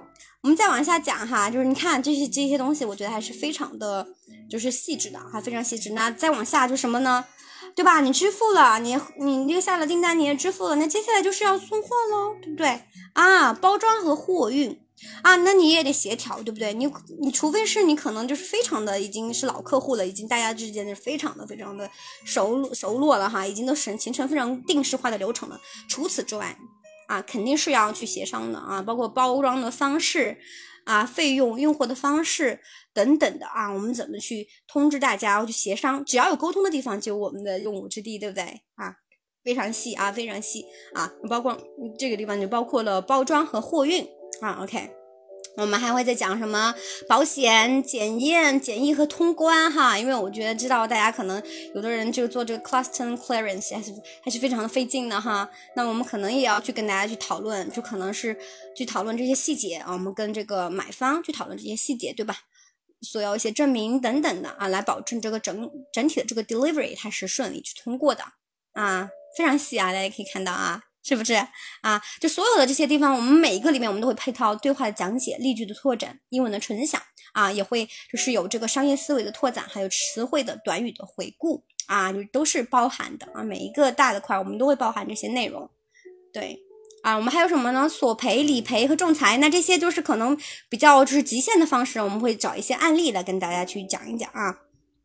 [0.42, 4.08] 我们再往下讲哈，就是你看这些这些东西，我觉得还是非常的
[4.50, 5.92] 就是细致的哈，非常细致。
[5.92, 7.26] 那再往下就什么呢？
[7.76, 8.02] 对吧？
[8.02, 12.82] 你支付了，你你这个下了订单，你也支付了，那接下来就是要送货喽，对不对？
[13.14, 14.78] 啊，包装和货运
[15.24, 16.74] 啊，那你也得协调，对不对？
[16.74, 21.90] 你你除非是你可能就是非常的已经是老客户了，已经大家之间是非常的非常的
[22.26, 25.60] 熟熟络了哈，已经都是形成非常定式化的流程了。
[25.88, 26.58] 除此之外
[27.08, 30.38] 啊，肯定是要去协商的啊，包括包装的方式
[30.86, 32.60] 啊，费用、运货的方式
[32.94, 36.04] 等等的啊，我们怎么去通知大家，要去协商？
[36.06, 38.44] 只要有沟通的地方，就有我们的用武之地，对不对
[38.76, 38.96] 啊？
[39.44, 40.64] 非常细啊，非常细
[40.94, 41.58] 啊，包括
[41.98, 44.08] 这个地方就包括了包装和货运
[44.42, 44.58] 啊。
[44.62, 44.92] OK。
[45.58, 46.74] 我们还会再讲什么
[47.10, 51.44] 保险、检验、检疫和通关哈，因为我觉得知道大家可能
[51.76, 53.92] 有的人就做这个 custom clearance 还是
[54.24, 55.50] 还是非常的费劲的哈。
[55.76, 58.38] 那我们可能也要去跟大家去讨论，就可能是
[58.74, 59.92] 去讨论这些细节啊。
[59.92, 62.38] 我们跟这个买方去讨论这些细节，对吧？
[63.02, 68.24] 索要一些证明等等的啊，来保证这个整整体的这个 delivery 它是顺利去通过的
[68.72, 70.82] 啊，非常细啊，大家可以看到啊。
[71.04, 71.34] 是不是
[71.82, 72.02] 啊？
[72.20, 77.02] 就所有的这些地方，我们每一个里面，我们都会配套对话的讲解、例句的拓展、英文的纯享
[77.34, 83.44] 啊，也会就是有这个商业思维的拓展，还有词汇的短语的回顾啊，就都是包含的啊。
[83.44, 85.70] 每一个大的块，我们都会包含这些内容。
[86.32, 86.62] 对
[87.02, 87.90] 啊，我们还有什么呢？
[87.90, 90.38] 索赔、理赔和仲裁，那这些就是可能
[90.70, 94.56] 比较就是极限的方式，我们会找一些案例来跟大家去讲一讲啊。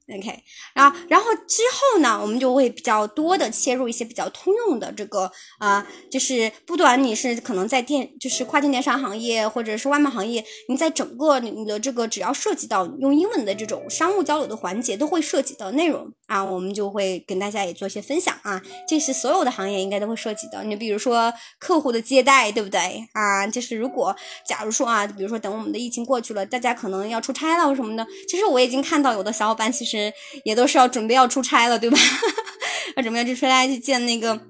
[0.09, 0.41] OK，
[0.73, 5.29] 然后，然后之后呢，我们就会比较多的切入一些比较通用的这个
[5.59, 20.63] 啊，就是不管你是可能在电，就是跨境电商行业或者是外卖行业，你在整个你的这个只要涉及到用英文的这种商务交流的环节，都会涉及到内容啊，我们就会跟大家也做一些分享啊，这是所有的行业应该都会涉及到。
[20.63, 23.45] 你比如说客户的接待，对不对啊？
[23.45, 24.15] 就是如果
[24.47, 29.96] 假如说啊，比如说等我们的疫情过去了，大家可能要出差了或什么的，其实我已经看到有的小伙伴其实。
[30.45, 31.99] 也都是要准备要出差了，对吧？
[32.97, 34.41] 要准备要去出差去见那个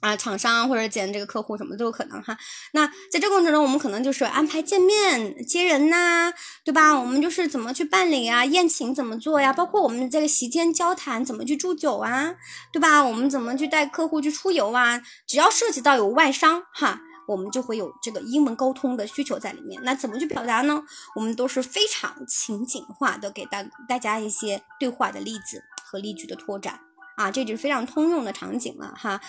[0.00, 2.36] 啊厂商或者见这个客户，什么都有可能哈。
[2.72, 6.32] 那在这个过程中，我们可能就是安排见面、接人呐，
[6.64, 6.98] 对吧？
[6.98, 8.44] 我们就是怎么去办理啊？
[8.44, 9.52] 宴请怎么做呀？
[9.52, 12.34] 包括我们这个席间交谈怎么去祝酒啊，
[12.72, 13.02] 对吧？
[13.04, 15.00] 我们怎么去带客户去出游啊？
[15.26, 17.00] 只要涉及到有外商哈。
[17.28, 20.82] 我们就会有这个英文沟通的需求在里面，那怎么去表达呢？
[21.14, 26.80] 我们都是非常情景化的，给大大家一些对话的例子和例句的拓展
[27.16, 29.20] 啊，这就是非常通用的场景了哈。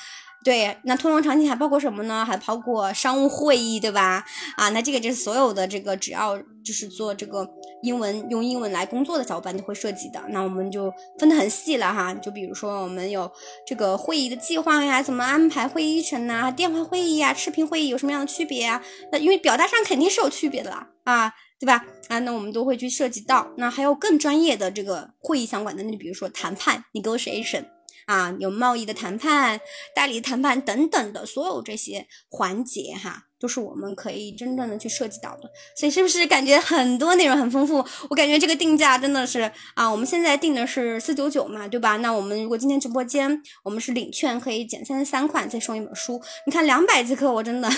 [0.41, 2.23] 对，那通用场景还包括什么呢？
[2.25, 4.25] 还包括商务会议，对吧？
[4.55, 7.45] 啊，那这个就是所有的这个只要就是做这个
[7.83, 10.23] 英文用英文来工作的小伙伴都会涉及的。
[10.29, 12.13] 那我们就分得很细了哈。
[12.13, 13.29] 就比如说我们有
[13.67, 18.81] 这个会议的计划呀，怎么安排会议程啊，电话会议呀，视频会议有什么样的区别啊？
[19.11, 21.85] 那因为表达上肯定是有区别的啦，啊，对吧？
[22.07, 23.45] 啊，那我们都会去涉及到。
[23.57, 27.65] 那还有更专业的这个会议相关的，那你比如说谈判 （negotiation）。
[28.09, 29.61] 啊，有贸易的谈判、
[29.93, 35.43] 代理谈判等等的所有这些环节哈，都是我们可以真正的去涉及到的。
[35.75, 37.85] 所以是不是感觉很多内容很丰富？
[38.09, 41.97] 我感觉这个定价真的是啊，我们现在定的是四九九嘛，对吧？
[41.97, 46.19] 那我们如果今天直播间我们是领券，可以减三十三块，再送一本书。
[46.47, 47.69] 你看两百节课，我真的，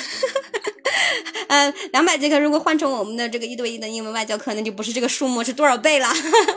[1.49, 6.07] 嗯，两百节课如果换成我们的这个一对一的英文外教课，那就不是这个数目，是多少倍了？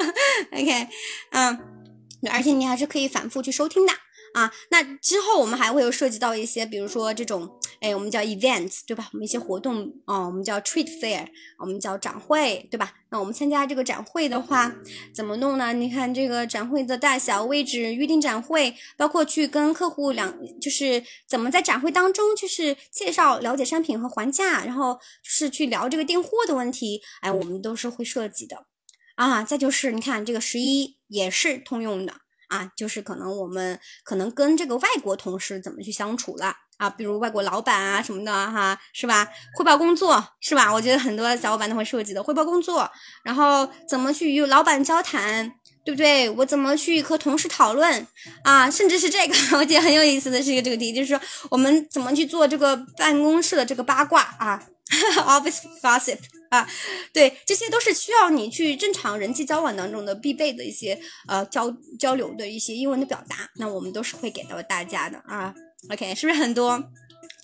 [0.55, 0.87] OK，
[1.31, 1.74] 嗯。
[2.31, 3.93] 而且你还是可以反复去收听的
[4.35, 4.53] 啊。
[4.71, 7.49] 那之后我们还会有涉及到一些，比如说这种，
[7.81, 9.09] 哎，我们叫 events，对吧？
[9.13, 11.27] 我们一些活动啊，我们叫 trade fair，
[11.59, 12.93] 我们叫展会，对吧？
[13.11, 14.75] 那我们参加这个展会的话，
[15.15, 15.73] 怎么弄呢？
[15.73, 28.67] 你看这个展会的大小、位置、预定展会，包括去跟客户两，就是怎么在展会当中，就是介绍、了解商品和还价，然后是去聊这个订货的问题，哎，我们都是会涉及的。
[29.17, 32.13] 啊，再就是你看这个十一也是通用的
[32.49, 39.29] 啊，就是可能我们可能跟这个外国同事怎么去相处了啊，比如外国老板啊什么的哈，是吧？
[39.57, 40.73] 汇报工作是吧？
[40.73, 42.91] 我觉得很多小伙伴都会涉及的汇报工作，
[43.25, 45.53] 然后怎么去与老板交谈，
[45.85, 46.29] 对不对？
[46.31, 48.07] 我怎么去和同事讨论
[48.43, 48.69] 啊？
[48.69, 51.21] 甚至是这个， 我觉得很有意思的是一个这个题，就是说
[51.51, 54.61] 我们怎么去做这个办公室的这个八卦啊
[55.27, 56.19] Office gossip
[56.51, 56.69] 啊，
[57.13, 65.55] 对，这些都是需要你去正常人际交往当中的必备的一些呃交交流的一些英文的表达，那我们都是会给到大家的啊。
[65.91, 66.83] OK，是不是很多？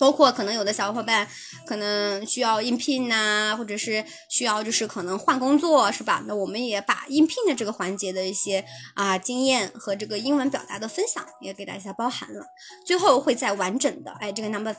[0.01, 1.27] 包括可能有的小伙伴
[1.67, 6.23] 可能需要应聘呐，或者是需要就是可能换工作是吧？
[6.25, 8.65] 那我们也把应聘的这个环节的一些
[8.95, 12.43] 啊经验和这个英文表达的分享也给大家包含了。
[12.83, 14.75] 最后会再完整的哎，这个 number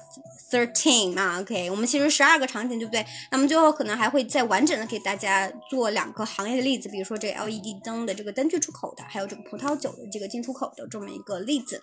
[0.50, 3.06] thirteen 啊，OK，我们其实十二个场景对不对？
[3.30, 11.80] 那么最后可能还会再完整的给大家做两个行业的例子，比如说这个 LED 灯的这个灯具出口的，还有这个葡萄酒的这个进出口的这么一个例子。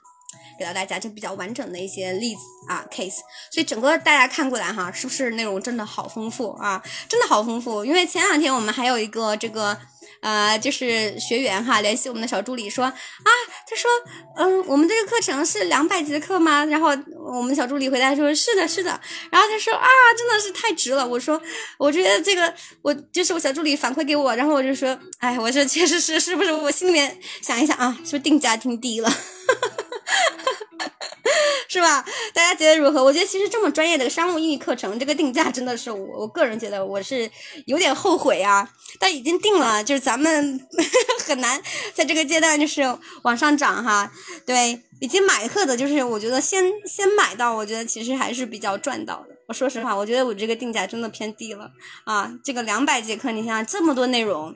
[0.58, 3.20] 给到大家就比较完整的一些例子啊 case，
[3.52, 6.82] 所以整个大家看过来哈，是不是内容真的好丰富啊？
[7.08, 9.78] 真的好丰富，因为前两天我们还有一个这个。
[10.22, 12.94] 呃，就是学员哈，联系我们的小助理说啊，
[13.24, 13.90] 他说，
[14.36, 16.66] 嗯，我们这个课程是两百节课吗？
[16.66, 16.90] 然后
[17.26, 18.90] 我们小助理回答说，是的，是的。
[19.32, 19.88] 然后他说啊，
[20.18, 21.08] 真的是太值了。
[21.08, 21.42] 我说，
[21.78, 26.52] 我觉得这个，我就是我小助理反馈给我，然后我就说，哎，我说确实是，是不是？
[26.52, 29.10] 我心里面想一想啊，是不是定价挺低了？
[31.70, 32.04] 是吧？
[32.34, 33.04] 大家觉得如何？
[33.04, 37.30] 我觉得其实这么专业的商务英语课程，这个定价真的是我我个人觉得我是
[37.68, 38.68] 有点后悔啊。
[39.00, 40.60] 但已经定了，就是咱们
[41.28, 41.62] 很难
[41.94, 42.82] 在这个阶段就是
[43.22, 44.12] 往上涨哈。
[44.46, 49.36] 对，已经买课的，就是我觉得先先买到，我觉得其实还是比较赚到的。
[49.48, 51.70] 我说实话，我觉得我这个定价真的偏低了
[52.04, 52.32] 啊。
[52.44, 54.54] 这个两百节课，你想想这么多内容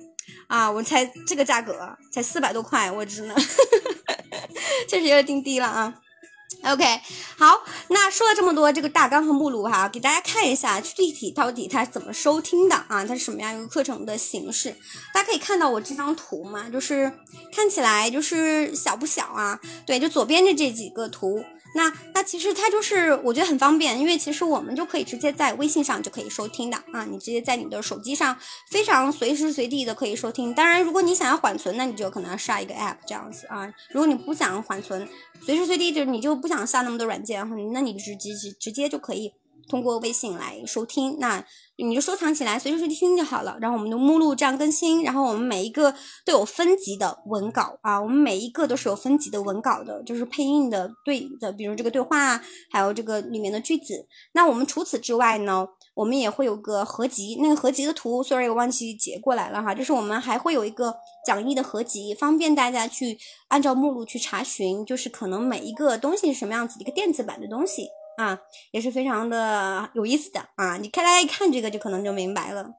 [0.47, 3.35] 啊，我才这个价格才四百多块，我真的
[4.87, 5.93] 确实有点定低了啊。
[6.65, 6.85] OK，
[7.37, 13.03] 好，那说了这么多这个大纲和目录哈，给大家看一下具体到底它怎么收听的啊？
[13.05, 14.73] 它是什么样一个课程的形式？
[15.13, 17.11] 大家可以看到我这张图嘛，就是
[17.53, 19.59] 看起来就是小不小啊？
[19.85, 21.43] 对，就左边的这几个图。
[21.75, 28.37] 那那其实它就是我觉得很方便，因为其实我们就可以直接在微信上就可以收听的啊，你直接在你的手机上
[28.69, 30.53] 非常随时随地的可以收听。
[30.53, 33.71] 当然，如果你想要缓存，那你就可能要下一个 app 这样子啊。
[33.89, 35.07] 如果你不想缓存，
[35.41, 39.33] 随时随地就你就不想下那么多软件，那你直接直直接就可以。
[39.69, 41.41] 通过微信来收听，那
[41.75, 43.57] 你就收藏起来，随时随地听就好了。
[43.59, 45.91] 然后我们的目录这样更新，然后我们每一个
[46.23, 52.39] 都有分级的文稿啊，我们每一个都是有分级的文稿的，就是配音的对的，比如这个对话，
[52.69, 54.05] 还有这个里面的句子。
[54.33, 60.95] 那我们除此之外呢，我们也会有个合集，那个合集的图，sorry 我忘记截过来了哈，就是我们还会有一个
[61.25, 63.17] 讲义的合集，方便大家去
[63.47, 67.89] 按照目录去查询，就是可能每一个东西是什么样子一个电子版的东西。
[68.18, 68.40] 啊，
[68.72, 70.77] 也是非常的有意思的啊！
[70.77, 72.69] 你看大家一看这个就可能就明白了，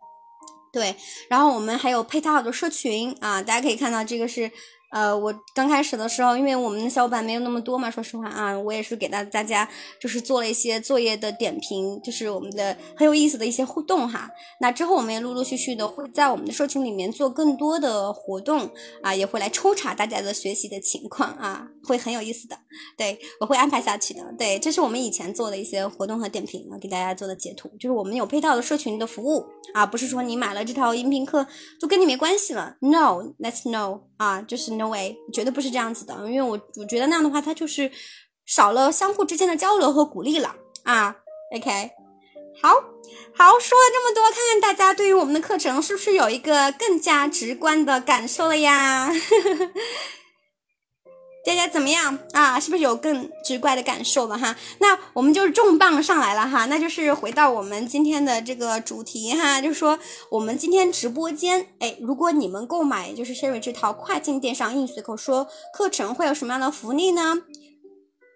[0.73, 0.97] 对。
[1.29, 4.51] 然后我们还有配套的社群啊，大家可以看到这个是。
[4.95, 9.69] 呃，我刚开始的时候，因为我们的小伙伴没有那么多嘛，说实话啊，我也是给大大家
[10.01, 14.31] 就是做了一些作业的点评，就是我们的很有意思的一些互动哈。
[14.61, 18.71] 那之后我们也陆陆续续的会在我们的社群里面做更多的活动
[19.03, 22.57] 啊，也会来抽查大家的学习的情况啊，会很有意思的。
[22.97, 24.21] 对我会安排下去的。
[24.39, 29.45] 对，这是我们以前做的一些活动和点评啊，给大家做的截图，就是我们有配套的社群的服务
[29.75, 31.45] 啊，不是说你买了这套音频课
[31.81, 32.77] 就跟你没关系了。
[32.79, 34.03] No，let's no。
[34.17, 37.91] 啊，就是 no way，绝对不是这样子的，因为我我觉得那样的话，它就是
[38.47, 40.55] 少了相互之间的交流和鼓励了
[40.85, 41.17] 啊。
[41.55, 41.91] OK，
[42.63, 42.69] 好，
[43.35, 49.07] 好，说了这么多，看看大家对于我们的课程是不是有一个更加直观的感受了呀？
[49.07, 49.71] 呵呵呵
[51.45, 52.59] 大家怎么样啊？
[52.59, 54.57] 是不是有更直观的感受了哈？
[54.79, 59.99] 那我们就是重磅上来了哈，那就是回到我们今天的这个主题哈，就是说
[60.31, 67.43] 我们今天直播间，哎，如果你们购买就是 Sherry 这套跨境电商英语随口说课程，会有什么样的福利呢？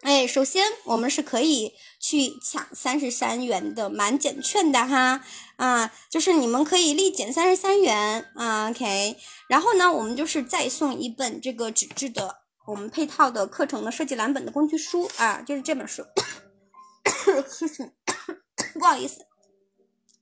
[0.02, 5.22] 哎，首先我们是可以去抢三十三元的满减券的哈，
[5.56, 9.16] 啊，就是你们可以立减三十三元啊，OK，
[9.48, 12.36] 然后呢，我们就是再送一本这个纸质的。
[12.68, 16.04] 我们配套的课程的设计蓝本的工具书啊，就是这本书，
[18.78, 19.24] 不好意思，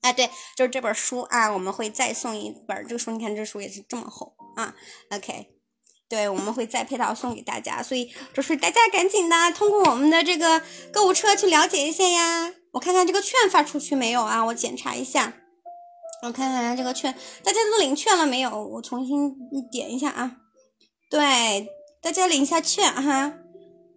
[0.03, 4.77] 哎，对，就是这本书啊，我们会再送一本这个书，你看这书也是这么厚啊
[5.11, 5.49] ，OK，
[6.09, 10.63] 对，我们会再配套送给大家，所以就是大家赶紧的通过我们的这个
[10.93, 15.33] 购物车去了解一下呀，我看看这个券发出去没有啊，我检查一下，
[16.23, 17.13] 我看看这个券，
[17.43, 18.65] 大家都领券了没有？
[18.65, 19.35] 我重新
[19.69, 20.37] 点一下啊，
[21.11, 21.73] 对。
[22.07, 23.33] 大家领一下券哈，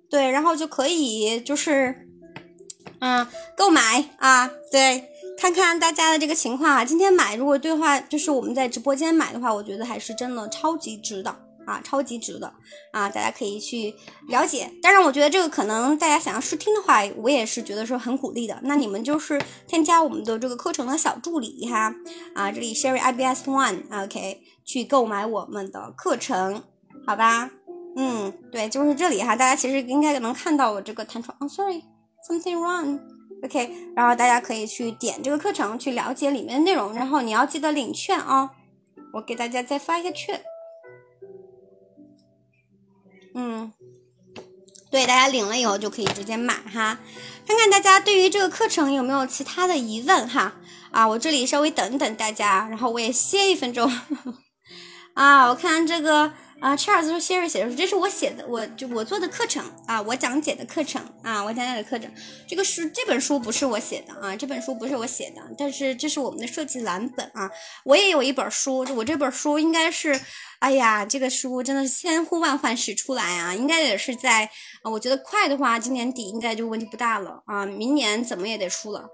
[0.10, 2.07] 对，然后就可以就是，
[3.02, 5.07] 嗯，购买啊，对，
[5.38, 6.84] 看看大家的这个情况啊。
[6.84, 11.30] 今天买如果对话就是我们在直播间买的话，我觉得还是真的超级值的
[11.68, 12.52] 啊，超级值的
[12.91, 13.94] 啊，大家可以去
[14.27, 14.72] 了解。
[14.81, 18.60] 当然，我觉得这个可能大家想要试听的话，我也是觉得说很鼓励的。
[18.64, 21.94] 那你们就是添加我们的这个课程的小助理哈，
[22.34, 26.64] 啊，这里 Sherry IBS One，OK，去购买我们的课程，
[27.06, 27.52] 好吧？
[27.95, 31.35] 嗯，对，就是这里哈，大家其实应该能看到我这个弹窗。
[31.39, 32.99] 哦，sorry，something wrong。
[33.43, 36.93] OK，然后大家可以去点这个课程，去了解里面的内容。
[36.93, 38.51] 然后你要记得领券啊，
[39.13, 40.41] 我给大家再发一个券。
[43.33, 43.73] 嗯，
[44.91, 46.99] 对，大家领了以后就可以直接买哈。
[47.47, 50.55] 看看大家对于这个课程有没有其他的疑问哈？
[50.91, 53.91] 啊，我这里稍微等等大家，然后我也歇一分钟。
[55.15, 56.31] 啊，我看这个。
[56.60, 62.11] 啊，Charles 说 Sherry 写的书，这是我写的，我就我做的课程啊，我讲解的课程啊，我讲解的课程。
[62.48, 67.49] 这个书这本书不是我写的啊，这本书不是我写的，但是这是我们的设计蓝本啊。
[67.84, 70.19] 我也有一本书，我这本书应该是。
[70.60, 73.56] 哎呀，这个书真的是千呼万唤始出来啊！
[73.56, 74.49] 应该也是在
[74.81, 77.65] 啊，我觉得快的话，今年底应该就问题不大了啊。
[77.65, 79.10] 明年怎么也得出了，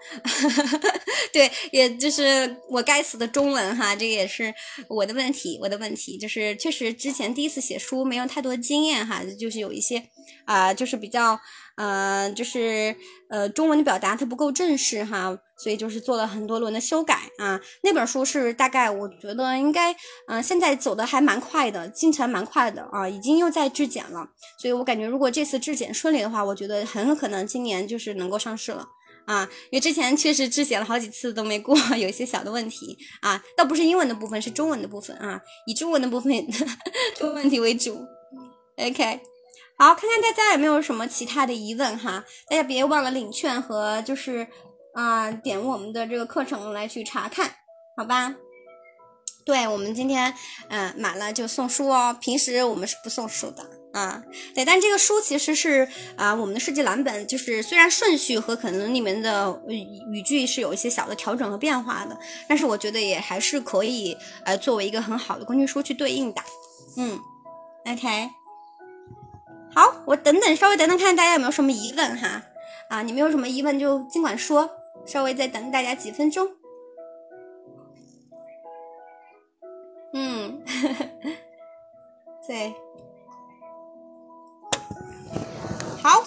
[1.34, 4.54] 对，也就是我该死的中文哈，这个也是
[4.88, 10.10] 我的问题，我的问题就是确实之前第一次写书没有太多经验哈，就是有一些
[10.45, 11.39] 啊，就是比较。
[11.77, 12.95] 呃，就是
[13.27, 17.60] 呃，中文的表达它不够正式哈，所以就是做了很多轮的修改啊。
[17.84, 19.93] 那本书是大概我觉得应该，
[20.30, 24.26] 嗯，现在走的还蛮快的，进程蛮快的啊，已经又在质检了。
[24.57, 28.88] 所以我感觉如果这次质检顺利的话，我觉得很可能今年就是能够上市了
[29.26, 29.43] 啊。
[29.69, 36.31] 因为之前确实质检了好几次都没过， 有一些小的问题啊，倒不是英文的部分，是中文的部分啊，以中文的部分
[37.19, 38.02] 出问题为主。
[38.77, 39.35] OK。
[39.77, 42.23] 好，看看大家有没有什么其他的疑问哈？
[42.49, 44.47] 大家别忘了领券和就是
[44.93, 47.52] 啊，点我们的这个课程来去查看，
[47.97, 48.35] 好吧？
[49.45, 50.34] 对我们今天
[50.69, 54.23] 嗯买了就送书哦，平时我们是不送书的啊。
[54.56, 66.41] 对，但这个书其实是啊，我们的设计蓝本就是虽然顺序和可能里面的语句是有一些小的调整和变化的，但是我觉得也还是可以呃作为一个很好的工具书去对应的。
[66.95, 67.19] 嗯
[67.85, 68.30] ，OK。
[69.76, 72.43] 好，我等等，稍微等等看大家有没有什么疑问哈，
[72.88, 74.69] 啊，你们有什么疑问就尽管说，
[75.06, 76.49] 稍微再等大家几分钟。
[80.14, 80.64] 嗯，
[82.47, 82.73] 对，
[86.02, 86.23] 好，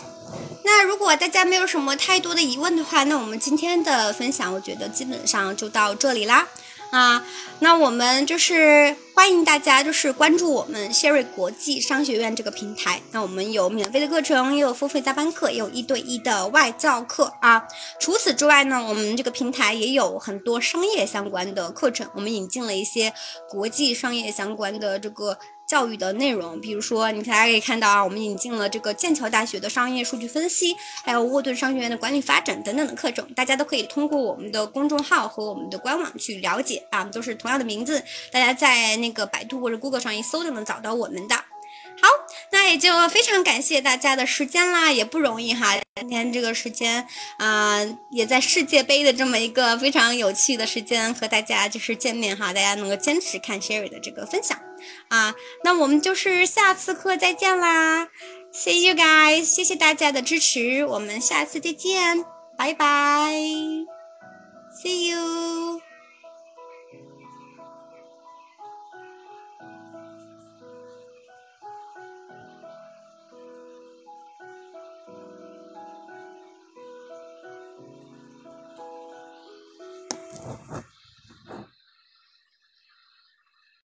[0.62, 6.46] 那如果大家没有什么太多的疑问的话，那我们今天的分享，我觉得基本上就到这里啦。
[6.90, 7.22] 啊，
[7.60, 13.02] 那我们就是欢迎大家，就是关注我们 Sherry 国际商学院这个平台。
[13.12, 17.62] 那我们有免费的课程，也有付费加班课，也有一对一的外教课啊。
[18.00, 23.12] 除此之外呢，我们这个平台也有很多商业相关的课程，我们引进了一些
[23.50, 25.38] 国际商业相关的这个。
[25.68, 30.74] 教育的内容，比如说，你大家可以看到啊，我们引进了这个剑桥大学的商业数据分析，
[31.04, 41.36] 还有沃顿商学院的管理发展等等的课程，大家都可以通过我们的公众号和我们的官网去了解啊，都是同样的名字，大家在那个百度或者 Google 上一搜就能找到我们的。
[42.00, 42.08] 好，
[42.52, 47.06] 那也就非常感谢大家的时间啦，也不容易哈，今天这个时间
[47.38, 47.80] 啊，
[48.10, 54.67] 也在世界杯的这么一个非常有趣的时间和大家就是见面哈，大家能够坚持看 Sherry 的这个分享。
[55.08, 55.34] 啊，
[55.64, 58.08] 那我们就是下次课再见啦
[58.52, 62.24] ，See you guys，谢谢大家的支持，我们下次再见，
[62.56, 63.32] 拜拜
[64.82, 65.87] ，See you。